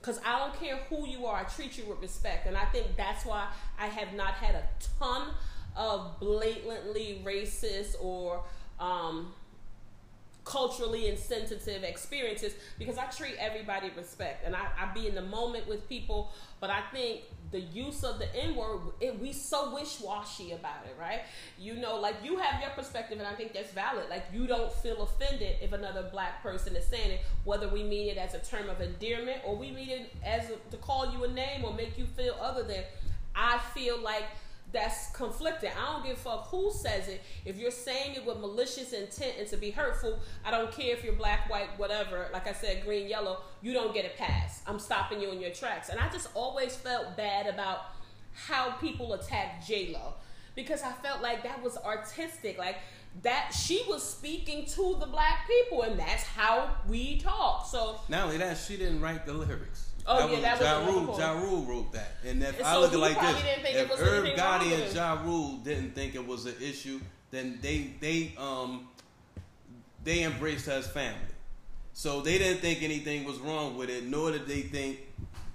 Because 0.00 0.22
I 0.24 0.38
don't 0.38 0.58
care 0.58 0.76
who 0.88 1.06
you 1.06 1.26
are, 1.26 1.36
I 1.36 1.44
treat 1.44 1.76
you 1.76 1.84
with 1.84 2.00
respect. 2.00 2.46
And 2.46 2.56
I 2.56 2.64
think 2.64 2.96
that's 2.96 3.26
why 3.26 3.48
I 3.78 3.88
have 3.88 4.14
not 4.14 4.32
had 4.32 4.54
a 4.54 4.66
ton 4.98 5.28
of 5.76 6.18
blatantly 6.18 7.20
racist 7.26 7.94
or 8.00 8.42
um, 8.80 9.34
culturally 10.48 11.08
insensitive 11.08 11.84
experiences 11.84 12.54
because 12.78 12.96
I 12.96 13.04
treat 13.04 13.34
everybody 13.38 13.90
respect 13.94 14.46
and 14.46 14.56
I, 14.56 14.66
I 14.78 14.92
be 14.94 15.06
in 15.06 15.14
the 15.14 15.22
moment 15.22 15.68
with 15.68 15.86
people, 15.90 16.32
but 16.58 16.70
I 16.70 16.80
think 16.90 17.20
the 17.50 17.60
use 17.60 18.02
of 18.02 18.18
the 18.18 18.34
N 18.34 18.56
word, 18.56 18.80
we 19.20 19.32
so 19.32 19.74
wish 19.74 20.00
washy 20.00 20.52
about 20.52 20.86
it, 20.86 20.96
right? 20.98 21.20
You 21.58 21.74
know, 21.74 22.00
like 22.00 22.16
you 22.24 22.38
have 22.38 22.62
your 22.62 22.70
perspective, 22.70 23.18
and 23.18 23.26
I 23.26 23.34
think 23.34 23.52
that's 23.52 23.72
valid. 23.72 24.08
Like 24.08 24.24
you 24.32 24.46
don't 24.46 24.72
feel 24.72 25.02
offended 25.02 25.56
if 25.60 25.72
another 25.72 26.08
black 26.10 26.42
person 26.42 26.74
is 26.76 26.86
saying 26.86 27.10
it, 27.10 27.20
whether 27.44 27.68
we 27.68 27.82
mean 27.82 28.08
it 28.08 28.16
as 28.16 28.32
a 28.34 28.38
term 28.38 28.70
of 28.70 28.80
endearment 28.80 29.42
or 29.44 29.54
we 29.54 29.70
mean 29.70 29.90
it 29.90 30.14
as 30.24 30.50
a, 30.50 30.56
to 30.70 30.76
call 30.78 31.12
you 31.12 31.24
a 31.24 31.28
name 31.28 31.64
or 31.64 31.74
make 31.74 31.98
you 31.98 32.06
feel 32.06 32.36
other 32.40 32.62
than. 32.62 32.82
I 33.34 33.58
feel 33.72 34.00
like 34.00 34.24
that's 34.72 35.10
conflicting. 35.12 35.70
I 35.78 35.92
don't 35.92 36.04
give 36.04 36.16
a 36.16 36.20
fuck 36.20 36.48
who 36.48 36.70
says 36.70 37.08
it. 37.08 37.22
If 37.44 37.56
you're 37.56 37.70
saying 37.70 38.16
it 38.16 38.26
with 38.26 38.38
malicious 38.38 38.92
intent 38.92 39.34
and 39.38 39.48
to 39.48 39.56
be 39.56 39.70
hurtful, 39.70 40.18
I 40.44 40.50
don't 40.50 40.70
care 40.70 40.94
if 40.94 41.02
you're 41.02 41.14
black, 41.14 41.48
white, 41.48 41.68
whatever. 41.78 42.28
Like 42.32 42.46
I 42.46 42.52
said, 42.52 42.84
green, 42.84 43.08
yellow, 43.08 43.40
you 43.62 43.72
don't 43.72 43.94
get 43.94 44.04
a 44.04 44.16
pass. 44.18 44.62
I'm 44.66 44.78
stopping 44.78 45.20
you 45.20 45.30
in 45.30 45.40
your 45.40 45.52
tracks. 45.52 45.88
And 45.88 45.98
I 45.98 46.08
just 46.10 46.28
always 46.34 46.76
felt 46.76 47.16
bad 47.16 47.46
about 47.46 47.78
how 48.34 48.72
people 48.72 49.14
attacked 49.14 49.66
J 49.66 49.90
Lo 49.92 50.14
because 50.54 50.82
I 50.82 50.92
felt 50.92 51.22
like 51.22 51.44
that 51.44 51.62
was 51.62 51.76
artistic, 51.78 52.58
like 52.58 52.76
that 53.22 53.52
she 53.52 53.82
was 53.88 54.02
speaking 54.02 54.66
to 54.66 54.96
the 55.00 55.06
black 55.06 55.46
people, 55.48 55.82
and 55.82 55.98
that's 55.98 56.24
how 56.24 56.76
we 56.88 57.18
talk. 57.18 57.66
So 57.66 58.00
Not 58.08 58.24
only 58.24 58.38
that, 58.38 58.58
she 58.58 58.76
didn't 58.76 59.00
write 59.00 59.24
the 59.24 59.32
lyrics. 59.32 59.87
Oh, 60.10 60.30
yeah, 60.30 60.40
that 60.40 60.58
was 60.58 60.66
Ja 60.66 60.86
Rule. 60.86 61.18
Ja 61.18 61.32
Rule 61.32 61.62
wrote 61.64 61.92
that, 61.92 62.12
and 62.24 62.42
if 62.42 62.56
And 62.56 62.66
I 62.66 62.72
so 62.72 62.80
look 62.80 62.88
at 62.90 62.94
it 62.94 62.98
like 62.98 63.20
this, 63.20 63.42
didn't 63.42 63.62
think 63.62 63.76
it 63.76 63.80
if 63.80 63.90
was 63.90 64.00
wrong 64.00 64.36
Gotti 64.36 64.84
and. 64.84 64.94
Ja 64.94 65.22
Rule 65.22 65.56
didn't 65.58 65.94
think 65.94 66.14
it 66.14 66.26
was 66.26 66.46
an 66.46 66.54
issue, 66.60 67.00
then 67.30 67.58
they 67.60 67.90
they 68.00 68.32
um 68.38 68.88
they 70.04 70.22
embraced 70.24 70.66
her 70.66 70.72
as 70.72 70.86
family. 70.88 71.20
So 71.92 72.20
they 72.22 72.38
didn't 72.38 72.60
think 72.60 72.82
anything 72.82 73.24
was 73.24 73.38
wrong 73.38 73.76
with 73.76 73.90
it, 73.90 74.04
nor 74.04 74.30
did 74.30 74.46
they 74.46 74.62
think 74.62 75.00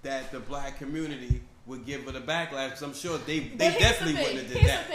that 0.03 0.31
the 0.31 0.39
black 0.39 0.77
community 0.77 1.41
would 1.65 1.85
give 1.85 2.07
it 2.07 2.15
a 2.15 2.21
backlash. 2.21 2.69
Because 2.69 2.81
I'm 2.83 2.93
sure 2.93 3.17
they 3.19 3.39
they 3.39 3.71
definitely 3.71 4.13
the 4.13 4.21
wouldn't 4.21 4.39
have 4.39 4.47
did 4.49 4.57
Here's 4.57 4.71
that. 4.71 4.87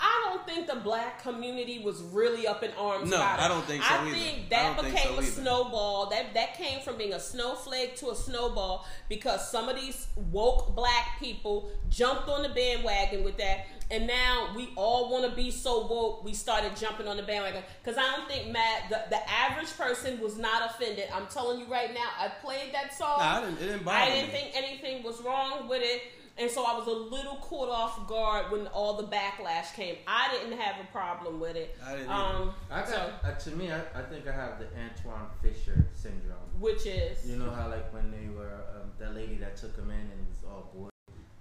I 0.00 0.26
don't 0.28 0.46
think 0.46 0.66
the 0.68 0.76
black 0.76 1.22
community 1.22 1.80
was 1.80 2.00
really 2.02 2.46
up 2.46 2.62
in 2.62 2.70
arms 2.78 3.10
No, 3.10 3.16
about 3.16 3.38
it. 3.40 3.42
I 3.42 3.48
don't 3.48 3.64
think 3.64 3.82
so 3.82 3.94
I 3.94 4.02
either. 4.02 4.10
think 4.14 4.48
that 4.50 4.76
don't 4.76 4.84
think 4.84 4.94
became 4.94 5.08
so 5.12 5.18
a 5.18 5.22
either. 5.22 5.30
snowball. 5.42 6.10
That 6.10 6.34
that 6.34 6.54
came 6.56 6.80
from 6.80 6.96
being 6.98 7.12
a 7.14 7.20
snowflake 7.20 7.96
to 7.96 8.10
a 8.10 8.14
snowball 8.14 8.86
because 9.08 9.50
some 9.50 9.68
of 9.68 9.74
these 9.76 10.06
woke 10.30 10.76
black 10.76 11.18
people 11.18 11.70
jumped 11.90 12.28
on 12.28 12.42
the 12.42 12.48
bandwagon 12.50 13.24
with 13.24 13.38
that, 13.38 13.66
and 13.90 14.06
now 14.06 14.52
we 14.54 14.68
all 14.76 15.10
want 15.10 15.28
to 15.28 15.34
be 15.34 15.50
so 15.50 15.86
woke. 15.88 16.22
We 16.22 16.32
started 16.32 16.76
jumping 16.76 17.08
on 17.08 17.16
the 17.16 17.22
bandwagon 17.24 17.62
because 17.82 17.98
I 17.98 18.14
don't 18.16 18.28
think 18.28 18.52
Matt, 18.52 18.84
the, 18.90 19.02
the 19.10 19.30
average 19.30 19.76
person, 19.76 20.20
was 20.20 20.38
not 20.38 20.70
offended. 20.70 21.06
I'm 21.12 21.26
telling 21.26 21.58
you 21.58 21.66
right 21.66 21.92
now. 21.92 22.06
I 22.20 22.28
played 22.28 22.72
that 22.72 22.94
song. 22.94 23.18
Nah, 23.18 23.38
I 23.38 23.40
didn't. 23.40 23.56
It 23.58 23.66
didn't 23.66 23.84
bother 23.84 23.98
I 23.98 24.10
didn't 24.10 24.32
me. 24.32 24.38
think 24.38 24.50
anything 24.56 25.02
was 25.02 25.20
wrong 25.22 25.68
with 25.68 25.82
it. 25.82 26.02
And 26.38 26.48
so 26.50 26.64
I 26.64 26.78
was 26.78 26.86
a 26.86 26.92
little 26.92 27.36
caught 27.36 27.68
off 27.68 28.06
guard 28.06 28.52
when 28.52 28.68
all 28.68 28.94
the 28.96 29.08
backlash 29.08 29.74
came. 29.74 29.96
I 30.06 30.30
didn't 30.32 30.56
have 30.58 30.76
a 30.80 30.86
problem 30.92 31.40
with 31.40 31.56
it. 31.56 31.76
I 31.84 31.96
didn't 31.96 32.10
Um, 32.10 32.54
I 32.70 32.80
got 32.80 32.88
so, 32.88 33.10
uh, 33.24 33.32
to 33.34 33.50
me. 33.50 33.72
I, 33.72 33.80
I 33.94 34.02
think 34.02 34.26
I 34.28 34.32
have 34.32 34.58
the 34.60 34.66
Antwone 34.78 35.26
Fisher 35.42 35.84
syndrome. 35.94 36.36
which 36.60 36.86
is 36.86 37.28
You 37.28 37.36
know 37.36 37.50
how 37.50 37.68
like 37.68 37.92
when 37.92 38.10
they 38.12 38.28
were 38.28 38.54
um, 38.76 38.90
that 39.00 39.14
lady 39.16 39.36
that 39.36 39.56
took 39.56 39.76
him 39.76 39.90
in 39.90 39.96
and 39.98 40.12
it 40.12 40.28
was 40.30 40.44
all 40.50 40.70
boy, 40.74 40.88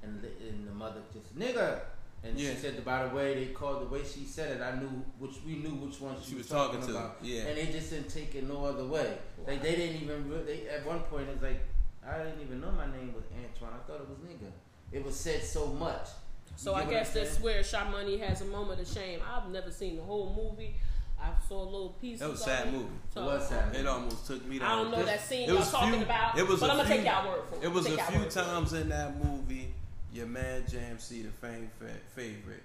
and 0.01 0.19
the, 0.21 0.29
and 0.49 0.67
the 0.67 0.71
mother 0.73 1.01
just 1.13 1.37
nigga, 1.37 1.79
and 2.23 2.39
Yeah. 2.39 2.51
she 2.51 2.55
said 2.57 2.83
by 2.83 3.07
the 3.07 3.15
way 3.15 3.35
they 3.35 3.51
called 3.53 3.81
the 3.83 3.93
way 3.93 4.01
she 4.03 4.25
said 4.25 4.57
it, 4.57 4.61
I 4.63 4.79
knew 4.79 4.89
which 5.19 5.35
we 5.45 5.55
knew 5.57 5.75
which 5.75 6.01
one 6.01 6.15
she, 6.21 6.29
She 6.31 6.35
was, 6.35 6.43
was 6.45 6.49
talking 6.51 6.79
talking, 6.79 6.93
to, 6.95 6.99
about, 6.99 7.17
yeah. 7.21 7.41
and 7.47 7.57
they 7.57 7.67
just 7.71 7.91
didn't 7.91 8.09
take 8.09 8.33
it 8.33 8.47
no 8.47 8.65
other 8.65 8.85
way. 8.85 9.17
Like 9.45 9.61
they 9.61 9.75
didn't 9.75 10.01
even 10.01 10.27
re- 10.29 10.43
they 10.43 10.67
at 10.69 10.85
one 10.87 11.01
point 11.01 11.29
it's 11.29 11.43
like 11.43 11.61
I 12.07 12.17
didn't 12.23 12.41
even 12.41 12.61
know 12.61 12.71
my 12.71 12.85
name 12.87 13.13
was 13.13 13.25
Antwone. 13.29 13.73
I 13.77 13.81
thought 13.85 14.01
it 14.01 14.09
was 14.09 14.17
nigga. 14.19 14.49
It 14.91 15.03
was 15.05 15.15
said 15.15 15.43
so 15.43 15.67
much. 15.67 16.07
so. 16.55 16.73
I 16.73 16.85
guess 16.85 17.15
I'm 17.15 17.23
that's 17.23 17.39
where 17.41 17.63
Sha 17.63 17.89
Money 17.89 18.17
has 18.19 18.41
a 18.41 18.45
moment 18.45 18.79
of 18.81 18.87
shame. 18.87 19.19
I've 19.27 19.49
never 19.51 19.71
seen 19.71 19.97
the 19.97 20.03
whole 20.03 20.33
movie. 20.35 20.75
I 21.19 21.29
saw 21.49 21.63
a 21.63 21.65
little 21.65 21.95
piece. 21.99 22.19
That 22.19 22.29
was 22.29 22.41
a 22.41 22.43
of 22.43 22.49
sad 22.49 22.67
it. 22.67 22.73
movie. 22.73 22.85
So, 23.13 23.21
It 23.21 23.25
was 23.25 23.47
sad. 23.49 23.75
It 23.75 23.87
almost 23.87 24.27
took 24.27 24.45
me 24.45 24.59
down. 24.59 24.71
I 24.71 24.75
don't 24.75 24.91
know 24.91 24.97
This- 24.97 25.05
that 25.07 25.21
scene 25.21 25.41
it 25.43 25.47
y'all 25.49 25.57
was 25.57 25.71
talking 25.71 25.93
few- 25.93 26.03
about. 26.03 26.37
it 26.37 26.47
was 26.47 26.59
but 26.59 26.69
a 26.69 26.71
I'm 26.73 26.77
gonna 26.77 26.89
few- 26.89 26.97
take 26.97 27.05
y'all 27.07 27.27
word 27.27 27.41
for 27.49 27.55
it. 27.55 27.63
It 27.63 27.71
was 27.71 27.85
Take 27.85 27.99
a 27.99 28.03
few 28.03 28.19
word 28.19 28.31
for 28.33 28.39
it. 28.39 28.43
times 28.43 28.73
in 28.73 28.89
that 28.89 29.23
movie, 29.23 29.73
your 30.13 30.27
man 30.27 30.63
Jam 30.69 30.99
C, 30.99 31.23
the 31.23 31.31
fame 31.31 31.69
fa- 31.79 31.85
favorite, 32.15 32.63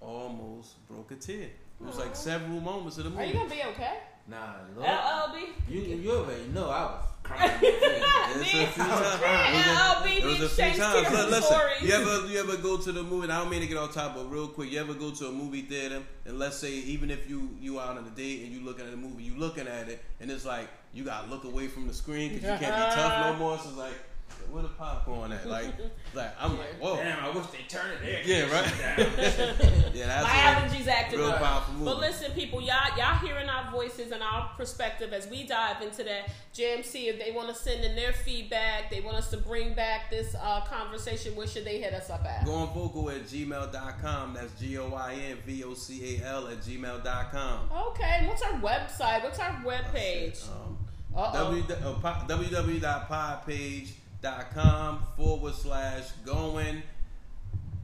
almost 0.00 0.86
broke 0.86 1.10
a 1.12 1.16
tear. 1.16 1.44
It 1.80 1.86
was 1.86 1.98
like 1.98 2.14
several 2.14 2.60
moments 2.60 2.98
of 2.98 3.04
the 3.04 3.10
movie. 3.10 3.22
Are 3.22 3.26
you 3.26 3.32
gonna 3.34 3.50
be 3.50 3.62
okay? 3.72 3.98
Nah, 4.26 4.54
Lord, 4.76 4.88
LLB. 4.88 5.36
you 5.68 5.80
you 5.80 6.10
already 6.10 6.46
know 6.48 6.70
I 6.70 6.84
was 6.84 7.04
crying. 7.22 7.58
It's 7.62 8.54
a 8.54 8.66
few 8.66 8.82
times. 8.84 9.20
LLB 9.20 10.16
It 10.18 10.24
was 10.24 10.40
a 10.40 10.48
few 10.48 10.64
times. 10.80 11.08
Tears 11.08 11.12
Look, 11.12 11.30
listen, 11.30 11.60
you 11.82 11.92
ever 11.92 12.26
you 12.28 12.38
ever 12.38 12.56
go 12.56 12.78
to 12.78 12.92
the 12.92 13.02
movie? 13.02 13.24
And 13.24 13.32
I 13.32 13.40
don't 13.40 13.50
mean 13.50 13.60
to 13.60 13.66
get 13.66 13.76
on 13.76 13.90
top, 13.92 14.14
but 14.16 14.30
real 14.30 14.48
quick, 14.48 14.70
you 14.72 14.80
ever 14.80 14.94
go 14.94 15.10
to 15.10 15.26
a 15.26 15.32
movie 15.32 15.62
theater 15.62 16.02
and 16.24 16.38
let's 16.38 16.56
say 16.56 16.72
even 16.72 17.10
if 17.10 17.28
you 17.28 17.50
you 17.60 17.78
out 17.80 17.98
on 17.98 18.06
a 18.06 18.10
date 18.10 18.44
and 18.44 18.52
you 18.52 18.64
looking 18.64 18.86
at 18.86 18.94
a 18.94 18.96
movie, 18.96 19.22
you 19.24 19.34
looking 19.36 19.66
at 19.68 19.88
it 19.88 20.02
and 20.20 20.30
it's 20.30 20.46
like 20.46 20.68
you 20.94 21.04
gotta 21.04 21.28
look 21.28 21.44
away 21.44 21.68
from 21.68 21.86
the 21.86 21.92
screen 21.94 22.32
because 22.32 22.44
you 22.50 22.66
can't 22.66 22.74
be 22.76 22.94
tough 23.00 23.32
no 23.32 23.38
more. 23.38 23.58
So 23.58 23.68
it's 23.68 23.78
like, 23.78 23.94
where 24.50 24.62
the 24.62 24.68
popcorn 24.70 25.32
at? 25.32 25.46
Like, 25.46 25.66
like 26.14 26.30
I'm 26.40 26.56
like, 26.58 26.74
whoa, 26.80 26.96
Damn, 26.96 27.24
I 27.24 27.30
wish 27.30 27.46
they 27.46 27.64
turned 27.68 27.92
it 27.92 28.00
there. 28.02 28.22
yeah, 28.24 28.52
right. 28.52 28.72
yeah, 29.94 30.22
My 30.22 30.28
that's 30.62 30.74
allergies 30.74 30.86
acting 30.88 31.18
a 31.18 31.22
real 31.22 31.30
up. 31.32 31.38
powerful 31.40 31.74
movie. 31.74 31.84
But 31.86 31.98
listen, 32.00 32.32
people, 32.32 32.60
y'all 32.60 32.96
y'all 32.96 33.16
hearing 33.18 33.48
our 33.48 33.70
voices 33.70 34.10
and 34.12 34.22
our 34.22 34.50
perspective 34.56 35.12
as 35.12 35.26
we 35.28 35.46
dive 35.46 35.82
into 35.82 36.02
that. 36.04 36.30
JMC, 36.54 37.08
if 37.08 37.18
they 37.24 37.32
want 37.32 37.48
to 37.48 37.54
send 37.54 37.84
in 37.84 37.96
their 37.96 38.12
feedback, 38.12 38.88
they 38.90 39.00
want 39.00 39.16
us 39.16 39.28
to 39.30 39.36
bring 39.36 39.74
back 39.74 40.08
this 40.10 40.34
uh, 40.40 40.60
conversation, 40.62 41.34
where 41.34 41.46
should 41.48 41.64
they 41.64 41.80
hit 41.80 41.92
us 41.94 42.10
up 42.10 42.24
at? 42.24 42.44
Going 42.44 42.68
vocal 42.68 43.10
at 43.10 43.22
gmail.com. 43.24 44.34
That's 44.34 44.52
G 44.60 44.78
O 44.78 44.94
I 44.94 45.14
N 45.14 45.38
V 45.44 45.64
O 45.64 45.74
C 45.74 46.20
A 46.22 46.26
L 46.26 46.46
at 46.48 46.58
gmail.com. 46.60 47.58
Okay, 47.88 48.24
what's 48.28 48.42
our 48.42 48.52
website? 48.60 49.22
What's 49.24 49.38
our 49.40 49.60
webpage? 49.64 50.46
Um, 50.48 50.78
Uh-oh. 51.16 51.60
w- 51.60 51.64
uh, 51.72 51.92
po- 51.94 52.26
www.podpage.com 54.24 54.98
forward 55.16 55.54
slash 55.54 56.04
going 56.24 56.82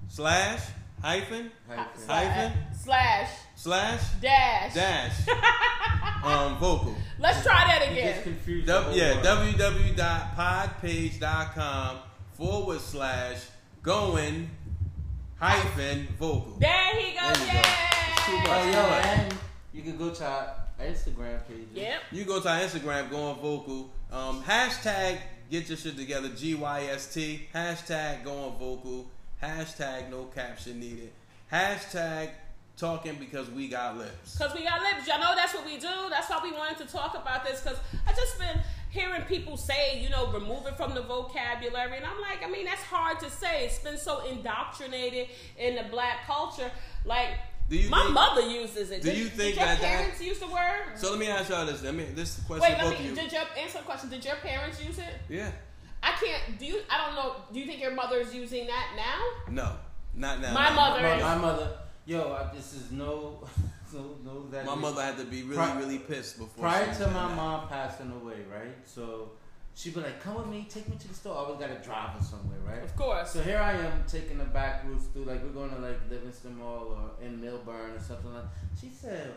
slash 0.08 0.60
hyphen 1.02 1.50
hyphen 1.68 2.52
Slash 2.74 3.28
slash 3.56 4.00
dash. 4.20 4.74
dash 4.74 5.12
um 6.24 6.56
vocal. 6.58 6.94
Let's 7.18 7.42
try 7.44 7.64
that 7.66 7.80
You 7.90 7.96
just 8.02 8.20
again. 8.20 8.22
confused 8.22 8.66
the 8.66 8.72
W- 8.72 8.88
whole 8.88 8.98
yeah, 8.98 9.22
www.podpage.com 9.22 11.98
forward 12.32 12.80
slash 12.80 13.36
going 13.82 14.50
hyphen 15.38 16.08
vocal. 16.18 16.56
There 16.58 16.94
he 16.96 17.12
goes. 17.18 17.36
There 17.38 17.46
you 17.46 17.52
go. 17.52 17.60
It's 18.16 18.26
too 18.26 18.32
Yay! 18.32 18.38
much. 18.38 18.48
Oh, 18.48 18.70
yo, 18.72 18.78
and 18.80 19.34
you 19.72 19.82
can 19.82 19.96
go 19.98 20.10
to 20.10 20.24
our 20.24 20.54
Instagram 20.80 21.46
page. 21.46 21.66
Yep. 21.74 22.00
You 22.12 22.24
go 22.24 22.40
to 22.40 22.48
our 22.48 22.60
Instagram, 22.60 23.10
going 23.10 23.36
vocal. 23.36 23.90
Um, 24.10 24.42
hashtag 24.42 25.18
get 25.50 25.68
your 25.68 25.76
shit 25.76 25.96
together, 25.96 26.28
GYST. 26.28 27.40
Hashtag 27.54 28.24
going 28.24 28.52
vocal. 28.58 29.06
Hashtag 29.42 30.10
no 30.10 30.24
caption 30.24 30.78
needed. 30.78 31.10
Hashtag 31.52 32.30
talking 32.76 33.16
because 33.16 33.50
we 33.50 33.68
got 33.68 33.98
lips. 33.98 34.38
Cause 34.38 34.54
we 34.54 34.62
got 34.62 34.80
lips. 34.80 35.06
Y'all 35.06 35.20
know 35.20 35.34
that's 35.34 35.52
what 35.52 35.66
we 35.66 35.76
do. 35.76 35.88
That's 36.08 36.30
why 36.30 36.40
we 36.42 36.52
wanted 36.52 36.78
to 36.86 36.92
talk 36.92 37.14
about 37.14 37.44
this. 37.44 37.60
Cause 37.60 37.76
I 38.06 38.12
just 38.12 38.38
been 38.38 38.60
hearing 38.90 39.22
people 39.22 39.56
say, 39.56 40.00
you 40.00 40.08
know, 40.08 40.32
remove 40.32 40.66
it 40.66 40.76
from 40.76 40.94
the 40.94 41.02
vocabulary, 41.02 41.96
and 41.96 42.04
I'm 42.04 42.20
like, 42.20 42.44
I 42.44 42.50
mean, 42.50 42.64
that's 42.64 42.82
hard 42.82 43.20
to 43.20 43.30
say. 43.30 43.66
It's 43.66 43.78
been 43.78 43.98
so 43.98 44.24
indoctrinated 44.26 45.28
in 45.58 45.76
the 45.76 45.84
black 45.90 46.26
culture. 46.26 46.70
Like, 47.04 47.30
Do 47.70 47.76
you 47.76 47.88
my 47.88 48.02
think- 48.02 48.14
mother 48.14 48.40
uses 48.42 48.90
it. 48.90 49.00
do 49.00 49.08
Did- 49.10 49.18
you 49.18 49.24
think 49.26 49.54
did 49.54 49.56
your 49.56 49.64
that 49.66 49.80
that- 49.80 49.96
parents 49.98 50.20
use 50.20 50.38
the 50.40 50.48
word? 50.48 50.82
So 50.96 51.10
let 51.10 51.18
me 51.20 51.28
ask 51.28 51.48
y'all 51.48 51.64
this. 51.66 51.84
I 51.86 51.92
mean, 51.92 52.14
this 52.16 52.40
question 52.46 52.62
Wait, 52.62 52.72
let 52.76 52.80
both 52.80 52.90
me. 52.98 52.98
of 52.98 53.04
you. 53.04 53.14
Did 53.22 53.32
your 53.32 53.42
answer 53.56 53.78
the 53.78 53.84
question? 53.84 54.10
Did 54.10 54.24
your 54.24 54.36
parents 54.36 54.84
use 54.84 54.98
it? 54.98 55.14
Yeah. 55.28 55.50
I 56.02 56.10
can't. 56.12 56.58
Do 56.58 56.66
you? 56.66 56.80
I 56.90 57.06
don't 57.06 57.14
know. 57.14 57.36
Do 57.52 57.60
you 57.60 57.66
think 57.66 57.80
your 57.80 57.92
mother's 57.94 58.34
using 58.34 58.66
that 58.66 58.86
now? 58.96 59.52
No. 59.52 59.72
Not 60.14 60.40
now. 60.40 60.52
My 60.52 60.70
mother 60.70 61.02
My, 61.02 61.20
my 61.20 61.34
mother, 61.36 61.68
yo, 62.06 62.32
I, 62.32 62.52
this 62.54 62.72
is 62.72 62.90
no, 62.90 63.46
no, 63.92 64.16
no. 64.24 64.48
That 64.50 64.66
My 64.66 64.74
mother 64.74 65.02
had 65.02 65.16
to 65.18 65.24
be 65.24 65.42
really, 65.44 65.54
Pri- 65.56 65.78
really 65.78 65.98
pissed 65.98 66.38
before. 66.38 66.64
Prior 66.64 66.92
she 66.92 66.98
to 67.04 67.06
my 67.10 67.28
that. 67.28 67.36
mom 67.36 67.68
passing 67.68 68.10
away, 68.20 68.38
right? 68.52 68.74
So 68.84 69.30
she'd 69.74 69.94
be 69.94 70.00
like, 70.00 70.20
"Come 70.20 70.36
with 70.36 70.46
me, 70.46 70.66
take 70.68 70.88
me 70.88 70.96
to 70.96 71.08
the 71.08 71.14
store." 71.14 71.34
I 71.34 71.38
always 71.40 71.58
got 71.60 71.68
to 71.68 71.86
drive 71.86 72.10
her 72.10 72.22
somewhere, 72.22 72.58
right? 72.66 72.82
Of 72.82 72.94
course. 72.96 73.30
So 73.32 73.42
here 73.42 73.58
I 73.58 73.72
am 73.72 74.04
taking 74.06 74.38
the 74.38 74.44
back 74.44 74.84
routes 74.86 75.06
through, 75.06 75.24
like 75.24 75.42
we're 75.42 75.50
going 75.50 75.70
to 75.70 75.78
like 75.78 75.98
Livingston 76.10 76.56
Mall 76.58 76.96
or 76.98 77.24
in 77.24 77.40
Millburn 77.40 77.96
or 77.96 78.00
something 78.00 78.32
like. 78.34 78.44
She 78.80 78.90
said, 78.90 79.34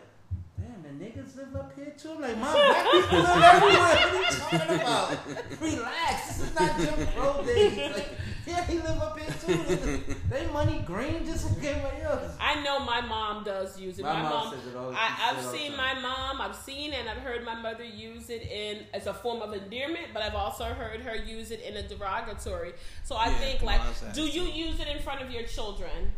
"Damn, 0.58 0.82
the 0.82 1.04
niggas 1.04 1.36
live 1.36 1.54
up 1.56 1.72
here 1.76 1.92
too." 1.98 2.12
I'm 2.12 2.20
like, 2.20 2.38
"Mom, 2.38 2.52
black 2.52 2.92
people 2.92 3.18
live 3.18 3.42
everywhere. 3.42 3.80
What 3.80 4.14
are 4.14 4.18
you 4.18 4.24
talking 4.38 4.80
about? 4.80 5.60
Relax. 5.60 6.36
This 6.38 6.48
is 6.48 6.54
not 6.54 6.78
Jim 6.78 7.06
Crow 7.08 7.42
days. 7.44 7.94
Like, 7.96 8.08
yeah, 8.46 8.64
he 8.66 8.74
live 8.78 8.98
up 9.00 9.18
here 9.18 9.34
too. 9.40 10.14
They 10.30 10.46
money 10.48 10.80
green 10.86 11.24
just 11.24 11.44
like 11.50 11.64
everybody 11.64 12.02
else." 12.02 12.36
I 12.40 12.62
know 12.62 12.78
my 12.80 13.00
mom 13.00 13.42
does 13.44 13.78
use 13.80 13.98
it. 13.98 14.02
My 14.02 14.12
My, 14.14 14.22
mom 14.22 14.32
mom, 14.32 14.54
says 14.54 14.66
it 14.68 14.76
all- 14.76 14.92
she 14.92 14.98
I, 14.98 15.30
I've 15.30 15.38
it 15.38 15.42
seen 15.58 15.72
time. 15.72 15.76
my 15.78 15.94
mom. 16.00 16.40
I've 16.40 16.54
seen 16.56 16.92
and 16.92 17.08
I've 17.08 17.18
heard 17.18 17.44
my 17.44 17.54
mother 17.54 17.84
use 17.84 18.30
it 18.30 18.42
in 18.42 18.84
as 18.94 19.06
a 19.06 19.14
form 19.14 19.42
of 19.42 19.52
endearment, 19.54 20.08
but 20.12 20.22
I've 20.22 20.34
also 20.34 20.64
heard 20.66 21.00
her 21.00 21.16
use 21.16 21.50
it 21.50 21.60
in 21.62 21.76
a 21.76 21.82
derogatory. 21.88 22.74
So 23.02 23.16
I 23.16 23.26
Yeah, 23.28 23.38
think 23.38 23.62
like, 23.62 23.80
do 24.14 24.22
you 24.22 24.42
use 24.42 24.78
it 24.80 24.86
in 24.88 25.02
front 25.02 25.22
of 25.22 25.30
your 25.30 25.44
children? 25.44 26.12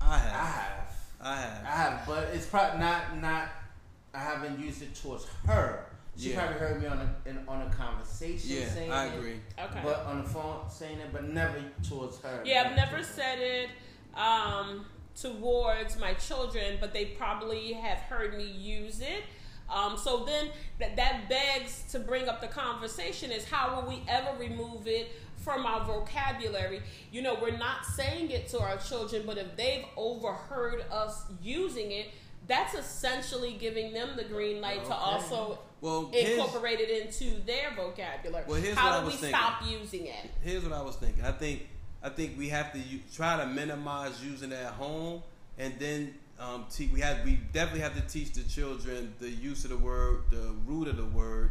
I 0.00 0.14
I 0.14 0.18
have. 0.18 0.93
Have. 1.24 1.36
I 1.36 1.40
have. 1.40 1.64
I 1.64 1.70
have, 1.96 2.06
but 2.06 2.28
it's 2.34 2.46
probably 2.46 2.80
not 2.80 3.20
not. 3.20 3.48
I 4.12 4.18
haven't 4.18 4.60
used 4.60 4.82
it 4.82 4.94
towards 4.94 5.26
her. 5.46 5.86
She 6.16 6.30
Yeah. 6.30 6.38
probably 6.40 6.58
heard 6.60 6.80
me 6.80 6.86
on 6.86 6.98
a 7.00 7.28
in, 7.28 7.44
on 7.48 7.62
a 7.62 7.70
conversation 7.74 8.50
Yeah, 8.56 8.68
saying 8.68 8.92
I 8.92 9.06
it, 9.06 9.18
agree. 9.18 9.40
Okay. 9.58 9.80
but 9.82 10.04
on 10.06 10.22
the 10.22 10.28
phone 10.28 10.70
saying 10.70 10.98
it, 11.00 11.12
but 11.12 11.24
never 11.24 11.60
towards 11.88 12.20
her. 12.20 12.42
yeah, 12.44 12.68
I've 12.70 12.76
never 12.76 13.02
said 13.02 13.38
it 13.40 13.70
um, 14.16 14.86
towards 15.20 15.98
my 15.98 16.14
children, 16.14 16.78
but 16.80 16.92
they 16.92 17.06
probably 17.06 17.72
have 17.72 17.98
heard 17.98 18.36
me 18.36 18.44
use 18.44 19.00
it. 19.00 19.24
Um, 19.68 19.96
so 19.96 20.24
then 20.24 20.50
that, 20.78 20.94
that 20.96 21.28
begs 21.28 21.84
to 21.92 21.98
bring 21.98 22.28
up 22.28 22.40
the 22.40 22.46
conversation 22.48 23.32
is 23.32 23.44
how 23.46 23.74
will 23.80 23.88
we 23.88 24.02
ever 24.06 24.36
remove 24.38 24.86
it 24.86 25.10
from 25.44 25.66
our 25.66 25.84
vocabulary. 25.84 26.80
You 27.12 27.22
know, 27.22 27.36
we're 27.40 27.56
not 27.58 27.84
saying 27.84 28.30
it 28.30 28.48
to 28.48 28.60
our 28.60 28.76
children, 28.78 29.22
but 29.26 29.36
if 29.38 29.54
they've 29.56 29.84
overheard 29.96 30.84
us 30.90 31.24
using 31.42 31.92
it, 31.92 32.08
that's 32.48 32.74
essentially 32.74 33.56
giving 33.60 33.92
them 33.92 34.10
the 34.16 34.24
green 34.24 34.60
light 34.60 34.84
to 34.86 34.94
also 34.94 35.58
Well, 35.80 36.10
incorporate 36.12 36.80
it 36.80 36.90
into 36.90 37.42
their 37.44 37.72
vocabulary. 37.76 38.44
Well, 38.46 38.60
here's 38.60 38.76
How 38.76 38.90
what 38.90 38.96
I 38.96 39.00
do 39.00 39.06
we 39.06 39.12
thinking. 39.12 39.28
stop 39.28 39.62
using 39.66 40.06
it? 40.06 40.30
here's 40.42 40.62
what 40.64 40.72
I 40.72 40.82
was 40.82 40.96
thinking. 40.96 41.24
I 41.24 41.32
think 41.32 41.68
I 42.02 42.10
think 42.10 42.36
we 42.36 42.50
have 42.50 42.70
to 42.74 42.78
u- 42.78 43.00
try 43.14 43.38
to 43.38 43.46
minimize 43.46 44.22
using 44.22 44.52
it 44.52 44.56
at 44.56 44.72
home, 44.72 45.22
and 45.58 45.72
then 45.78 46.12
um, 46.38 46.66
te- 46.70 46.90
we 46.92 47.00
have 47.00 47.24
we 47.24 47.36
definitely 47.54 47.80
have 47.80 47.94
to 47.94 48.02
teach 48.02 48.32
the 48.32 48.42
children 48.42 49.14
the 49.20 49.30
use 49.30 49.64
of 49.64 49.70
the 49.70 49.78
word, 49.78 50.24
the 50.30 50.54
root 50.66 50.86
of 50.88 50.98
the 50.98 51.06
word, 51.06 51.50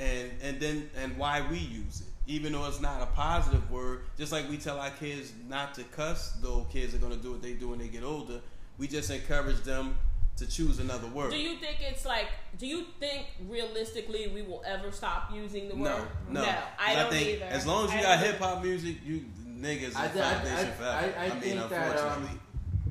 and 0.00 0.32
and 0.42 0.58
then 0.58 0.90
and 0.96 1.16
why 1.16 1.42
we 1.48 1.58
use 1.58 2.00
it, 2.00 2.08
even 2.26 2.52
though 2.52 2.66
it's 2.66 2.80
not 2.80 3.02
a 3.02 3.06
positive 3.06 3.70
word. 3.70 4.02
Just 4.16 4.32
like 4.32 4.48
we 4.48 4.56
tell 4.56 4.78
our 4.78 4.90
kids 4.90 5.32
not 5.48 5.74
to 5.74 5.84
cuss, 5.84 6.32
though 6.40 6.66
kids 6.70 6.94
are 6.94 6.98
going 6.98 7.12
to 7.12 7.18
do 7.18 7.32
what 7.32 7.42
they 7.42 7.52
do 7.52 7.68
when 7.68 7.78
they 7.78 7.88
get 7.88 8.02
older. 8.02 8.40
We 8.78 8.88
just 8.88 9.10
encourage 9.10 9.62
them 9.62 9.96
to 10.36 10.46
choose 10.46 10.80
another 10.80 11.06
word. 11.08 11.30
Do 11.30 11.38
you 11.38 11.56
think 11.56 11.78
it's 11.80 12.04
like? 12.04 12.26
Do 12.58 12.66
you 12.66 12.86
think 12.98 13.26
realistically 13.46 14.28
we 14.34 14.42
will 14.42 14.62
ever 14.66 14.90
stop 14.90 15.30
using 15.32 15.68
the 15.68 15.76
no, 15.76 15.96
word? 15.96 16.08
no, 16.30 16.54
I 16.78 16.94
don't 16.94 17.12
think 17.12 17.28
either. 17.28 17.44
As 17.44 17.66
long 17.66 17.86
as 17.86 17.92
you 17.92 18.00
I 18.00 18.02
got 18.02 18.18
hip 18.18 18.38
hop 18.38 18.62
music, 18.62 18.96
you 19.04 19.24
niggas 19.46 19.88
is 19.88 19.96
I, 19.96 20.04
I, 20.04 20.08
foundation 20.08 20.56
I, 20.56 20.70
forever. 20.72 21.14
I, 21.18 21.24
I, 21.24 21.28
mean, 21.28 21.40
think 21.40 21.68
that 21.68 21.72
um, 21.72 21.92
unfortunately. 21.92 22.40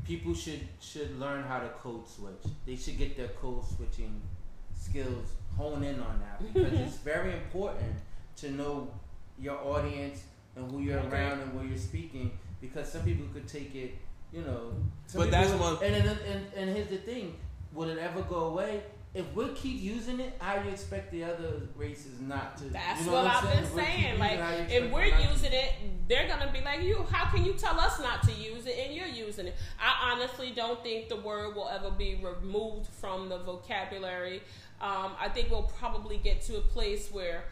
people 0.05 0.33
should 0.33 0.61
should 0.79 1.19
learn 1.19 1.43
how 1.43 1.59
to 1.59 1.69
code 1.69 2.07
switch. 2.07 2.53
They 2.65 2.75
should 2.75 2.97
get 2.97 3.17
their 3.17 3.29
code 3.29 3.65
switching 3.67 4.21
skills 4.79 5.33
hone 5.57 5.83
in 5.83 5.99
on 5.99 6.21
that 6.21 6.53
because 6.53 6.79
it's 6.79 6.97
very 6.97 7.33
important 7.33 7.93
to 8.37 8.51
know 8.51 8.89
your 9.39 9.57
audience 9.57 10.23
and 10.55 10.69
who 10.71 10.79
you're 10.81 10.99
Okay. 10.99 11.07
around 11.17 11.39
and 11.41 11.53
where 11.55 11.65
you're 11.65 11.77
speaking 11.77 12.31
because 12.61 12.91
some 12.91 13.03
people 13.03 13.25
could 13.33 13.47
take 13.47 13.73
it, 13.75 13.95
you 14.31 14.41
know. 14.41 14.73
But 15.13 15.31
that's 15.31 15.51
people- 15.51 15.65
one- 15.73 15.83
And, 15.83 15.95
and 15.95 16.19
and 16.21 16.53
and 16.55 16.75
here's 16.75 16.89
the 16.89 16.97
thing: 16.97 17.37
will 17.73 17.89
it 17.89 17.97
ever 17.97 18.21
go 18.23 18.45
away? 18.45 18.83
If 19.13 19.31
we 19.35 19.47
keep 19.49 19.79
using 19.79 20.19
it, 20.19 20.33
how 20.39 20.57
do 20.57 20.65
you 20.65 20.71
expect 20.73 21.11
the 21.11 21.23
other 21.23 21.61
races 21.75 22.19
not 22.19 22.57
to? 22.57 22.63
That's 22.65 23.01
you 23.01 23.05
know 23.07 23.11
what, 23.13 23.25
I'm 23.27 23.31
I've 23.31 23.43
saying? 23.43 23.53
been 23.53 23.63
If 23.63 23.73
we 23.75 23.81
keep 23.81 23.85
saying. 23.91 24.03
using 24.05 24.19
Like, 24.19 24.39
it, 24.39 24.71
if 24.83 24.91
we're 24.91 25.09
them 25.11 25.19
not 25.19 25.21
to? 25.27 25.31
using 25.33 25.53
it, 25.53 25.69
they're 26.07 26.27
gonna 26.27 26.51
be 26.51 26.61
like, 26.61 26.81
"You, 26.81 27.03
how 27.11 27.29
can 27.29 27.45
you 27.45 27.53
tell 27.53 27.79
us 27.79 27.99
not 27.99 28.23
to 28.23 28.31
use 28.31 28.65
it 28.65 28.75
and 28.83 28.95
you're 28.95 29.05
using 29.05 29.45
it?" 29.47 29.55
I 29.79 30.11
honestly 30.13 30.51
don't 30.55 30.81
think 30.81 31.09
the 31.09 31.17
word 31.17 31.55
will 31.55 31.69
ever 31.69 31.91
be 31.91 32.15
removed 32.23 32.87
from 32.87 33.29
the 33.29 33.37
vocabulary. 33.37 34.41
Um, 34.81 35.11
I 35.19 35.29
think 35.29 35.51
we'll 35.51 35.63
probably 35.79 36.17
get 36.17 36.41
to 36.43 36.57
a 36.57 36.61
place 36.61 37.11
where, 37.11 37.43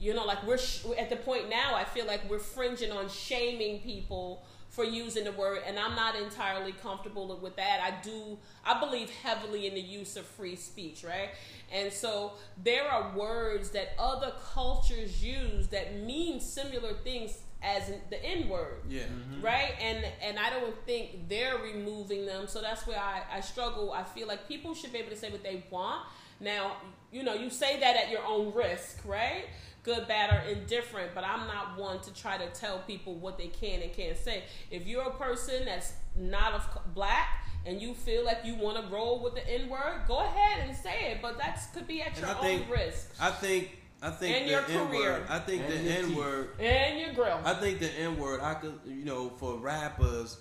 you 0.00 0.14
know, 0.14 0.24
like 0.24 0.44
we're 0.46 0.58
sh- 0.58 0.84
at 0.98 1.10
the 1.10 1.16
point 1.16 1.48
now. 1.50 1.74
I 1.74 1.84
feel 1.84 2.06
like 2.06 2.28
we're 2.28 2.38
fringing 2.38 2.90
on 2.90 3.08
shaming 3.08 3.80
people 3.80 4.42
for 4.70 4.84
using 4.84 5.24
the 5.24 5.32
word, 5.32 5.62
and 5.66 5.78
I'm 5.78 5.96
not 5.96 6.14
entirely 6.16 6.72
comfortable 6.72 7.36
with 7.42 7.56
that. 7.56 7.80
I 7.82 8.02
do, 8.02 8.38
I 8.64 8.78
believe 8.78 9.10
heavily 9.10 9.66
in 9.66 9.74
the 9.74 9.80
use 9.80 10.16
of 10.16 10.24
free 10.24 10.54
speech, 10.56 11.04
right? 11.04 11.30
And 11.72 11.92
so 11.92 12.32
there 12.62 12.88
are 12.88 13.16
words 13.16 13.70
that 13.70 13.94
other 13.98 14.32
cultures 14.54 15.22
use 15.22 15.68
that 15.68 16.00
mean 16.00 16.40
similar 16.40 16.94
things 16.94 17.38
as 17.62 17.92
the 18.08 18.24
N 18.24 18.48
word 18.48 18.78
yeah. 18.88 19.02
Mm-hmm. 19.02 19.34
Mm-hmm. 19.34 19.44
right 19.44 19.74
and 19.80 20.04
and 20.22 20.38
i 20.38 20.48
don't 20.48 20.74
think 20.86 21.28
they're 21.28 21.58
removing 21.58 22.24
them 22.24 22.46
so 22.46 22.62
that's 22.62 22.86
where 22.86 22.98
I, 22.98 23.20
I 23.36 23.40
struggle 23.40 23.92
i 23.92 24.02
feel 24.02 24.26
like 24.26 24.48
people 24.48 24.74
should 24.74 24.92
be 24.92 24.98
able 24.98 25.10
to 25.10 25.16
say 25.16 25.30
what 25.30 25.42
they 25.42 25.62
want 25.70 26.06
now 26.40 26.76
you 27.12 27.22
know 27.22 27.34
you 27.34 27.50
say 27.50 27.78
that 27.80 27.96
at 27.96 28.10
your 28.10 28.24
own 28.24 28.54
risk 28.54 29.02
right 29.04 29.44
good 29.82 30.06
bad 30.06 30.30
or 30.34 30.48
indifferent 30.50 31.10
but 31.14 31.24
i'm 31.24 31.46
not 31.46 31.78
one 31.78 32.00
to 32.00 32.12
try 32.14 32.36
to 32.36 32.46
tell 32.50 32.78
people 32.80 33.14
what 33.14 33.38
they 33.38 33.46
can 33.48 33.80
and 33.82 33.92
can't 33.92 34.16
say 34.18 34.42
if 34.70 34.86
you're 34.86 35.02
a 35.04 35.14
person 35.14 35.64
that's 35.64 35.92
not 36.16 36.52
of 36.54 36.94
black 36.94 37.46
and 37.66 37.80
you 37.80 37.94
feel 37.94 38.24
like 38.24 38.38
you 38.44 38.54
want 38.54 38.76
to 38.76 38.92
roll 38.92 39.22
with 39.22 39.34
the 39.34 39.48
n 39.50 39.68
word 39.68 40.02
go 40.06 40.18
ahead 40.18 40.66
and 40.68 40.76
say 40.76 41.12
it 41.12 41.18
but 41.22 41.38
that 41.38 41.58
could 41.74 41.86
be 41.86 42.02
at 42.02 42.08
And 42.08 42.18
your 42.18 42.28
I 42.28 42.32
own 42.34 42.40
think- 42.42 42.70
risk 42.70 43.10
I 43.20 43.30
think 43.30 43.76
I 44.02 44.08
think 44.10 44.34
And 44.34 44.46
the 44.46 44.50
your 44.52 44.62
N 44.82 44.88
career. 44.88 45.12
word. 45.12 45.26
I 45.28 45.38
think 45.40 45.62
And 45.64 45.72
the 45.74 45.76
your 45.82 45.92
N 46.04 46.14
word. 46.16 46.48
and 46.58 46.98
your 47.00 47.12
grill 47.12 47.38
I 47.44 47.52
think 47.52 47.80
the 47.80 47.90
N 47.98 48.18
word. 48.18 48.40
I 48.40 48.54
could, 48.54 48.80
you 48.86 49.04
know, 49.04 49.28
for 49.28 49.58
rappers, 49.58 50.38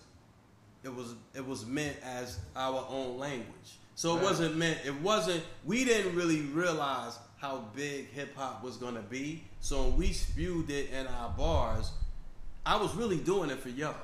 it 0.86 0.96
was 0.96 1.16
it 1.36 1.46
was 1.46 1.66
meant 1.66 1.98
as 2.02 2.40
our 2.56 2.86
own 2.90 3.18
language. 3.18 3.78
So 3.96 4.16
it 4.16 4.24
wasn't 4.24 4.56
meant. 4.56 4.78
It 4.86 4.96
wasn't. 5.02 5.44
We 5.66 5.84
didn't 5.84 6.16
really 6.16 6.40
realize 6.44 7.20
how 7.40 7.64
big 7.76 8.10
hip 8.12 8.36
hop 8.36 8.64
was 8.64 8.78
gonna 8.78 9.02
be. 9.02 9.44
So 9.62 9.84
when 9.84 9.98
we 9.98 10.14
spewed 10.14 10.70
it 10.70 10.90
in 10.92 11.08
our 11.08 11.30
bars, 11.30 11.92
I 12.66 12.76
was 12.78 12.94
really 12.96 13.18
doing 13.18 13.50
it 13.50 13.60
for 13.60 13.70
y'all. 13.70 13.96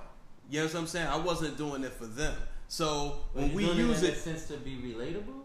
You 0.50 0.62
know 0.62 0.66
what 0.68 0.76
I'm 0.76 0.88
saying? 0.88 1.08
I 1.08 1.18
wasn't 1.18 1.58
doing 1.58 1.84
it 1.84 1.92
for 1.94 2.06
them. 2.06 2.36
So 2.68 3.20
But 3.34 3.42
when 3.44 3.50
you're 3.50 3.58
we 3.58 3.66
doing 3.66 3.78
use 3.90 4.04
it 4.04 4.06
in 4.08 4.12
it, 4.14 4.18
a 4.18 4.20
sense 4.20 4.48
to 4.48 4.58
be 4.58 4.72
relatable. 4.78 5.42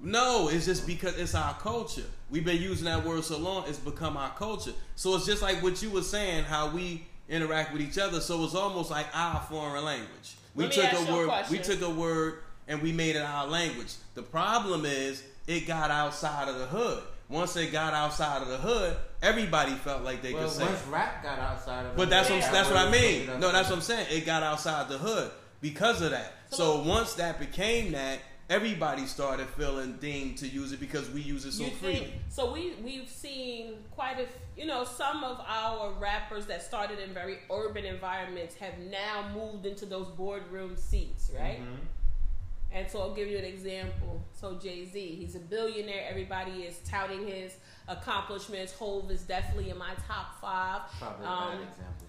no, 0.00 0.48
it's 0.48 0.64
just 0.66 0.86
because 0.86 1.18
it's 1.18 1.34
our 1.34 1.54
culture. 1.54 2.04
We've 2.30 2.44
been 2.44 2.60
using 2.60 2.84
that 2.86 3.04
word 3.04 3.24
so 3.24 3.38
long, 3.38 3.64
it's 3.68 3.78
become 3.78 4.16
our 4.16 4.30
culture. 4.34 4.72
So 4.96 5.14
it's 5.16 5.26
just 5.26 5.42
like 5.42 5.62
what 5.62 5.82
you 5.82 5.90
were 5.90 6.02
saying, 6.02 6.44
how 6.44 6.70
we 6.70 7.06
interact 7.28 7.72
with 7.72 7.82
each 7.82 7.98
other. 7.98 8.20
So 8.20 8.44
it's 8.44 8.54
almost 8.54 8.90
like 8.90 9.06
our 9.14 9.40
foreign 9.42 9.84
language. 9.84 10.36
We 10.54 10.68
took 10.68 10.92
a 10.92 11.00
you 11.00 11.08
a 11.08 11.12
word, 11.26 11.44
we 11.50 11.58
took 11.58 11.80
a 11.82 11.90
word, 11.90 12.38
and 12.68 12.80
we 12.80 12.92
made 12.92 13.16
it 13.16 13.22
our 13.22 13.46
language. 13.46 13.94
The 14.14 14.22
problem 14.22 14.84
is, 14.86 15.22
it 15.46 15.66
got 15.66 15.90
outside 15.90 16.48
of 16.48 16.58
the 16.58 16.66
hood. 16.66 17.02
Once 17.28 17.56
it 17.56 17.72
got 17.72 17.94
outside 17.94 18.42
of 18.42 18.48
the 18.48 18.58
hood, 18.58 18.96
everybody 19.22 19.72
felt 19.72 20.02
like 20.02 20.20
they 20.22 20.34
well, 20.34 20.44
could 20.44 20.52
say. 20.52 20.64
once 20.64 20.86
rap 20.86 21.22
got 21.22 21.38
outside 21.38 21.86
of 21.86 21.96
But 21.96 22.04
it, 22.08 22.10
that's 22.10 22.28
Yeah. 22.28 22.40
what 22.40 22.52
that's 22.52 22.68
what 22.68 22.78
I 22.78 22.90
mean. 22.90 23.26
No, 23.40 23.50
that's 23.50 23.68
what 23.70 23.76
I'm 23.76 23.82
saying. 23.82 24.06
It 24.10 24.26
got 24.26 24.42
outside 24.42 24.88
the 24.88 24.98
hood 24.98 25.30
because 25.60 26.02
of 26.02 26.10
that. 26.10 26.32
So 26.50 26.82
once 26.82 27.14
that 27.14 27.40
became 27.40 27.92
that, 27.92 28.18
everybody 28.50 29.06
started 29.06 29.48
feeling 29.48 29.94
deemed 29.94 30.36
to 30.38 30.46
use 30.46 30.72
it 30.72 30.78
because 30.80 31.08
we 31.10 31.22
use 31.22 31.46
it 31.46 31.52
so 31.52 31.64
freely. 31.80 32.12
so 32.28 32.52
we 32.52 32.74
we've 32.84 33.08
seen 33.08 33.76
quite 33.90 34.18
a 34.18 34.24
f- 34.24 34.28
you 34.54 34.66
know 34.66 34.84
some 34.84 35.24
of 35.24 35.40
our 35.48 35.90
rappers 35.98 36.44
that 36.44 36.62
started 36.62 36.98
in 36.98 37.14
very 37.14 37.38
urban 37.50 37.86
environments 37.86 38.54
have 38.56 38.76
now 38.90 39.26
moved 39.34 39.64
into 39.64 39.86
those 39.86 40.08
boardroom 40.08 40.76
seats 40.76 41.30
right 41.40 41.58
Mhm. 41.58 41.78
And 42.74 42.90
so 42.90 43.00
i'll 43.02 43.14
give 43.14 43.28
you 43.28 43.38
an 43.38 43.44
example 43.44 44.20
so 44.38 44.54
jay-z 44.56 44.98
he's 44.98 45.34
a 45.36 45.38
billionaire 45.38 46.04
everybody 46.10 46.62
is 46.68 46.78
touting 46.84 47.26
his 47.26 47.52
accomplishments 47.88 48.72
Hov 48.72 49.10
is 49.10 49.22
definitely 49.22 49.70
in 49.70 49.78
my 49.78 49.94
top 50.08 50.40
five 50.40 50.80
Probably 50.98 51.24
a 51.26 51.28
Um, 51.30 51.52
bad 51.58 51.68
example. 51.68 52.06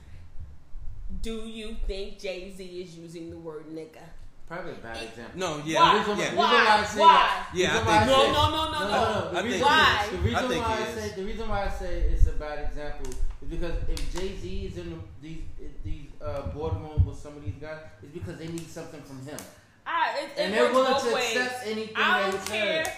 do 1.21 1.35
you 1.47 1.75
think 1.87 2.19
jay-z 2.19 2.63
is 2.63 2.97
using 2.97 3.29
the 3.29 3.37
word 3.37 3.65
nigga 3.67 4.01
Probably 4.47 4.73
a 4.73 4.75
bad 4.75 5.01
example. 5.01 5.39
No, 5.39 5.59
yeah, 5.65 5.79
Why? 5.79 5.93
The 5.93 5.97
reason, 5.97 6.17
yeah. 6.19 6.29
the 6.29 6.29
reason 6.29 6.37
Why? 6.37 6.53
why 6.53 6.77
I 6.77 6.85
say 6.85 6.99
Why? 7.01 7.45
Yeah, 7.55 7.67
I 7.67 7.71
reason 7.71 7.85
why 7.87 7.97
think- 7.97 8.11
No, 8.11 8.25
say- 8.25 8.31
no, 8.31 8.49
no, 8.51 8.71
no, 8.71 8.79
no. 8.91 9.31
The 9.33 9.43
reason, 9.43 9.61
Why? 9.61 10.07
The 10.11 10.17
reason 10.17 10.35
I 10.35 10.47
think 10.47 10.63
why 10.67 10.75
I 10.75 10.85
say 10.95 11.07
the 11.15 11.23
reason 11.25 11.49
why 11.49 11.65
I 11.65 11.69
say 11.69 11.93
it's 12.13 12.27
a 12.27 12.31
bad 12.33 12.59
example 12.67 13.09
is 13.41 13.47
because 13.49 13.75
if 13.89 14.13
Jay 14.13 14.37
Z 14.37 14.65
is 14.67 14.77
in 14.77 15.01
these 15.19 15.41
these 15.83 16.05
uh, 16.21 16.41
boardrooms 16.53 17.03
with 17.05 17.17
some 17.17 17.35
of 17.37 17.43
these 17.43 17.55
guys, 17.59 17.79
it's 18.03 18.13
because 18.13 18.37
they 18.37 18.47
need 18.47 18.69
something 18.69 19.01
from 19.01 19.19
him, 19.25 19.39
I, 19.85 20.19
it, 20.23 20.29
and 20.39 20.53
it 20.53 20.55
they're 20.57 20.73
works 20.73 21.03
willing 21.03 21.09
to 21.09 21.15
ways. 21.15 21.35
accept 21.37 21.67
anything 21.67 21.95
I 21.95 22.21
don't 22.31 22.41
he 22.41 22.47
care. 22.47 22.85
says. 22.85 22.93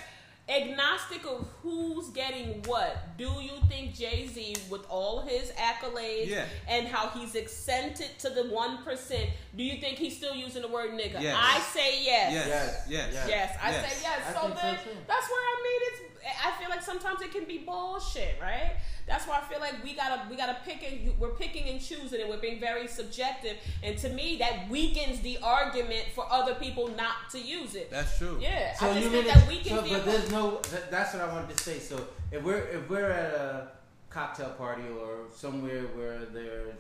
Agnostic 0.49 1.25
of 1.25 1.45
who's 1.61 2.07
getting 2.11 2.63
what. 2.67 3.17
Do 3.17 3.25
you 3.41 3.51
think 3.67 3.93
Jay 3.93 4.27
Z, 4.27 4.55
with 4.69 4.85
all 4.89 5.19
his 5.27 5.51
accolades 5.51 6.27
Yeah. 6.27 6.45
and 6.69 6.87
how 6.87 7.09
he's 7.09 7.35
accented 7.35 8.17
to 8.19 8.29
the 8.29 8.45
one 8.45 8.81
percent, 8.85 9.29
do 9.57 9.63
you 9.63 9.81
think 9.81 9.97
he's 9.97 10.15
still 10.15 10.33
using 10.33 10.61
the 10.61 10.69
word 10.69 10.91
nigga? 10.91 11.21
Yes. 11.21 11.35
I 11.37 11.59
say 11.59 12.01
yes. 12.01 12.31
Yes, 12.33 12.47
Yes. 12.47 12.85
yes, 12.87 13.13
Yes. 13.13 13.27
Yes, 13.27 13.57
I 13.61 13.71
Yes. 13.71 13.91
say 13.93 14.01
yes. 14.03 14.19
I 14.25 14.33
so 14.33 14.39
think 14.47 14.55
so 14.55 14.61
then 14.61 14.77
that's 15.05 15.27
where 15.29 15.41
I 15.41 15.55
mean 15.63 15.81
it's. 15.91 16.01
I 16.45 16.51
feel 16.59 16.69
like 16.69 16.81
sometimes 16.81 17.21
it 17.21 17.31
can 17.33 17.43
be 17.43 17.57
bullshit, 17.59 18.35
right? 18.41 18.77
That's 19.07 19.25
why 19.25 19.37
I 19.39 19.41
feel 19.49 19.59
like 19.61 19.81
we 19.83 19.93
gotta 19.95 20.21
we 20.29 20.35
gotta 20.35 20.57
pick 20.65 20.83
and 20.83 21.17
we're 21.17 21.29
picking 21.35 21.69
and 21.69 21.79
choosing, 21.81 22.19
and 22.19 22.29
we're 22.29 22.41
being 22.41 22.59
very 22.59 22.87
subjective. 22.87 23.55
And 23.81 23.97
to 23.99 24.09
me, 24.09 24.35
that 24.39 24.69
weakens 24.69 25.21
the 25.21 25.37
argument 25.41 26.07
for 26.13 26.29
other 26.31 26.55
people 26.55 26.89
not 26.89 27.29
to 27.31 27.39
use 27.39 27.75
it. 27.75 27.89
That's 27.89 28.17
true. 28.17 28.37
Yeah, 28.41 28.75
So 28.75 28.89
I 28.89 28.93
just 28.95 29.05
you 29.05 29.09
think 29.11 29.25
mean 29.25 29.33
that 29.33 29.43
it- 29.43 29.47
we 29.49 29.57
can 29.59 29.77
so, 29.77 29.81
be. 29.83 29.89
but 29.91 30.05
there's 30.05 30.29
no. 30.29 30.59
that- 30.71 30.91
That's 30.91 31.13
what 31.13 31.23
I 31.23 31.31
wanted 31.33 31.55
to 31.55 31.63
say. 31.63 31.79
So 31.79 32.05
if 32.31 32.43
we're 32.43 32.67
if 32.67 32.89
we're 32.89 33.09
at 33.09 33.33
a 33.33 33.67
cocktail 34.09 34.49
party 34.51 34.83
or 35.01 35.27
somewhere 35.33 35.83
where 35.95 36.19
there's 36.25 36.75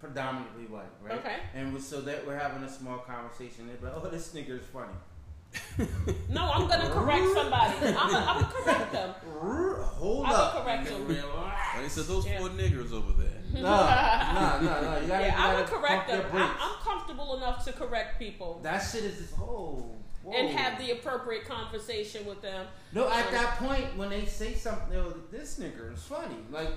predominantly 0.00 0.64
white, 0.66 0.86
right? 1.02 1.18
Okay. 1.18 1.36
And 1.54 1.72
we, 1.74 1.80
so 1.80 2.00
that 2.00 2.26
we're 2.26 2.38
having 2.38 2.62
a 2.64 2.68
small 2.68 2.98
conversation, 2.98 3.68
they're 3.68 3.90
like, 3.92 4.02
"Oh, 4.02 4.08
this 4.08 4.32
nigga 4.34 4.58
is 4.58 4.66
funny." 4.72 4.92
No, 6.28 6.50
I'm 6.52 6.66
gonna 6.68 6.88
correct 6.90 7.24
somebody. 7.34 7.74
I'm 7.86 7.94
gonna, 7.94 8.26
I'm 8.28 8.44
correct 8.44 8.92
them. 8.92 9.14
Hold 9.20 10.26
I 10.26 10.30
will 10.30 10.36
up. 10.36 10.64
correct 10.64 10.86
nigga, 10.88 10.90
him. 10.96 11.06
relax. 11.08 11.68
And 11.74 11.82
he 11.84 11.88
said 11.88 12.04
those 12.04 12.26
Yeah. 12.26 12.38
four 12.38 12.48
niggers 12.50 12.92
over 12.92 13.12
there. 13.12 13.28
No, 13.54 13.60
no, 13.60 14.60
no, 14.60 14.80
no. 14.82 15.00
You 15.00 15.06
gotta, 15.06 15.06
yeah, 15.06 15.20
you 15.20 15.26
I 15.26 15.30
gotta 15.32 15.58
would 15.58 15.66
correct 15.66 16.08
them. 16.08 16.24
I'm. 16.32 16.40
I'm 16.58 16.76
comfortable 16.82 17.36
enough 17.36 17.64
to 17.66 17.72
correct 17.72 18.18
people. 18.18 18.60
That 18.62 18.78
shit 18.80 19.04
is 19.04 19.18
just 19.18 19.34
oh. 19.38 19.90
and 20.34 20.48
have 20.50 20.78
the 20.78 20.92
appropriate 20.92 21.44
conversation 21.46 22.24
with 22.26 22.40
them. 22.42 22.66
No, 22.92 23.08
at 23.10 23.26
Um, 23.26 23.32
that 23.34 23.56
point 23.58 23.96
when 23.96 24.08
they 24.10 24.24
say 24.24 24.54
something, 24.54 24.96
oh, 24.96 25.14
this 25.30 25.58
nigger 25.58 25.92
is 25.92 26.02
funny. 26.02 26.36
Like, 26.50 26.70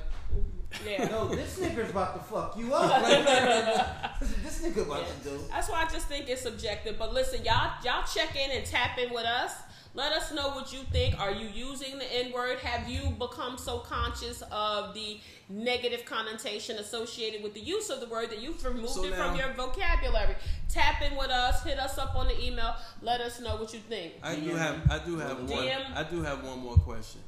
Yeah. 0.86 1.06
no, 1.06 1.28
this 1.28 1.60
nigger's 1.60 1.90
about 1.90 2.16
to 2.16 2.24
fuck 2.34 2.58
you 2.58 2.74
up. 2.74 3.02
Like, 3.02 4.20
this 4.44 4.62
nigga 4.62 4.86
about 4.86 5.06
to 5.08 5.30
do. 5.30 5.40
That's 5.50 5.70
why 5.70 5.84
I 5.84 5.90
just 5.92 6.08
think 6.08 6.30
it's 6.30 6.42
subjective. 6.42 6.98
But 6.98 7.14
listen, 7.14 7.44
y'all, 7.46 7.72
y'all 7.84 8.04
check 8.06 8.36
in 8.36 8.52
and 8.52 8.66
tap 8.66 8.98
in 8.98 9.14
with 9.14 9.26
us. 9.26 9.54
Let 9.96 10.12
us 10.12 10.34
know 10.34 10.50
what 10.50 10.74
you 10.74 10.80
think. 10.92 11.18
Are 11.22 11.32
you 11.32 11.48
using 11.48 11.98
the 11.98 12.14
N 12.14 12.34
word? 12.34 12.60
Have 12.60 12.90
you 12.90 13.12
become 13.12 13.58
so 13.58 13.80
conscious 13.80 14.44
of 14.52 14.94
the 14.94 15.22
negative 15.48 16.04
connotation 16.04 16.78
associated 16.80 17.42
with 17.42 17.54
the 17.54 17.62
use 17.62 17.90
of 17.90 18.02
the 18.02 18.08
word 18.08 18.30
that 18.32 18.42
you've 18.42 18.64
removed 18.66 18.90
So 18.90 19.06
it 19.06 19.14
from 19.16 19.38
your 19.38 19.54
vocabulary? 19.54 20.36
Tap 20.68 21.02
in 21.02 21.16
with 21.16 21.30
us. 21.30 21.64
Hit 21.64 21.80
us 21.80 21.98
up 21.98 22.14
on 22.16 22.28
the 22.28 22.46
email. 22.46 22.76
Let 23.02 23.22
us 23.22 23.40
know 23.40 23.56
what 23.56 23.74
you 23.74 23.80
think. 23.80 24.16
I 24.22 24.36
do 24.36 24.50
have 24.56 24.92
I 24.92 25.00
do 25.00 25.18
have 25.18 25.50
one 25.50 25.70
I 25.96 26.04
do 26.04 26.22
have 26.24 26.44
one 26.44 26.60
more 26.60 26.76
question. 26.76 27.22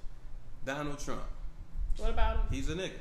Donald 0.65 0.99
Trump, 0.99 1.21
What 1.95 2.09
about 2.09 2.35
him? 2.35 2.45
he's 2.51 2.69
a 2.69 2.75
nigga. 2.75 2.91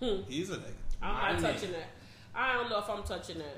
Hmm. 0.00 0.22
He's 0.28 0.50
a 0.50 0.56
nigga. 0.56 0.72
I'm 1.02 1.14
My 1.14 1.30
not 1.32 1.38
nigga. 1.40 1.42
touching 1.54 1.72
that. 1.72 1.88
I 2.34 2.52
don't 2.54 2.68
know 2.70 2.78
if 2.78 2.88
I'm 2.90 3.02
touching 3.02 3.38
that. 3.38 3.56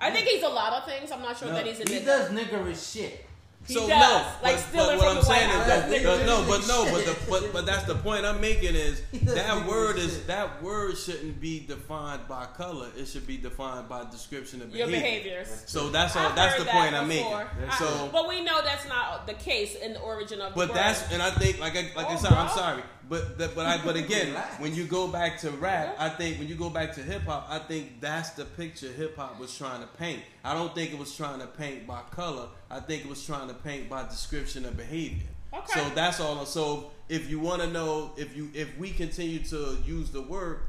I 0.00 0.10
think 0.10 0.26
he's 0.28 0.42
a 0.42 0.48
lot 0.48 0.72
of 0.74 0.84
things. 0.88 1.10
I'm 1.10 1.22
not 1.22 1.36
sure 1.38 1.48
No, 1.48 1.54
that 1.54 1.66
he's 1.66 1.80
a 1.80 1.84
nigga. 1.84 1.98
he 2.00 2.04
does 2.04 2.30
niggerish 2.30 2.92
shit. 2.94 3.26
He 3.66 3.72
so 3.72 3.88
does. 3.88 3.98
no, 3.98 4.26
Like 4.42 4.56
but, 4.56 4.58
stealing 4.60 4.98
but 4.98 4.98
what 4.98 5.08
I'm 5.08 5.16
White 5.16 5.24
saying 5.24 5.48
is 5.50 5.66
that 5.66 5.88
That's 5.88 6.04
no, 6.26 6.26
no, 6.26 6.46
but 6.46 6.68
no, 6.68 6.84
but 6.92 7.06
the 7.06 7.16
but, 7.30 7.52
but 7.54 7.64
that's 7.64 7.84
the 7.84 7.94
point 7.94 8.26
I'm 8.26 8.38
making 8.38 8.74
is 8.74 9.00
that 9.24 9.66
word 9.66 9.96
is 9.96 10.16
shit. 10.16 10.26
that 10.26 10.62
word 10.62 10.98
shouldn't 10.98 11.40
be 11.40 11.60
defined 11.60 12.28
by 12.28 12.44
color. 12.44 12.88
It 12.94 13.06
should 13.06 13.26
be 13.26 13.38
defined 13.38 13.88
by 13.88 14.04
description 14.10 14.60
of 14.60 14.74
Your 14.76 14.86
behavior. 14.86 15.30
behaviors. 15.44 15.62
So 15.66 15.88
that's 15.88 16.14
all. 16.14 16.26
I've 16.26 16.36
That's 16.36 16.52
heard 16.56 16.60
the 16.60 16.64
that 16.66 16.74
point 16.74 16.94
I'm 16.94 17.08
making. 17.08 17.24
before. 17.24 17.50
That's 17.58 17.80
I- 17.80 17.84
So- 17.86 18.08
but 18.12 18.28
we 18.28 18.44
know 18.44 18.60
that's 18.62 18.86
not 18.86 19.26
the 19.26 19.32
case 19.34 19.76
in 19.76 19.94
the 19.94 20.00
origin 20.00 20.42
of 20.42 20.52
the 20.52 20.56
But 20.56 20.68
word. 20.68 20.76
that's 20.76 21.10
and 21.10 21.22
I 21.22 21.30
think 21.30 21.58
like 21.58 21.74
I, 21.74 21.90
like 21.96 22.06
I 22.08 22.14
Oh, 22.14 22.18
said, 22.18 22.32
I'm 22.32 22.50
sorry, 22.50 22.82
but 23.08 23.38
the, 23.38 23.48
but 23.48 23.66
I 23.66 23.84
but 23.84 23.96
again, 23.96 24.34
when 24.58 24.74
you 24.74 24.84
go 24.84 25.08
back 25.08 25.38
to 25.40 25.50
rap, 25.50 25.96
I 25.98 26.08
think 26.08 26.38
when 26.38 26.48
you 26.48 26.54
go 26.54 26.70
back 26.70 26.94
to 26.94 27.02
hip 27.02 27.22
hop, 27.22 27.46
I 27.48 27.58
think 27.58 28.00
that's 28.00 28.30
the 28.30 28.44
picture 28.44 28.88
hip 28.88 29.16
hop 29.16 29.38
was 29.38 29.56
trying 29.56 29.80
to 29.80 29.86
paint. 29.98 30.22
I 30.44 30.54
don't 30.54 30.74
think 30.74 30.92
it 30.92 30.98
was 30.98 31.16
trying 31.16 31.40
to 31.40 31.46
paint 31.46 31.86
by 31.86 32.00
color. 32.10 32.48
I 32.70 32.80
think 32.80 33.04
it 33.04 33.08
was 33.08 33.24
trying 33.24 33.48
to 33.48 33.54
paint 33.54 33.88
by 33.88 34.04
description 34.04 34.64
of 34.64 34.76
behavior. 34.76 35.28
Okay. 35.52 35.80
So 35.80 35.88
that's 35.94 36.20
all. 36.20 36.44
So 36.46 36.90
if 37.08 37.30
you 37.30 37.38
want 37.40 37.62
to 37.62 37.68
know 37.68 38.12
if 38.16 38.36
you 38.36 38.50
if 38.54 38.76
we 38.78 38.90
continue 38.90 39.40
to 39.44 39.78
use 39.84 40.10
the 40.10 40.22
word, 40.22 40.60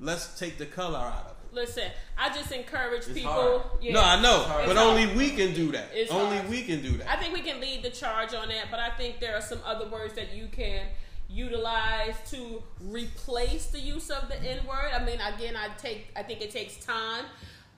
let's 0.00 0.38
take 0.38 0.58
the 0.58 0.66
color 0.66 0.98
out 0.98 1.26
of 1.26 1.30
it. 1.30 1.54
Listen, 1.54 1.90
I 2.16 2.30
just 2.30 2.50
encourage 2.50 3.02
It's 3.02 3.12
people. 3.12 3.78
Yeah. 3.82 3.92
No, 3.92 4.02
I 4.02 4.22
know, 4.22 4.40
It's 4.40 4.48
hard. 4.48 4.66
but 4.66 4.76
only 4.78 5.14
we 5.14 5.30
can 5.32 5.52
do 5.52 5.70
that. 5.72 5.90
It's 5.92 6.10
only 6.10 6.38
hard. 6.38 6.48
we 6.48 6.62
can 6.62 6.80
do 6.80 6.96
that. 6.96 7.10
I 7.10 7.16
think 7.20 7.34
we 7.34 7.42
can 7.42 7.60
lead 7.60 7.82
the 7.82 7.90
charge 7.90 8.32
on 8.32 8.48
that, 8.48 8.68
but 8.70 8.80
I 8.80 8.88
think 8.90 9.20
there 9.20 9.36
are 9.36 9.42
some 9.42 9.58
other 9.66 9.86
words 9.86 10.14
that 10.14 10.32
you 10.34 10.48
can 10.50 10.86
utilize 11.32 12.14
to 12.30 12.62
replace 12.80 13.66
the 13.68 13.80
use 13.80 14.10
of 14.10 14.28
the 14.28 14.36
N 14.42 14.66
word. 14.66 14.90
I 14.92 15.04
mean, 15.04 15.18
again, 15.20 15.56
I 15.56 15.68
take 15.78 16.08
I 16.14 16.22
think 16.22 16.40
it 16.40 16.50
takes 16.50 16.76
time. 16.76 17.24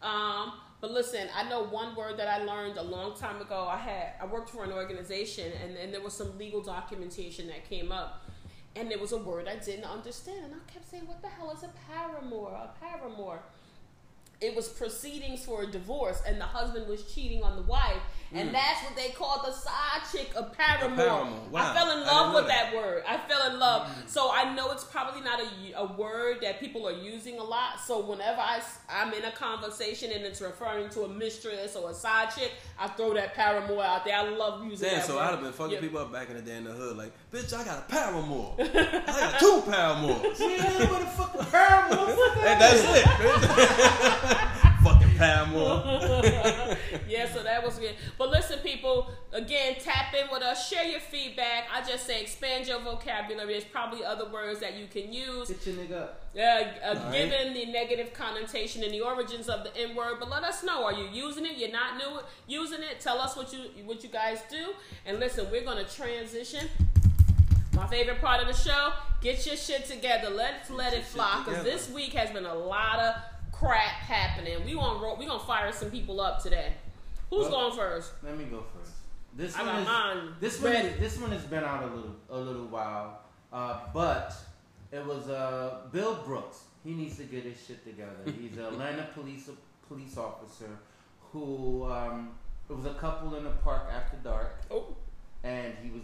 Um, 0.02 0.52
but 0.80 0.90
listen, 0.90 1.28
I 1.34 1.48
know 1.48 1.64
one 1.64 1.96
word 1.96 2.18
that 2.18 2.28
I 2.28 2.44
learned 2.44 2.76
a 2.76 2.82
long 2.82 3.16
time 3.16 3.40
ago. 3.40 3.66
I 3.70 3.78
had 3.78 4.06
I 4.20 4.26
worked 4.26 4.50
for 4.50 4.64
an 4.64 4.72
organization, 4.72 5.52
and, 5.62 5.76
and 5.76 5.94
there 5.94 6.02
was 6.02 6.12
some 6.12 6.36
legal 6.36 6.60
documentation 6.60 7.46
that 7.46 7.68
came 7.68 7.90
up, 7.90 8.28
and 8.76 8.90
there 8.90 8.98
was 8.98 9.12
a 9.12 9.16
word 9.16 9.48
I 9.48 9.56
didn't 9.56 9.84
understand, 9.84 10.44
and 10.44 10.54
I 10.54 10.72
kept 10.72 10.90
saying, 10.90 11.06
"What 11.06 11.22
the 11.22 11.28
hell 11.28 11.50
is 11.52 11.62
a 11.62 11.70
paramour? 11.88 12.50
A 12.50 12.70
paramour?" 12.80 13.40
It 14.40 14.54
was 14.54 14.68
proceedings 14.68 15.44
for 15.44 15.62
a 15.62 15.66
divorce 15.66 16.20
and 16.26 16.40
the 16.40 16.44
husband 16.44 16.86
was 16.88 17.02
cheating 17.12 17.42
on 17.42 17.56
the 17.56 17.62
wife 17.62 18.02
and 18.32 18.52
that's 18.52 18.82
what 18.82 18.96
they 18.96 19.10
call 19.10 19.42
the 19.46 19.52
side 19.52 20.02
chick 20.10 20.30
a 20.36 20.42
paramour, 20.42 20.96
Mm. 20.96 21.08
Paramour. 21.08 21.38
Wow. 21.52 21.70
i 21.70 21.74
fell 21.74 21.90
in 21.96 22.04
love 22.04 22.34
with 22.34 22.42
know 22.42 22.48
that. 22.48 22.74
word 22.74 23.04
i 23.08 23.16
fell 23.28 23.52
in 23.52 23.60
love 23.60 23.86
Mm. 23.86 24.08
so 24.08 24.30
i 24.32 24.52
know 24.54 24.72
it's 24.72 24.82
probably 24.82 25.20
not 25.20 25.40
a, 25.40 25.78
a 25.78 25.92
word 25.96 26.38
that 26.42 26.58
people 26.58 26.86
are 26.88 26.92
using 26.92 27.38
a 27.38 27.42
lot 27.44 27.78
so 27.86 28.00
whenever 28.04 28.40
I, 28.40 28.60
I'm 28.90 29.12
in 29.14 29.24
a 29.24 29.30
conversation 29.30 30.10
and 30.10 30.24
it's 30.24 30.40
referring 30.40 30.88
to 30.90 31.02
a 31.02 31.08
mistress 31.08 31.76
or 31.76 31.90
a 31.90 31.94
side 31.94 32.30
chick 32.36 32.50
i 32.78 32.88
throw 32.88 33.14
that 33.14 33.34
paramour 33.34 33.80
out 33.84 34.04
there 34.04 34.16
i 34.16 34.22
love 34.28 34.64
using 34.64 34.88
Damn, 34.88 34.98
that 34.98 35.06
so 35.06 35.14
word. 35.14 35.22
I'd 35.22 35.30
have 35.30 35.40
been 35.40 35.52
fucking 35.52 35.74
Yeah. 35.74 35.80
people 35.80 36.00
up 36.00 36.10
back 36.12 36.28
in 36.28 36.34
the 36.36 36.42
day 36.42 36.56
in 36.56 36.64
the 36.64 36.72
hood, 36.72 36.96
like, 36.96 37.12
bitch, 37.32 37.54
I 37.54 37.64
got 37.64 37.78
a 37.78 37.82
paramour. 37.82 38.54
I 38.58 39.20
got 39.20 39.38
two 39.40 39.62
paramours. 39.70 40.38
You 40.40 40.48
ain't 40.50 40.78
know 40.80 40.86
what 40.86 41.00
the 41.00 41.06
fuck 41.06 41.34
a 41.40 41.44
paramour 41.44 42.10
and 42.48 42.60
that's 42.60 42.82
it. 42.84 43.04
bitch. 44.26 44.70
fucking 44.84 45.16
paramour. 45.16 45.82
yeah, 47.08 47.26
so 47.32 47.42
that 47.42 47.64
was 47.64 47.78
good. 47.78 47.94
But 48.18 48.30
listen, 48.30 48.58
people, 48.58 49.10
again, 49.32 49.76
tap 49.80 50.12
in 50.14 50.26
with 50.30 50.42
us, 50.42 50.68
share 50.68 50.84
your 50.84 51.00
feedback. 51.00 51.64
I 51.72 51.80
just 51.88 52.06
say 52.06 52.20
expand 52.20 52.66
your 52.66 52.80
vocabulary. 52.80 53.52
There's 53.54 53.64
probably 53.64 54.04
other 54.04 54.28
words 54.28 54.60
that 54.60 54.74
you 54.76 54.86
can 54.86 55.12
use, 55.12 55.48
Hit 55.48 55.66
your 55.66 55.76
nigga 55.76 56.02
up. 56.02 56.22
uh, 56.36 56.40
uh, 56.40 56.88
All 56.88 56.94
right. 56.94 57.12
given 57.12 57.54
the 57.54 57.66
negative 57.66 58.12
connotation 58.12 58.82
and 58.82 58.92
the 58.92 59.00
origins 59.00 59.48
of 59.48 59.64
the 59.64 59.74
N 59.76 59.94
word. 59.94 60.16
But 60.20 60.28
let 60.30 60.44
us 60.44 60.62
know: 60.62 60.84
Are 60.84 60.92
you 60.92 61.08
using 61.12 61.46
it? 61.46 61.56
You're 61.56 61.72
not 61.72 61.96
new 61.96 62.20
using 62.46 62.80
it? 62.82 63.00
Tell 63.00 63.18
us 63.18 63.36
what 63.36 63.52
you 63.52 63.60
what 63.84 64.02
you 64.02 64.10
guys 64.10 64.40
do. 64.50 64.72
And 65.06 65.18
listen, 65.18 65.46
we're 65.50 65.64
gonna 65.64 65.84
transition. 65.84 66.68
My 67.74 67.86
favorite 67.88 68.20
part 68.20 68.40
of 68.40 68.46
the 68.48 68.54
show: 68.54 68.92
get 69.20 69.46
your 69.46 69.56
shit 69.56 69.86
together. 69.86 70.30
Let's 70.30 70.70
let 70.70 70.92
it 70.92 70.96
shit 70.98 71.06
fly. 71.06 71.42
Because 71.44 71.64
this 71.64 71.90
week 71.90 72.12
has 72.12 72.30
been 72.30 72.44
a 72.46 72.54
lot 72.54 72.98
of 73.00 73.14
crap 73.58 73.78
happening. 73.78 74.64
We 74.64 74.74
gonna 74.74 74.98
roll, 75.00 75.16
we 75.16 75.26
gonna 75.26 75.38
fire 75.38 75.72
some 75.72 75.90
people 75.90 76.20
up 76.20 76.42
today. 76.42 76.72
Who's 77.30 77.48
Well- 77.48 77.70
going 77.70 77.76
first? 77.76 78.12
Let 78.22 78.36
me 78.36 78.44
go 78.44 78.64
first. 78.76 78.92
This 79.36 79.56
I 79.56 79.62
one 79.62 79.66
got 79.66 79.80
is 79.80 79.86
mine 79.86 80.34
this 80.40 80.60
one. 80.60 80.72
Is, 80.76 81.00
this 81.00 81.18
one 81.20 81.30
has 81.32 81.42
been 81.44 81.64
out 81.64 81.82
a 81.82 81.86
little 81.86 82.14
a 82.30 82.38
little 82.38 82.66
while, 82.66 83.20
uh, 83.52 83.80
but 83.92 84.32
it 84.92 85.04
was 85.04 85.28
uh, 85.28 85.86
Bill 85.90 86.14
Brooks. 86.24 86.64
He 86.84 86.92
needs 86.94 87.16
to 87.16 87.24
get 87.24 87.42
his 87.44 87.56
shit 87.66 87.84
together. 87.84 88.16
He's 88.40 88.56
an 88.58 88.64
Atlanta 88.64 89.08
police 89.14 89.50
police 89.88 90.16
officer 90.16 90.70
who 91.32 91.84
um, 91.90 92.30
it 92.70 92.76
was 92.76 92.86
a 92.86 92.94
couple 92.94 93.34
in 93.34 93.44
the 93.44 93.50
park 93.50 93.88
after 93.92 94.16
dark, 94.18 94.60
Oh, 94.70 94.94
and 95.42 95.74
he 95.82 95.90
was 95.90 96.02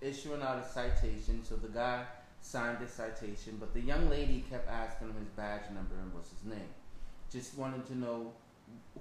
issuing 0.00 0.42
out 0.42 0.58
a 0.58 0.66
citation. 0.68 1.44
So 1.44 1.54
the 1.54 1.68
guy 1.68 2.04
signed 2.40 2.78
the 2.80 2.88
citation, 2.88 3.56
but 3.60 3.72
the 3.72 3.80
young 3.80 4.10
lady 4.10 4.44
kept 4.50 4.68
asking 4.68 5.08
him 5.10 5.16
his 5.20 5.28
badge 5.28 5.62
number 5.72 5.94
and 6.02 6.12
what's 6.12 6.30
his 6.30 6.44
name. 6.44 6.68
Just 7.34 7.58
wanted 7.58 7.84
to 7.88 7.98
know 7.98 8.32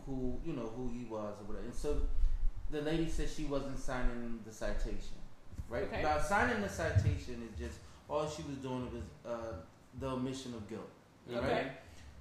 who 0.05 0.39
you 0.43 0.53
know 0.53 0.71
who 0.75 0.89
he 0.89 1.05
was 1.05 1.35
or 1.39 1.43
whatever. 1.45 1.65
And 1.65 1.75
so 1.75 2.01
the 2.71 2.81
lady 2.81 3.07
said 3.07 3.29
she 3.29 3.45
wasn't 3.45 3.77
signing 3.77 4.39
the 4.43 4.51
citation. 4.51 5.17
Right? 5.69 5.83
Okay. 5.83 6.01
Now 6.01 6.19
signing 6.19 6.61
the 6.61 6.69
citation 6.69 7.47
is 7.47 7.59
just 7.59 7.77
all 8.09 8.27
she 8.27 8.41
was 8.41 8.57
doing 8.57 8.89
was 8.91 9.03
uh, 9.31 9.53
the 9.99 10.07
omission 10.07 10.55
of 10.55 10.67
guilt. 10.67 10.89
Okay. 11.31 11.53
Right? 11.53 11.71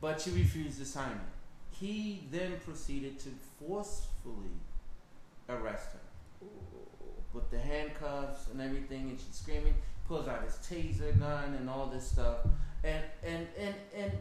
But 0.03 0.21
she 0.21 0.31
refused 0.31 0.79
to 0.81 0.85
sign 0.85 1.13
it. 1.13 1.77
He 1.81 2.25
then 2.31 2.61
proceeded 2.65 3.19
to 3.21 3.31
forcefully 3.59 4.61
arrest 5.49 5.89
her 5.95 6.47
with 7.33 7.51
the 7.51 7.59
handcuffs 7.59 8.49
and 8.53 8.61
everything, 8.61 9.09
and 9.09 9.19
she's 9.19 9.37
screaming. 9.37 9.75
Pulls 10.07 10.29
out 10.29 10.45
his 10.45 10.57
taser 10.57 11.19
gun 11.19 11.55
and 11.55 11.71
all 11.71 11.87
this 11.87 12.07
stuff, 12.07 12.39
and 12.85 13.03
and 13.25 13.47
and 13.59 13.75
and 13.97 14.13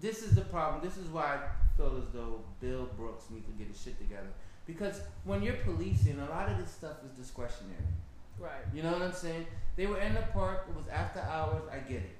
this 0.00 0.22
is 0.22 0.34
the 0.34 0.42
problem. 0.42 0.82
This 0.82 0.96
is 0.96 1.08
why 1.08 1.36
I 1.36 1.76
feel 1.76 1.96
as 1.98 2.12
though 2.12 2.40
Bill 2.60 2.88
Brooks 2.96 3.24
needs 3.30 3.46
to 3.46 3.52
get 3.52 3.68
his 3.68 3.80
shit 3.80 3.98
together. 3.98 4.28
Because 4.66 5.00
when 5.24 5.42
you're 5.42 5.54
policing, 5.54 6.18
a 6.20 6.30
lot 6.30 6.50
of 6.50 6.58
this 6.58 6.70
stuff 6.70 6.96
is 7.04 7.16
discretionary. 7.18 7.74
right. 8.38 8.52
You 8.74 8.82
know 8.82 8.92
what 8.92 9.02
I'm 9.02 9.12
saying? 9.12 9.46
They 9.76 9.86
were 9.86 10.00
in 10.00 10.14
the 10.14 10.22
park. 10.32 10.66
It 10.68 10.76
was 10.76 10.86
after 10.88 11.20
hours. 11.20 11.62
I 11.72 11.78
get 11.78 12.02
it. 12.02 12.16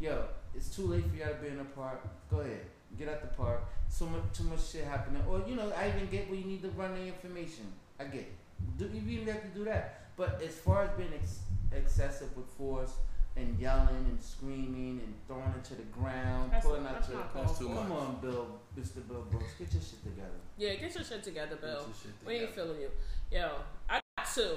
Yo, 0.00 0.24
it's 0.54 0.74
too 0.74 0.86
late 0.86 1.04
for 1.10 1.16
y'all 1.16 1.28
to 1.28 1.34
be 1.34 1.48
in 1.48 1.58
the 1.58 1.64
park. 1.64 2.00
Go 2.30 2.40
ahead, 2.40 2.64
get 2.98 3.08
out 3.08 3.20
the 3.20 3.28
park. 3.36 3.62
So 3.88 4.06
much, 4.06 4.22
too 4.32 4.44
much 4.44 4.66
shit 4.70 4.84
happening. 4.84 5.22
Or 5.28 5.42
you 5.46 5.56
know, 5.56 5.70
I 5.76 5.88
even 5.88 6.08
get 6.08 6.30
where 6.30 6.38
you 6.38 6.46
need 6.46 6.62
to 6.62 6.68
run 6.70 6.94
the 6.94 7.06
information. 7.06 7.66
I 7.98 8.04
get 8.04 8.22
it. 8.22 8.32
Do 8.78 8.88
you 8.92 9.20
even 9.20 9.32
have 9.32 9.42
to 9.42 9.48
do 9.48 9.64
that? 9.64 10.10
But 10.16 10.40
as 10.42 10.54
far 10.54 10.84
as 10.84 10.90
being 10.96 11.12
ex- 11.14 11.40
excessive 11.72 12.34
with 12.36 12.46
force 12.56 12.92
and 13.36 13.58
yelling 13.58 13.88
and 14.08 14.20
screaming 14.20 15.00
and 15.04 15.14
throwing 15.26 15.52
it 15.56 15.64
to 15.64 15.74
the 15.74 15.82
ground, 15.84 16.50
That's- 16.50 16.64
pulling 16.64 16.86
out 16.86 17.02
to 17.04 17.10
the 17.12 17.16
not 17.16 17.34
That's 17.34 17.58
too 17.58 17.66
Come 17.68 17.88
much. 17.88 17.98
on, 17.98 18.20
Bill, 18.20 18.60
Mr. 18.78 19.06
Bill 19.08 19.22
Brooks, 19.22 19.52
get 19.58 19.72
your 19.72 19.82
shit 19.82 20.02
together. 20.02 20.28
Yeah, 20.58 20.74
get 20.74 20.94
your 20.94 21.04
shit 21.04 21.22
together, 21.22 21.56
Bill. 21.56 21.78
Get 21.78 21.86
your 21.86 21.94
shit 22.02 22.26
We 22.26 22.34
ain't 22.36 22.54
feeling 22.54 22.80
you. 22.80 22.90
Yo, 23.30 23.50
I 23.88 24.00
got 24.18 24.26
two. 24.34 24.56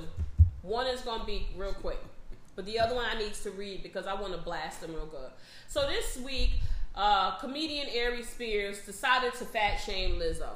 One 0.63 0.87
is 0.87 1.01
gonna 1.01 1.25
be 1.25 1.47
real 1.55 1.73
quick, 1.73 1.99
but 2.55 2.65
the 2.65 2.79
other 2.79 2.95
one 2.95 3.05
I 3.05 3.17
need 3.17 3.33
to 3.35 3.51
read 3.51 3.83
because 3.83 4.07
I 4.07 4.13
want 4.13 4.33
to 4.33 4.39
blast 4.39 4.81
them 4.81 4.93
real 4.93 5.05
good. 5.05 5.31
So 5.67 5.87
this 5.87 6.17
week, 6.17 6.51
uh, 6.95 7.37
comedian 7.37 7.87
Aries 7.89 8.29
Spears 8.29 8.79
decided 8.85 9.33
to 9.35 9.45
fat 9.45 9.77
shame 9.77 10.19
Lizzo. 10.19 10.49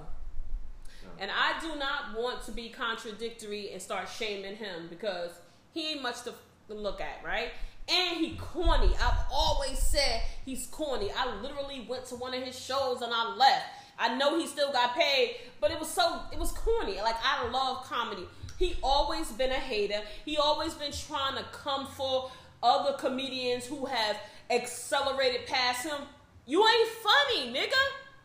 And 1.20 1.32
I 1.32 1.59
do 1.61 1.76
not 1.80 2.15
want 2.20 2.43
to 2.43 2.51
be 2.51 2.70
contradictory 2.70 3.72
and 3.72 3.82
start 3.82 4.07
shaming 4.07 4.55
him 4.55 4.88
because 4.88 5.32
he 5.74 5.91
ain't 5.93 6.01
much 6.01 6.22
to 6.24 6.34
to 6.68 6.74
look 6.74 6.99
at, 6.99 7.24
right? 7.24 7.51
And 7.90 8.18
he 8.18 8.36
corny. 8.38 8.92
I've 9.02 9.20
always 9.32 9.80
said 9.80 10.22
he's 10.46 10.68
corny. 10.68 11.10
I 11.16 11.42
literally 11.42 11.86
went 11.88 12.06
to 12.08 12.16
one 12.16 12.34
of 12.34 12.44
his 12.44 12.58
shows 12.60 13.02
and 13.02 13.14
I 13.14 13.36
left. 13.36 13.66
I 14.00 14.16
know 14.16 14.38
he 14.38 14.46
still 14.46 14.72
got 14.72 14.96
paid, 14.96 15.38
but 15.60 15.72
it 15.72 15.80
was 15.80 15.90
so 15.90 16.20
it 16.32 16.40
was 16.40 16.52
corny. 16.52 16.98
Like 16.98 17.16
I 17.24 17.48
love 17.50 17.86
comedy. 17.86 18.24
He 18.60 18.76
always 18.84 19.32
been 19.32 19.52
a 19.52 19.56
hater. 19.56 20.02
He 20.26 20.38
always 20.38 20.74
been 20.74 20.92
trying 20.92 21.38
to 21.38 21.44
come 21.52 21.88
for 21.88 22.32
other 22.62 22.98
comedians 22.98 23.66
who 23.66 23.86
have 23.86 24.18
accelerated 24.50 25.46
past 25.48 25.86
him. 25.86 26.02
You 26.46 26.66
ain't 26.66 26.90
funny, 26.90 27.54
nigga. 27.54 27.74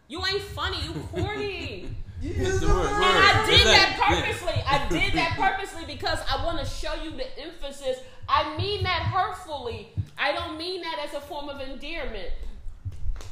You 0.09 0.25
ain't 0.27 0.43
funny. 0.43 0.79
You 0.85 0.93
corny. 1.13 1.89
It's 2.25 2.61
the 2.61 2.69
word, 2.69 2.87
And 2.87 2.95
I 3.03 3.45
did 3.51 3.67
that 3.67 3.99
purposely. 4.01 4.63
I 4.65 4.89
did 4.89 5.13
that 5.15 5.37
purposely 5.37 5.85
because 5.93 6.21
I 6.31 6.45
want 6.45 6.61
to 6.61 6.65
show 6.65 6.95
you 7.03 7.11
the 7.11 7.27
emphasis. 7.37 7.99
I 8.29 8.57
mean 8.57 8.83
that 8.85 9.03
hurtfully. 9.03 9.89
I 10.19 10.33
don't 10.33 10.57
mean 10.57 10.83
that 10.83 10.99
as 11.07 11.15
a 11.15 11.21
form 11.21 11.49
of 11.49 11.61
endearment. 11.61 12.31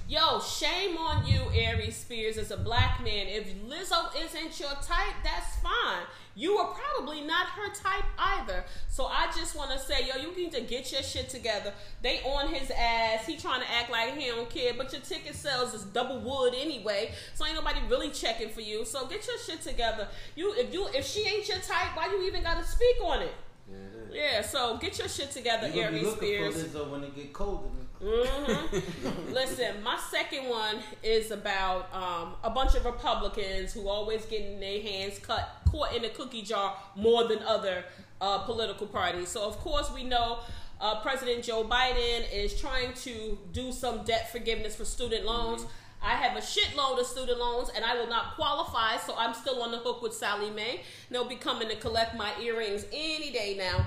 Yo, 0.08 0.40
shame 0.40 0.96
on 0.96 1.24
you, 1.24 1.40
Aries 1.54 1.96
Spears, 1.96 2.36
as 2.36 2.50
a 2.50 2.56
black 2.56 3.00
man. 3.04 3.28
If 3.28 3.54
Lizzo 3.68 4.10
isn't 4.20 4.58
your 4.58 4.72
type, 4.82 5.14
that's 5.22 5.56
fine. 5.58 6.02
You 6.34 6.58
are 6.58 6.74
probably 6.74 7.20
not 7.20 7.46
her 7.46 7.72
type 7.72 8.02
either. 8.18 8.64
So 8.88 9.04
I 9.04 9.26
just 9.26 9.56
want 9.56 9.70
to 9.70 9.78
say, 9.78 10.08
yo, 10.08 10.20
you 10.20 10.34
need 10.34 10.50
to 10.52 10.62
get 10.62 10.90
your 10.90 11.02
shit 11.02 11.28
together. 11.28 11.72
They 12.02 12.22
on 12.22 12.52
his 12.52 12.72
ass. 12.72 13.24
He 13.24 13.36
trying 13.36 13.60
to 13.60 13.70
act 13.70 13.88
like 13.88 14.16
he 14.16 14.26
don't 14.26 14.50
care, 14.50 14.72
but 14.76 14.90
your 14.92 15.00
ticket 15.02 15.36
sales 15.36 15.74
is 15.74 15.84
double 15.84 16.18
wood 16.18 16.54
anyway. 16.56 17.12
So 17.34 17.46
ain't 17.46 17.54
nobody 17.54 17.78
really 17.88 18.10
checking 18.10 18.48
for 18.48 18.62
you. 18.62 18.84
So 18.84 19.06
get 19.06 19.24
your 19.28 19.38
shit 19.38 19.60
together. 19.62 20.08
You, 20.34 20.54
if 20.54 20.74
you, 20.74 20.88
if 20.88 21.06
she 21.06 21.20
ain't 21.20 21.46
your 21.46 21.58
type, 21.58 21.96
why 21.96 22.06
you 22.06 22.26
even 22.26 22.42
gotta 22.42 22.64
speak 22.64 22.96
on 23.04 23.22
it? 23.22 23.34
Yeah. 23.70 24.22
Yeah. 24.36 24.42
So 24.42 24.76
get 24.78 24.98
your 24.98 25.08
shit 25.08 25.30
together, 25.30 25.68
You 25.68 25.82
Aries 25.82 26.12
Spears. 26.12 26.74
when 26.74 27.04
it 27.04 27.14
get 27.14 27.32
colder. 27.32 27.68
hmm 28.02 29.32
Listen, 29.32 29.82
my 29.82 29.98
second 30.10 30.48
one 30.48 30.76
is 31.02 31.30
about 31.30 31.92
um, 31.94 32.34
a 32.42 32.50
bunch 32.50 32.74
of 32.74 32.84
Republicans 32.84 33.72
who 33.72 33.88
always 33.88 34.24
getting 34.26 34.58
their 34.60 34.80
hands 34.80 35.18
cut, 35.18 35.48
caught 35.70 35.94
in 35.94 36.04
a 36.04 36.08
cookie 36.08 36.42
jar 36.42 36.76
more 36.96 37.28
than 37.28 37.38
other 37.40 37.84
uh, 38.20 38.38
political 38.38 38.86
parties. 38.86 39.28
So, 39.28 39.42
of 39.46 39.58
course, 39.58 39.90
we 39.94 40.02
know 40.04 40.38
uh, 40.80 41.00
President 41.02 41.44
Joe 41.44 41.64
Biden 41.64 42.24
is 42.32 42.58
trying 42.58 42.94
to 42.94 43.38
do 43.52 43.70
some 43.70 44.02
debt 44.04 44.32
forgiveness 44.32 44.74
for 44.76 44.84
student 44.86 45.24
loans. 45.26 45.64
I 46.02 46.14
have 46.14 46.36
a 46.36 46.40
shitload 46.40 46.98
of 46.98 47.06
student 47.06 47.38
loans 47.38 47.70
and 47.74 47.84
I 47.84 47.94
will 47.94 48.08
not 48.08 48.34
qualify, 48.36 48.96
so 48.96 49.14
I'm 49.18 49.34
still 49.34 49.62
on 49.62 49.70
the 49.70 49.78
hook 49.78 50.00
with 50.02 50.14
Sallie 50.14 50.50
Mae. 50.50 50.80
They'll 51.10 51.28
be 51.28 51.36
coming 51.36 51.68
to 51.68 51.76
collect 51.76 52.16
my 52.16 52.30
earrings 52.40 52.86
any 52.92 53.30
day 53.30 53.54
now. 53.58 53.86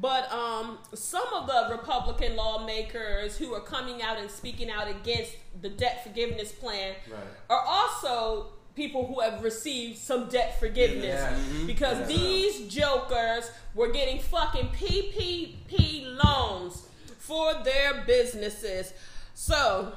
But 0.00 0.30
um, 0.32 0.78
some 0.92 1.26
of 1.32 1.46
the 1.46 1.68
Republican 1.70 2.34
lawmakers 2.36 3.36
who 3.38 3.54
are 3.54 3.60
coming 3.60 4.02
out 4.02 4.18
and 4.18 4.28
speaking 4.30 4.68
out 4.70 4.88
against 4.88 5.32
the 5.62 5.68
debt 5.68 6.02
forgiveness 6.02 6.50
plan 6.52 6.94
Right. 7.10 7.20
are 7.48 7.64
also 7.64 8.46
people 8.74 9.06
who 9.06 9.20
have 9.20 9.42
received 9.44 9.96
some 9.98 10.28
debt 10.28 10.58
forgiveness 10.58 11.20
Yeah. 11.22 11.32
Mhm. 11.38 11.66
because 11.68 11.98
Yeah. 12.00 12.06
these 12.06 12.68
jokers 12.74 13.48
were 13.76 13.92
getting 13.92 14.18
fucking 14.20 14.70
PPP 14.72 16.04
loans 16.24 16.82
for 17.18 17.54
their 17.62 18.02
businesses. 18.04 18.92
So 19.34 19.92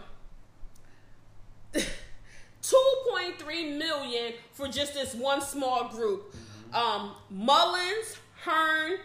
2.3 2.62 3.78
million 3.78 4.34
for 4.52 4.68
just 4.68 4.94
this 4.94 5.14
one 5.14 5.42
small 5.42 5.90
group. 5.90 6.34
Um, 6.74 7.14
Mullins, 7.30 8.18
Hern, 8.44 8.98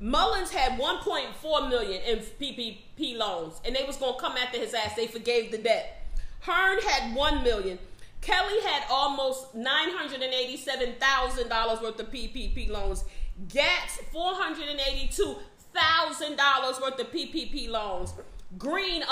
Mullins 0.00 0.50
had 0.50 0.78
1.4 0.78 1.68
million 1.68 2.02
in 2.02 2.18
PPP 2.18 3.16
loans, 3.16 3.60
and 3.64 3.74
they 3.74 3.84
was 3.84 3.96
gonna 3.96 4.18
come 4.18 4.36
after 4.36 4.58
his 4.58 4.74
ass. 4.74 4.94
They 4.96 5.06
forgave 5.06 5.50
the 5.50 5.56
debt. 5.58 6.06
Hern 6.40 6.78
had 6.80 7.14
1 7.14 7.42
million. 7.42 7.78
Kelly 8.20 8.60
had 8.62 8.84
almost 8.90 9.56
$987,000 9.56 11.82
worth 11.82 11.98
of 12.00 12.10
PPP 12.10 12.68
loans. 12.70 13.04
Gaetz, 13.48 13.98
$482,000 14.14 16.80
worth 16.80 17.00
of 17.00 17.12
PPP 17.12 17.68
loans. 17.68 18.14
Green, 18.56 19.02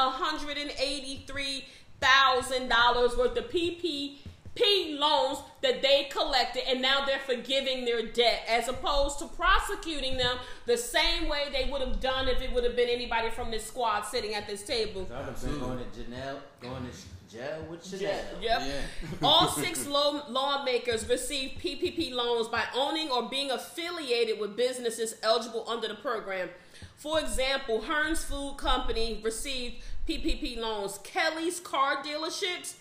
$183,000 2.03 3.19
worth 3.19 3.37
of 3.37 3.51
PPP 3.51 4.99
loans 4.99 5.39
that 5.63 5.81
they 5.81 6.09
collected, 6.11 6.63
and 6.69 6.83
now 6.83 7.05
they're 7.07 7.19
forgiving 7.21 7.85
their 7.85 8.07
debt 8.07 8.43
as 8.49 8.69
opposed 8.69 9.19
to 9.21 9.27
prosecuting 9.27 10.17
them 10.19 10.37
the 10.67 10.77
same 10.77 11.29
way 11.29 11.45
they 11.53 11.71
would 11.71 11.81
have 11.81 12.01
done 12.01 12.29
if 12.29 12.43
it 12.43 12.53
would 12.53 12.65
have 12.65 12.77
been 12.77 12.89
anybody 12.89 13.31
from 13.31 13.51
this 13.51 13.65
squad 13.67 14.03
sitting 14.03 14.35
at 14.35 14.47
this 14.47 14.63
table. 14.63 15.09
I'd 15.15 15.25
have 15.25 15.41
been 15.41 15.59
going 15.59 15.79
to 15.79 15.85
Janelle, 15.85 16.39
going 16.61 16.85
to 16.85 17.35
jail 17.35 17.65
with 17.71 17.85
Chanel. 17.87 18.11
Yep. 18.43 18.43
Yeah. 18.43 18.81
All 19.23 19.49
six 19.49 19.87
law- 19.87 20.23
lawmakers 20.29 21.09
received 21.09 21.61
PPP 21.63 22.13
loans 22.13 22.49
by 22.49 22.65
owning 22.75 23.11
or 23.11 23.29
being 23.31 23.51
affiliated 23.51 24.39
with 24.39 24.55
businesses 24.57 25.15
eligible 25.23 25.65
under 25.67 25.89
the 25.89 25.95
program. 25.95 26.51
For 26.97 27.19
example, 27.19 27.81
Hearns 27.81 28.23
Food 28.25 28.59
Company 28.59 29.21
received 29.25 29.83
PPP 30.09 30.59
loans. 30.59 30.99
Kelly's 31.05 31.61
car 31.61 32.03
dealerships, 32.03 32.75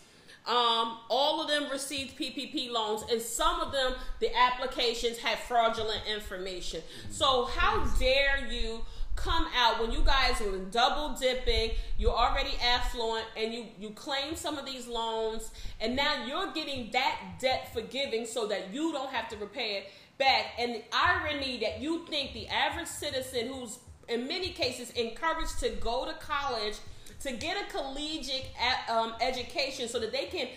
um, 0.48 0.98
all 1.10 1.42
of 1.42 1.48
them 1.48 1.70
received 1.70 2.18
PPP 2.18 2.72
loans, 2.72 3.04
and 3.12 3.22
some 3.22 3.62
of 3.62 3.72
them, 3.72 3.94
the 4.20 4.36
applications 4.36 5.18
had 5.18 5.38
fraudulent 5.40 6.02
information. 6.08 6.82
So, 7.10 7.46
how 7.46 7.86
dare 8.00 8.48
you? 8.50 8.82
come 9.16 9.46
out 9.56 9.80
when 9.80 9.92
you 9.92 10.02
guys 10.02 10.40
were 10.40 10.58
double 10.72 11.16
dipping 11.20 11.72
you're 11.98 12.16
already 12.16 12.52
affluent 12.64 13.26
and 13.36 13.54
you 13.54 13.66
you 13.78 13.90
claim 13.90 14.36
some 14.36 14.58
of 14.58 14.66
these 14.66 14.88
loans 14.88 15.52
and 15.82 15.96
now 15.96 16.26
you're 16.26 16.52
getting 16.54 16.90
that 16.92 17.20
debt 17.40 17.72
forgiving 17.74 18.26
so 18.26 18.48
that 18.48 18.74
you 18.74 18.92
don't 18.92 19.12
have 19.12 19.28
to 19.28 19.36
repay 19.38 19.76
it 19.76 19.92
back 20.18 20.54
and 20.58 20.76
the 20.76 20.84
irony 20.94 21.60
that 21.60 21.82
you 21.82 22.06
think 22.08 22.34
the 22.34 22.48
average 22.48 22.88
citizen 22.88 23.48
who's 23.48 23.80
in 24.08 24.28
many 24.28 24.50
cases 24.50 24.90
encouraged 24.92 25.60
to 25.60 25.70
go 25.72 26.06
to 26.06 26.14
college 26.14 26.78
to 27.24 27.34
get 27.34 27.58
a 27.58 27.72
collegiate 27.72 28.48
um, 28.90 29.14
education 29.22 29.88
so 29.88 30.00
that 30.00 30.12
they 30.12 30.26
can 30.26 30.48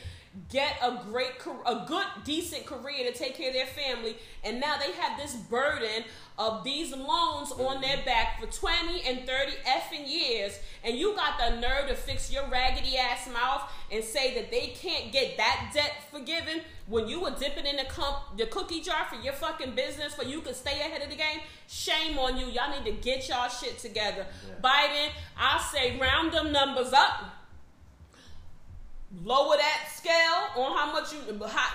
get 0.51 0.77
a 0.83 1.01
great 1.05 1.31
a 1.67 1.85
good 1.87 2.07
decent 2.25 2.67
career 2.67 3.11
to 3.11 3.17
take 3.17 3.37
care 3.37 3.49
of 3.49 3.55
their 3.55 3.67
family. 3.67 4.17
And 4.43 4.61
now 4.61 4.77
they 4.79 4.93
have 4.93 5.19
this 5.19 5.35
burden 5.35 6.05
of 6.37 6.65
these 6.65 6.91
loans 6.95 7.53
on 7.53 7.81
their 7.81 7.99
back 8.05 8.41
for 8.41 8.47
20 8.47 9.03
and 9.03 9.25
30 9.27 9.53
effing 9.67 10.09
years 10.09 10.59
and 10.83 10.99
you 10.99 11.15
got 11.15 11.39
the 11.39 11.61
nerve 11.61 11.89
to 11.89 11.95
fix 11.95 12.33
your 12.33 12.45
raggedy 12.49 12.97
ass 12.97 13.29
mouth 13.33 13.63
and 13.93 14.03
say 14.03 14.35
that 14.35 14.51
they 14.51 14.69
can't 14.69 15.13
get 15.13 15.37
that 15.37 15.71
debt 15.73 15.93
forgiven 16.11 16.61
when 16.89 17.09
you 17.09 17.21
were 17.21 17.31
dipping 17.39 17.67
in 17.67 17.77
the, 17.77 17.85
comp- 17.85 18.37
the 18.37 18.47
cookie 18.47 18.81
jar 18.81 19.07
for 19.09 19.15
your 19.23 19.33
fucking 19.33 19.75
business 19.77 20.13
for 20.15 20.25
you 20.25 20.41
could 20.41 20.57
stay 20.57 20.81
ahead 20.81 21.03
of 21.03 21.09
the 21.09 21.17
game? 21.17 21.41
Shame 21.69 22.19
on 22.19 22.37
you. 22.37 22.47
Y'all 22.47 22.71
need 22.71 22.85
to 22.85 23.01
get 23.01 23.29
y'all 23.29 23.49
shit 23.49 23.79
together. 23.79 24.27
Yeah. 24.47 24.55
biden 24.63 25.11
i 25.39 25.63
say 25.73 25.99
round 25.99 26.33
them 26.33 26.53
numbers 26.53 26.93
up 26.93 27.34
lower 29.23 29.57
that 29.57 29.89
scale 29.95 30.65
on 30.65 30.77
how 30.77 30.93
much 30.93 31.13
you 31.13 31.19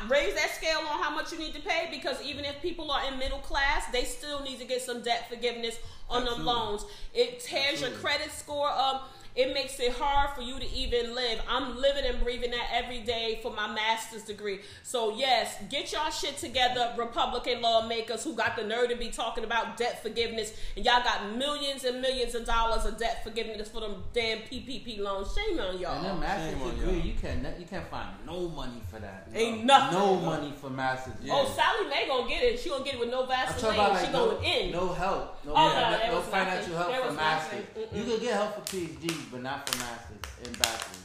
raise 0.10 0.36
that 0.36 0.52
scale 0.52 0.80
on 0.80 1.02
how 1.02 1.10
much 1.10 1.32
you 1.32 1.40
need 1.40 1.54
to 1.54 1.62
pay 1.62 1.88
because 1.92 2.22
even 2.22 2.44
if 2.44 2.62
people 2.62 2.92
are 2.92 3.02
in 3.08 3.18
middle 3.18 3.40
class 3.40 3.86
they 3.92 4.04
still 4.04 4.42
need 4.44 4.60
to 4.60 4.66
get 4.66 4.82
some 4.82 5.02
debt 5.02 5.30
forgiveness 5.30 5.78
on 6.10 6.26
them 6.26 6.34
Absolutely. 6.34 6.54
loans. 6.54 6.86
It 7.14 7.40
tears 7.40 7.82
your 7.82 7.92
credit 7.92 8.32
score 8.32 8.70
up 8.70 9.12
it 9.36 9.54
makes 9.54 9.80
it 9.80 9.92
hard 9.94 10.30
for 10.36 10.42
you 10.42 10.58
to 10.60 10.70
even 10.74 11.14
live 11.16 11.40
i'm 11.50 11.78
living 11.80 12.04
and 12.06 12.20
breathing 12.22 12.52
that 12.52 12.68
every 12.74 13.00
day 13.00 13.40
for 13.42 13.52
my 13.54 13.68
master's 13.74 14.24
degree 14.24 14.60
so 14.84 15.16
yes 15.16 15.56
get 15.70 15.92
y'all 15.92 16.10
shit 16.10 16.38
together 16.38 16.94
republican 16.98 17.62
lawmakers 17.62 18.24
who 18.24 18.34
got 18.36 18.56
the 18.56 18.64
nerve 18.64 18.90
to 18.90 18.96
be 18.96 19.10
talking 19.10 19.44
about 19.44 19.78
debt 19.78 20.02
forgiveness 20.02 20.54
and 20.76 20.84
y'all 20.86 21.04
got 21.04 21.36
millions 21.36 21.84
and 21.84 22.02
millions 22.02 22.34
of 22.36 22.46
dollars 22.46 22.86
of 22.86 22.98
debt 22.98 23.24
forgiveness 23.24 23.70
for 23.70 23.82
them 23.82 24.04
damn 24.14 24.40
ppp 24.40 25.00
loans 25.00 25.34
shame 25.36 25.60
on 25.60 25.78
y'all 25.80 25.96
And 25.98 26.06
then 26.06 26.20
master's 26.20 26.60
Shame 26.60 26.70
degree, 26.78 26.98
y'all. 26.98 27.06
you 27.06 27.14
can't 27.22 27.60
you 27.60 27.66
can't 27.66 27.88
find 27.90 28.10
no 28.26 28.50
money 28.50 28.82
for 28.90 29.00
that. 29.00 29.28
Ain't 29.34 29.64
nothing. 29.66 29.98
No 30.00 30.16
money 30.16 30.54
for 30.60 30.70
master's. 30.70 31.14
Yeah. 31.22 31.34
Oh, 31.36 31.46
Sallie 31.56 31.90
Mae 31.90 32.08
gonna 32.08 32.28
get 32.28 32.44
it. 32.44 32.60
She 32.60 32.70
gonna 32.70 32.84
get 32.84 32.96
it 32.96 33.00
with 33.00 33.10
no 33.10 33.24
I'm 33.24 33.28
Vaseline. 33.30 33.78
like 33.78 34.06
she 34.06 34.12
no, 34.12 34.32
going 34.32 34.44
in. 34.44 34.72
no 34.72 34.88
help, 34.94 35.39
no, 35.50 35.56
Oh, 35.56 35.68
yeah, 35.74 35.90
no, 35.92 36.08
no, 36.08 36.14
no 36.16 36.22
financial 36.22 36.74
nothing. 36.74 36.76
help 36.78 36.90
There 37.04 37.12
for 37.12 37.14
masters. 37.14 37.66
Mm-mm. 37.78 37.98
You 37.98 38.04
could 38.12 38.22
get 38.22 38.34
help 38.34 38.68
for 38.68 38.76
PhDs, 38.76 39.32
but 39.32 39.42
not 39.44 39.70
for 39.70 39.78
masters 39.80 40.18
and 40.46 40.60
bachelors. 40.60 41.04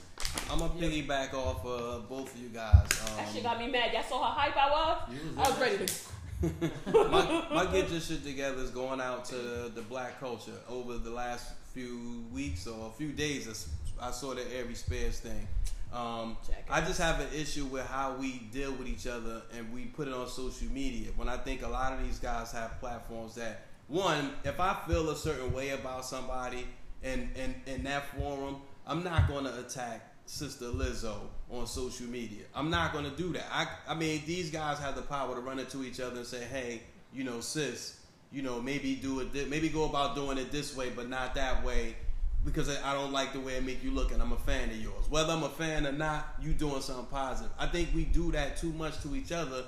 I'm 0.51 0.59
gonna 0.59 0.73
piggyback 0.75 1.35
off 1.35 1.65
uh, 1.65 1.99
both 2.09 2.35
of 2.35 2.41
you 2.41 2.49
guys. 2.49 2.87
that 3.17 3.29
shit 3.33 3.45
Um, 3.45 3.53
got 3.53 3.59
me 3.59 3.69
mad. 3.71 3.93
Y'all 3.93 4.03
saw 4.03 4.23
how 4.23 4.31
hype 4.41 4.57
I 4.57 4.71
was. 4.71 5.37
Was 5.37 5.47
I 5.47 5.51
was 5.51 5.61
ready 5.61 5.87
to. 5.87 5.95
my, 7.11 7.47
my 7.65 7.73
get 7.73 7.91
your 7.91 8.01
shit 8.01 8.23
together 8.25 8.61
is 8.63 8.71
going 8.71 9.01
out 9.01 9.25
to 9.27 9.37
the 9.75 9.83
black 9.89 10.21
culture 10.21 10.53
over 10.69 10.99
the 10.99 11.11
last 11.11 11.53
few 11.73 12.25
weeks 12.33 12.67
or 12.67 12.89
a 12.89 12.91
few 12.91 13.13
days. 13.13 13.43
it's- 13.43 13.69
I 14.01 14.11
saw 14.11 14.35
the 14.35 14.43
Aries 14.57 14.81
Spears 14.81 15.21
thing. 15.21 15.47
Um, 15.93 16.37
Check 16.47 16.65
it. 16.67 16.73
I 16.73 16.81
just 16.81 17.01
have 17.01 17.21
an 17.21 17.29
issue 17.33 17.65
with 17.67 17.87
how 17.87 18.15
we 18.15 18.41
deal 18.53 18.73
with 18.73 18.89
each 18.89 19.07
other 19.07 19.43
and 19.57 19.73
we 19.73 19.83
put 19.85 20.09
it 20.09 20.13
on 20.15 20.29
social 20.29 20.67
media. 20.67 21.11
When 21.17 21.29
I 21.29 21.37
think 21.37 21.63
a 21.63 21.69
lot 21.69 21.93
of 21.93 22.03
these 22.03 22.19
guys 22.19 22.51
have 22.53 22.79
platforms 22.81 23.37
that 23.37 23.63
one, 23.89 24.33
if 24.45 24.61
I 24.61 24.77
feel 24.87 25.11
a 25.11 25.17
certain 25.17 25.53
way 25.53 25.71
about 25.71 26.05
somebody 26.05 26.67
in 27.03 27.31
in, 27.37 27.55
in 27.67 27.85
that 27.85 28.07
forum, 28.19 28.57
I'm 28.87 29.03
not 29.03 29.29
going 29.29 29.45
to 29.45 29.59
attack 29.61 30.15
Sister 30.27 30.67
Lizzo 30.67 31.17
on 31.51 31.67
social 31.67 32.07
media. 32.07 32.45
I'm 32.55 32.71
not 32.71 32.93
gonna 32.93 33.11
do 33.11 33.33
that. 33.35 33.47
I 33.53 33.67
I 33.89 33.95
mean 33.95 34.23
these 34.27 34.51
guys 34.51 34.79
have 34.79 34.95
the 34.95 35.03
power 35.03 35.35
to 35.35 35.41
run 35.41 35.59
into 35.59 35.85
each 35.85 36.01
other 36.01 36.17
and 36.17 36.27
say, 36.27 36.45
hey, 36.45 36.81
you 37.13 37.25
know, 37.25 37.41
sis, 37.41 38.01
you 38.33 38.43
know, 38.43 38.61
maybe 38.61 38.97
do 38.97 39.21
it, 39.21 39.49
maybe 39.49 39.69
go 39.69 39.85
about 39.85 40.15
doing 40.15 40.39
it 40.39 40.51
this 40.51 40.77
way, 40.77 40.91
but 40.91 41.09
not 41.09 41.35
that 41.35 41.65
way. 41.65 41.97
Because 42.45 42.69
I 42.69 42.93
don't 42.93 43.13
like 43.13 43.33
the 43.33 43.41
way 43.41 43.55
it 43.55 43.65
make 43.65 43.83
you 43.83 43.91
look, 43.91 44.13
and 44.13 44.21
I'm 44.21 44.33
a 44.33 44.39
fan 44.39 44.69
of 44.69 44.77
yours. 44.77 45.09
Whether 45.09 45.33
I'm 45.33 45.45
a 45.45 45.49
fan 45.49 45.87
or 45.87 45.93
not, 45.93 46.35
you 46.43 46.53
doing 46.53 46.83
something 46.83 47.07
positive. 47.07 47.51
I 47.59 47.67
think 47.67 47.89
we 47.95 48.05
do 48.05 48.33
that 48.33 48.59
too 48.59 48.71
much 48.73 49.01
to 49.01 49.17
each 49.17 49.33
other, 49.33 49.65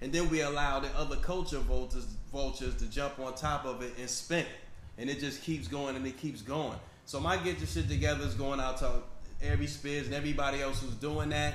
and 0.00 0.12
then 0.12 0.28
we 0.30 0.40
allow 0.40 0.80
the 0.80 0.88
other 0.96 1.16
culture 1.16 1.58
vultures, 1.58 2.06
vultures 2.32 2.74
to 2.76 2.86
jump 2.86 3.18
on 3.18 3.34
top 3.34 3.64
of 3.64 3.82
it 3.82 3.92
and 3.98 4.08
spin 4.08 4.40
it, 4.40 4.46
and 4.98 5.10
it 5.10 5.20
just 5.20 5.42
keeps 5.42 5.68
going 5.68 5.96
and 5.96 6.06
it 6.06 6.18
keeps 6.18 6.42
going. 6.42 6.78
So 7.04 7.20
my 7.20 7.36
get 7.36 7.58
your 7.58 7.66
shit 7.66 7.88
together 7.88 8.24
is 8.24 8.34
going 8.34 8.60
out 8.60 8.78
to 8.78 9.02
Aries 9.42 9.72
Spears 9.72 10.06
and 10.06 10.14
everybody 10.14 10.62
else 10.62 10.80
who's 10.80 10.94
doing 10.94 11.30
that, 11.30 11.54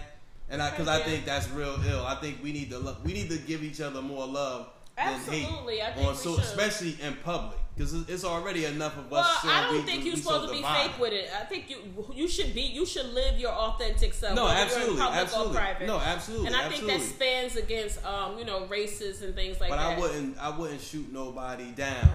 and 0.50 0.62
I 0.62 0.70
because 0.70 0.88
I 0.88 1.00
think 1.02 1.26
that's 1.26 1.50
real 1.50 1.78
ill. 1.88 2.06
I 2.06 2.16
think 2.16 2.44
we 2.44 2.52
need 2.52 2.70
to 2.72 2.80
look, 2.80 3.04
we 3.04 3.14
need 3.14 3.30
to 3.30 3.38
give 3.38 3.64
each 3.64 3.82
other 3.82 4.02
more 4.02 4.28
love 4.28 4.70
Absolutely, 4.98 5.82
I 5.82 5.86
than 5.86 5.94
hate, 5.94 6.00
think 6.00 6.08
on 6.08 6.16
so, 6.16 6.38
especially 6.38 6.98
in 7.02 7.16
public 7.24 7.60
because 7.76 7.94
it's 8.08 8.24
already 8.24 8.64
enough 8.66 8.98
of 8.98 9.12
us. 9.12 9.42
saying 9.42 9.54
I 9.54 9.64
don't 9.64 9.76
we, 9.76 9.82
think 9.82 10.06
you're 10.06 10.16
supposed 10.16 10.42
so 10.44 10.48
to 10.48 10.52
be 10.54 10.58
divided. 10.60 10.92
fake 10.92 11.00
with 11.02 11.14
it. 11.14 11.30
I 11.40 11.44
think 11.46 11.70
you 11.70 11.78
you 12.14 12.28
should 12.28 12.54
be 12.56 12.62
you 12.62 12.86
should 12.86 13.14
live 13.14 13.38
your 13.38 13.52
authentic 13.52 14.14
self. 14.14 14.34
No, 14.36 14.48
absolutely, 14.48 14.96
you're 14.96 15.04
in 15.04 15.08
public 15.08 15.22
absolutely. 15.24 15.52
or 15.52 15.60
private. 15.60 15.88
No, 15.88 16.00
absolutely, 16.00 16.48
And 16.48 16.56
I 16.56 16.64
absolutely. 16.64 16.98
think 16.98 17.02
that 17.02 17.16
spans 17.16 17.56
against 17.58 18.06
um 18.06 18.38
you 18.40 18.46
know 18.46 18.66
races 18.68 19.22
and 19.22 19.36
things 19.36 19.60
like 19.60 19.70
but 19.70 19.76
that. 19.78 19.98
But 19.98 20.06
I 20.06 20.08
wouldn't, 20.08 20.38
I 20.40 20.50
wouldn't 20.58 20.82
shoot 20.82 21.12
nobody 21.12 21.72
down. 21.72 22.10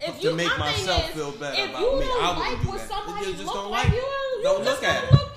if 0.00 0.20
to 0.20 0.34
make 0.34 0.56
myself 0.58 1.08
is, 1.08 1.14
feel 1.14 1.32
better 1.32 1.60
if 1.60 1.70
about 1.70 1.80
you 1.80 1.98
me, 2.00 2.06
don't 2.06 2.22
I 2.24 2.38
wouldn't 2.38 2.52
like 2.54 2.62
do 2.62 2.68
what 2.68 2.78
that. 2.78 2.88
somebody 2.88 3.26
You 3.26 3.32
just 3.32 3.44
look 3.46 3.54
don't 3.54 3.70
like, 3.70 3.84
like 3.84 3.92
you, 3.94 3.98
you 3.98 4.40
Don't 4.42 4.64
just 4.64 4.80
look 4.80 4.90
at 4.90 5.04
it. 5.04 5.12
look 5.12 5.20
past 5.20 5.20
that 5.20 5.28
shit. 5.28 5.29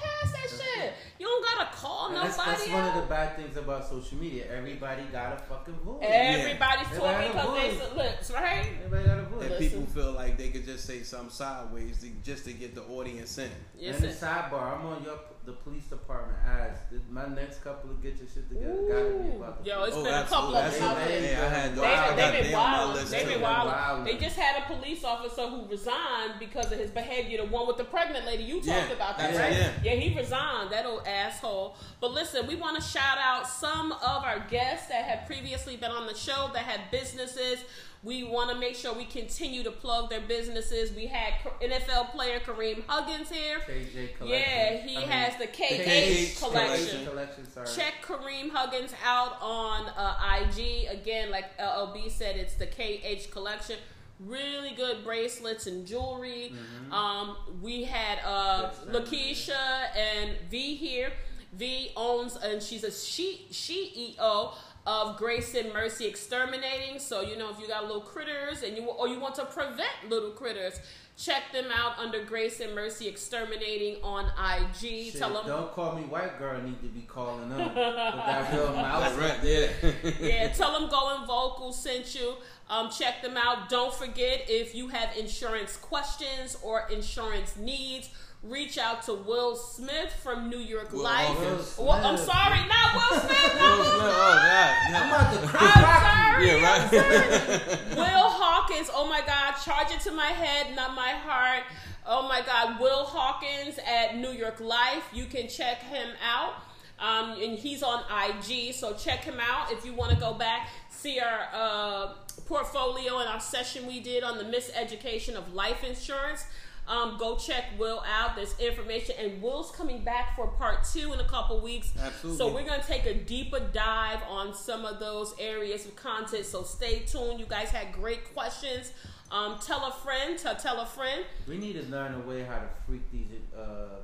You 1.24 1.30
don't 1.30 1.58
gotta 1.58 1.74
call 1.78 2.08
And 2.08 2.18
that's, 2.18 2.38
nobody 2.38 2.58
that's 2.58 2.70
one 2.70 2.84
of 2.86 2.96
the 2.96 3.08
bad 3.08 3.38
things 3.38 3.56
about 3.56 3.88
social 3.88 4.18
media. 4.18 4.44
Everybody 4.52 5.04
got 5.04 5.32
a 5.32 5.38
fucking 5.38 5.76
voice. 5.76 6.00
Everybody's 6.02 6.88
Yeah. 6.92 7.00
talking 7.00 7.30
Everybody 7.30 7.30
because 7.32 7.54
they 7.56 7.64
got 7.64 7.78
a 7.78 7.80
said 7.80 7.96
lips, 7.98 8.32
right? 8.32 8.68
Everybody 8.84 9.06
got 9.06 9.20
a 9.20 9.22
voice. 9.22 9.42
And 9.44 9.52
Listen. 9.52 9.70
people 9.70 9.86
feel 9.94 10.12
like 10.12 10.38
they 10.38 10.50
could 10.50 10.66
just 10.66 10.86
say 10.86 11.02
something 11.04 11.30
sideways 11.30 12.02
to, 12.02 12.10
just 12.26 12.44
to 12.44 12.52
get 12.52 12.76
the 12.76 12.84
audience 12.84 13.38
in. 13.38 13.50
Yes, 13.80 14.02
and 14.02 14.04
the 14.04 14.10
sidebar, 14.10 14.78
I'm 14.78 14.86
on 14.86 15.02
your 15.06 15.18
the 15.46 15.52
police 15.52 15.84
department 15.88 16.38
ads. 16.48 16.80
My 17.10 17.28
next 17.28 17.62
couple 17.64 17.90
of 17.92 18.02
get 18.02 18.16
your 18.18 18.28
shit 18.34 18.48
together 18.48 18.80
gotta 18.88 19.10
be 19.30 19.36
about 19.36 19.62
the 19.64 19.70
Yo, 19.70 19.76
police. 19.76 19.88
it's 19.90 19.98
Oh, 19.98 20.04
been 20.04 20.14
a 20.14 20.24
couple 20.24 20.56
absolutely. 20.56 20.60
of 20.60 20.74
them 20.74 20.84
out 20.84 20.98
Absolutely. 20.98 21.28
Yeah, 21.28 21.42
I 21.46 21.50
had 21.50 21.72
those. 21.76 21.82
They, 21.84 21.94
I 21.94 22.10
they, 22.16 22.22
got 22.22 22.32
been 22.34 22.44
them 22.52 22.56
on 22.60 22.72
my 22.72 22.86
wild. 22.86 23.08
They 23.08 23.24
too. 23.24 23.30
been 23.30 23.42
wild. 23.42 24.08
They 24.08 24.18
just 24.18 24.36
had 24.38 24.64
a 24.64 24.66
police 24.74 25.04
officer 25.04 25.48
who 25.48 25.66
resigned 25.68 26.34
because 26.40 26.72
of 26.72 26.80
his 26.80 26.92
behavior. 26.92 27.38
The 27.46 27.52
one 27.52 27.68
with 27.68 27.76
the 27.78 27.84
pregnant 27.84 28.26
lady. 28.26 28.44
You 28.44 28.56
talked 28.56 28.68
Yeah, 28.68 28.90
about 28.92 29.18
that, 29.18 29.34
that's- 29.34 29.68
right? 29.68 29.74
yeah. 29.84 29.96
he 29.96 30.18
resigned. 30.18 30.72
That 30.72 30.86
old 30.86 31.06
asshole. 31.06 31.76
But 32.00 32.12
listen, 32.12 32.48
we 32.48 32.56
want 32.56 32.78
to 32.78 32.82
shout 32.82 33.18
out 33.18 33.46
some 33.48 33.92
of 33.92 34.24
our 34.24 34.40
guests 34.50 34.88
that 34.88 35.04
have 35.04 35.28
previously 35.28 35.76
been 35.76 35.92
on 35.92 36.08
the 36.08 36.16
show 36.16 36.50
that 36.54 36.64
had 36.64 36.90
businesses. 36.90 37.60
We 38.04 38.24
want 38.26 38.50
to 38.52 38.58
make 38.58 38.76
sure 38.76 38.94
we 38.94 39.06
continue 39.06 39.64
to 39.64 39.72
plug 39.72 40.10
their 40.10 40.20
businesses. 40.22 40.92
We 40.92 41.08
had 41.08 41.34
NFL 41.62 42.12
player 42.12 42.40
Kareem 42.40 42.84
Huggins 42.86 43.30
here. 43.30 43.60
KJ 43.60 44.18
collection. 44.18 44.28
Yeah, 44.28 44.78
he 44.86 44.98
I 44.98 45.00
mean, 45.00 45.10
has 45.10 45.34
the 45.38 45.46
the 45.46 45.48
KH 45.48 46.40
collection. 46.40 47.06
collection. 47.06 47.48
Check 47.76 47.94
Kareem 48.06 48.50
Huggins 48.52 48.92
out 49.06 49.38
on 49.42 49.86
uh, 49.98 50.18
IG. 50.42 50.88
Again, 50.92 51.32
like 51.32 51.58
LLB 51.58 52.12
said, 52.12 52.36
it's 52.36 52.56
the 52.56 52.68
KH 52.68 53.32
collection. 53.32 53.78
Really 54.20 54.72
good 54.76 55.04
bracelets 55.04 55.68
and 55.68 55.88
jewelry. 55.88 56.54
Um, 56.92 57.38
we 57.62 57.84
had 57.86 58.20
uh, 58.26 58.72
Lakeisha 58.90 59.88
and 59.96 60.32
V 60.52 60.76
here. 60.76 61.12
V 61.54 61.92
owns 61.96 62.36
and 62.36 62.62
she's 62.64 62.84
a 62.84 62.92
she 62.92 63.46
CEO 63.52 64.54
of 64.86 65.18
Grace 65.18 65.56
and 65.56 65.72
Mercy 65.74 66.06
Exterminating. 66.06 67.00
So 67.00 67.22
you 67.22 67.38
know 67.38 67.50
if 67.50 67.60
you 67.60 67.68
got 67.68 67.86
little 67.86 68.02
critters 68.02 68.64
and 68.64 68.76
you 68.76 68.84
or 68.84 69.08
you 69.08 69.20
want 69.20 69.36
to 69.36 69.46
prevent 69.46 70.10
little 70.10 70.32
critters, 70.32 70.80
check 71.18 71.44
them 71.52 71.66
out 71.74 71.98
under 71.98 72.24
Grace 72.24 72.60
and 72.60 72.74
Mercy 72.76 73.08
Exterminating 73.08 74.02
on 74.04 74.26
IG. 74.26 75.12
Shit, 75.12 75.18
Tell 75.18 75.34
them 75.34 75.46
don't 75.46 75.72
call 75.72 75.96
me 75.96 76.04
white 76.04 76.38
girl. 76.38 76.62
Need 76.62 76.82
to 76.82 76.88
be 76.88 77.02
calling 77.02 77.50
them 77.56 77.60
with 77.60 77.76
that 77.76 78.54
real 78.54 78.68
mouse. 78.76 79.16
Right, 79.16 79.40
yeah. 79.44 79.70
yeah, 80.20 80.48
tell 80.50 80.78
them 80.80 80.90
Going 80.90 81.26
Vocal 81.26 81.72
sent 81.72 82.16
you. 82.16 82.36
Um, 82.70 82.90
check 82.90 83.22
them 83.22 83.38
out. 83.38 83.70
Don't 83.70 83.94
forget 83.94 84.46
if 84.48 84.74
you 84.74 84.88
have 84.88 85.16
insurance 85.18 85.78
questions 85.78 86.58
or 86.64 86.88
insurance 86.92 87.56
needs, 87.58 88.10
reach 88.44 88.78
out 88.78 89.02
to 89.04 89.14
Will 89.14 89.56
Smith 89.56 90.14
from 90.22 90.50
New 90.50 90.60
York 90.60 90.92
Will 90.92 91.04
Life. 91.04 91.28
Hawkins. 91.28 91.78
Well, 91.78 91.92
I'm 91.92 92.18
sorry, 92.18 92.60
not 92.68 92.94
Will 92.94 93.20
Smith. 93.20 93.56
Not 93.60 93.78
Will 93.78 93.86
Smith. 93.86 94.04
oh 94.04 94.40
God. 94.44 94.94
I'm 94.94 95.10
about 95.10 95.34
to 95.34 95.58
I'm 95.58 95.74
sorry. 95.74 96.48
Yeah, 96.48 96.56
I'm 96.56 96.64
right. 96.64 96.90
sorry. 96.90 97.96
Will 97.96 98.30
Hawkins. 98.30 98.90
Oh 98.94 99.08
my 99.08 99.22
God. 99.22 99.54
Charge 99.64 99.92
it 99.92 100.02
to 100.02 100.12
my 100.12 100.28
head, 100.28 100.76
not 100.76 100.94
my 100.94 101.10
heart. 101.12 101.64
Oh 102.06 102.28
my 102.28 102.42
God. 102.42 102.80
Will 102.80 103.06
Hawkins 103.06 103.80
at 103.88 104.18
New 104.18 104.32
York 104.32 104.60
Life. 104.60 105.04
You 105.14 105.26
can 105.26 105.48
check 105.48 105.82
him 105.82 106.10
out. 106.24 106.54
Um, 107.00 107.32
and 107.42 107.58
he's 107.58 107.84
on 107.84 108.04
IG, 108.10 108.74
so 108.74 108.94
check 108.94 109.24
him 109.26 109.38
out 109.42 109.72
if 109.72 109.84
you 109.84 109.94
want 109.94 110.12
to 110.14 110.18
go 110.18 110.34
back, 110.36 110.70
see 110.90 111.20
our 111.20 111.48
uh, 111.52 112.14
portfolio 112.46 113.18
and 113.18 113.28
our 113.28 113.42
session 113.42 113.86
we 113.88 114.00
did 114.00 114.24
on 114.24 114.38
the 114.38 114.44
miseducation 114.46 115.34
of 115.36 115.54
life 115.54 115.84
insurance. 115.84 116.46
Um, 116.88 117.18
go 117.18 117.38
check 117.38 117.66
Will 117.80 118.04
out. 118.06 118.36
There's 118.36 118.58
information, 118.60 119.16
and 119.18 119.42
Will's 119.42 119.72
coming 119.72 120.04
back 120.04 120.36
for 120.36 120.48
part 120.48 120.84
two 120.84 121.14
in 121.14 121.20
a 121.20 121.28
couple 121.28 121.60
weeks. 121.62 121.94
Absolutely. 122.02 122.38
So 122.38 122.54
we're 122.54 122.66
gonna 122.66 122.84
take 122.84 123.06
a 123.06 123.14
deeper 123.14 123.60
dive 123.60 124.20
on 124.30 124.54
some 124.54 124.84
of 124.84 125.00
those 125.00 125.34
areas 125.40 125.86
of 125.86 125.96
content. 125.96 126.46
So 126.46 126.64
stay 126.64 127.00
tuned. 127.00 127.40
You 127.40 127.46
guys 127.46 127.70
had 127.70 127.94
great 127.94 128.34
questions. 128.34 128.92
Um, 129.32 129.58
tell 129.66 129.86
a 129.88 129.92
friend 129.92 130.38
to 130.40 130.58
tell 130.62 130.80
a 130.82 130.86
friend. 130.86 131.24
We 131.48 131.58
need 131.58 131.74
to 131.74 131.84
learn 131.84 132.14
a 132.16 132.20
way 132.20 132.44
how 132.44 132.58
to 132.60 132.68
freak 132.86 133.10
these 133.12 133.28
uh, 133.58 134.00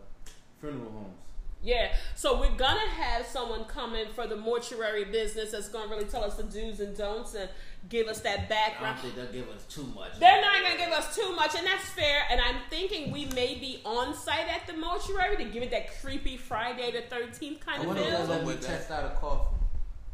funeral 0.62 0.90
homes. 0.92 1.16
Yeah. 1.62 1.94
So 2.16 2.40
we're 2.40 2.56
gonna 2.56 2.80
have 2.90 3.26
someone 3.26 3.66
come 3.66 3.94
in 3.94 4.08
for 4.14 4.26
the 4.26 4.38
mortuary 4.38 5.04
business 5.04 5.52
that's 5.52 5.68
gonna 5.68 5.90
really 5.92 6.06
tell 6.06 6.24
us 6.24 6.36
the 6.36 6.44
do's 6.44 6.80
and 6.80 6.96
don'ts 6.96 7.36
and 7.36 7.50
give 7.90 8.08
us 8.08 8.22
that 8.22 8.40
I 8.40 8.46
background. 8.46 8.98
don't 9.02 9.12
think 9.14 9.16
they'll 9.32 9.42
give 9.44 9.54
us 9.54 9.64
too 9.66 9.84
much. 9.94 10.18
They're 10.20 10.42
not 10.42 10.64
gonna 10.64 10.69
give 10.90 10.98
us 10.98 11.16
too 11.16 11.36
much, 11.36 11.56
and 11.56 11.66
that's 11.66 11.86
fair. 11.90 12.24
And 12.30 12.40
I'm 12.42 12.56
thinking 12.70 13.12
we 13.12 13.26
may 13.28 13.56
be 13.56 13.82
on 13.86 14.14
site 14.16 14.48
at 14.48 14.68
the 14.68 14.74
mortuary 14.74 15.38
to 15.38 15.46
give 15.46 15.64
it 15.64 15.72
that 15.72 16.00
creepy 16.02 16.38
Friday 16.38 16.92
the 16.92 17.14
13th 17.16 17.58
I 17.68 17.78
kind 17.78 17.90
of 17.90 17.98
feel. 17.98 18.06
they'll 18.06 18.26
let 18.28 18.46
me 18.46 18.56
test 18.56 18.92
out 18.92 19.06
a 19.06 19.16
coffin. 19.16 19.58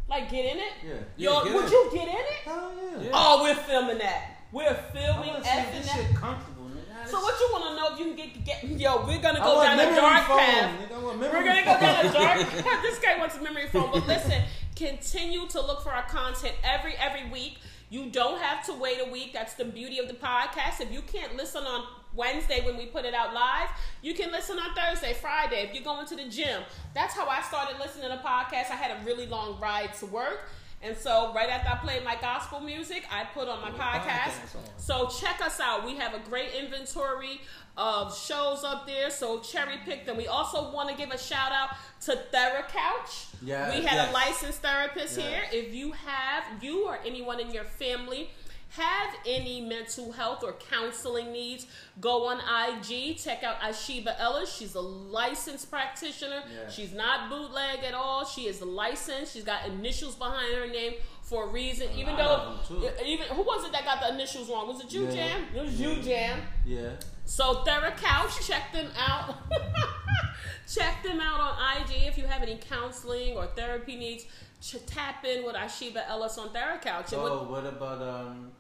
Like 0.08 0.30
get 0.30 0.46
in 0.46 0.58
it. 0.60 0.74
Yeah. 0.86 0.94
Yo, 1.18 1.34
Yeah, 1.40 1.44
get 1.46 1.56
would 1.56 1.66
in. 1.66 1.72
you 1.72 1.90
get 1.94 2.08
in 2.08 2.16
it? 2.16 2.26
Hell 2.44 2.74
yeah. 2.78 3.02
Yeah. 3.04 3.10
Oh, 3.14 3.44
we're 3.44 3.56
filming 3.56 3.98
that. 4.00 4.32
We're 4.52 4.74
filming 4.94 5.30
want 5.30 5.44
to 5.44 5.50
see 5.50 5.56
effing 5.56 5.72
this 5.74 5.88
that. 5.88 5.96
shit 6.08 6.16
comfortable, 6.16 6.66
nigga. 6.66 7.08
So 7.10 7.20
what 7.22 7.40
you 7.40 7.50
want 7.52 7.64
to 7.66 7.76
know 7.76 7.94
if 7.94 8.00
you 8.00 8.14
can 8.14 8.16
get 8.16 8.46
get? 8.46 8.80
Yo, 8.80 9.06
we're 9.08 9.20
gonna 9.22 9.40
go 9.40 9.64
down 9.64 9.80
a 9.80 9.96
dark 9.96 10.28
foam, 10.28 10.38
path. 10.38 10.80
nigga. 10.80 10.96
I 10.96 11.04
want 11.04 11.20
We're 11.20 11.32
gonna 11.44 11.64
go 11.66 11.80
down 11.80 12.06
a 12.06 12.14
dark 12.14 12.40
path. 12.64 12.82
This 12.84 13.00
guy 13.00 13.18
wants 13.18 13.36
a 13.38 13.42
memory 13.42 13.68
foam, 13.68 13.90
but 13.92 14.06
listen, 14.08 14.44
continue 14.76 15.48
to 15.48 15.60
look 15.62 15.82
for 15.82 15.92
our 15.92 16.04
content 16.08 16.54
every 16.64 16.94
every 16.98 17.28
week. 17.32 17.58
You 17.90 18.10
don't 18.10 18.42
have 18.42 18.66
to 18.66 18.74
wait 18.74 19.00
a 19.06 19.10
week. 19.10 19.32
That's 19.34 19.54
the 19.54 19.66
beauty 19.66 20.00
of 20.00 20.08
the 20.08 20.16
podcast. 20.16 20.82
If 20.82 20.92
you 20.92 21.02
can't 21.02 21.36
listen 21.36 21.64
on 21.64 21.86
Wednesday 22.16 22.66
when 22.66 22.78
we 22.78 22.88
put 22.88 23.06
it 23.06 23.14
out 23.14 23.34
live, 23.34 23.70
you 24.02 24.14
can 24.14 24.32
listen 24.32 24.58
on 24.58 24.74
Thursday, 24.76 25.14
Friday. 25.14 25.68
If 25.68 25.74
you're 25.74 25.84
going 25.84 26.08
to 26.08 26.16
the 26.16 26.28
gym, 26.28 26.64
that's 26.94 27.14
how 27.14 27.28
I 27.28 27.42
started 27.42 27.78
listening 27.80 28.10
to 28.10 28.18
podcasts. 28.18 28.72
I 28.72 28.76
had 28.76 28.92
a 28.92 29.06
really 29.06 29.28
long 29.28 29.60
ride 29.60 29.94
to 29.96 30.06
work. 30.08 30.50
And 30.86 30.96
so, 30.96 31.34
right 31.34 31.50
after 31.50 31.70
I 31.70 31.76
played 31.78 32.04
my 32.04 32.16
gospel 32.22 32.60
music, 32.60 33.06
I 33.12 33.24
put 33.24 33.48
on 33.48 33.60
my 33.62 33.72
podcast. 33.72 34.34
podcast. 34.34 34.78
So 34.78 35.08
check 35.08 35.42
us 35.42 35.60
out. 35.60 35.86
We 35.86 35.96
have 35.96 36.14
a 36.14 36.20
great 36.20 36.50
inventory 36.54 37.42
of 37.76 38.16
shows 38.18 38.64
up 38.64 38.86
there. 38.86 39.10
So 39.10 39.40
cherry 39.40 39.78
pick 39.84 40.06
them. 40.06 40.16
We 40.16 40.28
also 40.28 40.72
want 40.72 40.90
to 40.90 40.96
give 40.96 41.12
a 41.12 41.18
shout 41.18 41.52
out 41.52 41.70
to 42.02 42.12
TheraCouch. 42.32 43.34
Yes, 43.42 43.76
we 43.76 43.84
had 43.84 43.96
yes. 43.96 44.10
a 44.10 44.14
licensed 44.14 44.62
therapist 44.62 45.18
Yes. 45.18 45.28
here. 45.28 45.42
If 45.52 45.74
you 45.74 45.92
have 45.92 46.44
you 46.64 46.86
or 46.86 47.00
anyone 47.06 47.40
in 47.40 47.52
your 47.52 47.66
family 47.66 48.30
have 48.70 49.14
any 49.26 49.62
mental 49.62 50.12
health 50.12 50.44
or 50.44 50.54
counseling 50.54 51.32
needs, 51.32 51.66
go 52.02 52.26
on 52.28 52.40
IG. 52.40 53.18
Check 53.18 53.44
out 53.44 53.60
Ashiba 53.62 54.16
Ellis. 54.20 54.54
She's 54.54 54.76
a 54.76 54.82
licensed 54.82 55.70
practitioner. 55.72 56.44
Yes. 56.54 56.74
She's 56.76 56.94
not 56.94 57.30
bootleg 57.30 57.84
at 57.86 57.94
all. 57.94 58.26
She 58.26 58.48
is 58.48 58.62
licensed. 58.62 59.34
She's 59.34 59.44
got 59.46 59.66
initials 59.68 60.16
behind 60.16 60.54
her 60.56 60.68
name 60.68 60.94
for 61.22 61.46
a 61.46 61.48
reason. 61.48 61.88
Even 61.96 62.16
lot 62.16 62.18
though, 62.18 62.34
of 62.76 62.84
them, 62.84 62.98
too. 62.98 63.06
even 63.06 63.28
who 63.28 63.44
was 63.44 63.66
it 63.66 63.72
that 63.72 63.86
got 63.86 64.02
the 64.02 64.14
initials 64.14 64.50
wrong? 64.50 64.68
Was 64.68 64.82
it 64.84 64.92
you, 64.94 65.06
Yeah. 65.06 65.12
Jam? 65.12 65.46
It 65.56 65.62
was 65.64 65.80
you, 65.80 65.96
Jam. 66.02 66.42
Yeah. 66.66 66.90
So 67.24 67.64
TheraCouch, 67.66 68.46
check 68.48 68.72
them 68.74 68.90
out. 68.98 69.36
check 70.72 71.02
them 71.04 71.20
out 71.20 71.40
on 71.40 71.82
IG 71.82 72.08
if 72.08 72.18
you 72.18 72.26
have 72.26 72.42
any 72.42 72.58
counseling 72.58 73.36
or 73.36 73.48
therapy 73.48 73.96
needs. 73.96 74.26
Ch- 74.66 74.86
tap 74.88 75.24
in 75.26 75.44
with 75.46 75.56
Ashiba 75.56 76.08
Ellis 76.10 76.38
on 76.38 76.50
TheraCouch. 76.50 77.12
And 77.12 77.22
Oh, 77.22 77.40
with- 77.42 77.50
what 77.50 77.66
about 77.66 78.02
um 78.02 78.52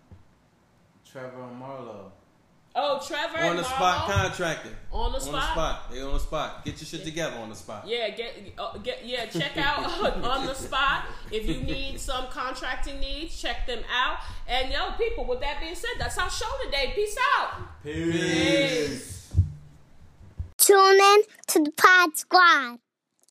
Trevor 1.09 1.43
and 1.43 1.61
Marlo? 1.61 2.11
Oh, 2.77 3.01
Trevor 3.07 3.37
on 3.37 3.55
the 3.55 3.57
and 3.59 3.65
spot 3.65 4.09
Marlo? 4.09 4.21
contracting. 4.21 4.75
On 4.91 5.11
the 5.13 5.17
On 5.19 5.23
the 5.23 5.39
spot? 5.39 5.51
spot. 5.53 5.91
They 5.91 6.01
on 6.01 6.13
the 6.13 6.19
spot. 6.19 6.65
Get 6.65 6.73
your 6.81 6.85
shit 6.87 7.05
together 7.05 7.37
on 7.37 7.49
the 7.49 7.55
spot. 7.55 7.87
Yeah, 7.87 8.09
get 8.09 8.35
uh, 8.57 8.77
get 8.79 9.05
yeah. 9.05 9.25
Check 9.27 9.55
out 9.57 9.79
on 10.23 10.45
the 10.45 10.53
spot 10.53 11.05
if 11.31 11.47
you 11.47 11.61
need 11.63 11.99
some 11.99 12.27
contracting 12.27 12.99
needs. 12.99 13.41
Check 13.41 13.65
them 13.65 13.81
out. 13.89 14.17
And 14.47 14.71
yo, 14.73 14.91
people. 14.97 15.25
With 15.25 15.39
that 15.39 15.59
being 15.61 15.73
said, 15.73 15.91
that's 15.97 16.17
our 16.17 16.29
show 16.29 16.51
today. 16.65 16.91
Peace 16.93 17.17
out. 17.39 17.81
Peace. 17.81 19.33
Tune 20.57 20.99
in 20.99 21.21
to 21.47 21.63
the 21.63 21.71
Pod 21.71 22.17
Squad. 22.17 22.79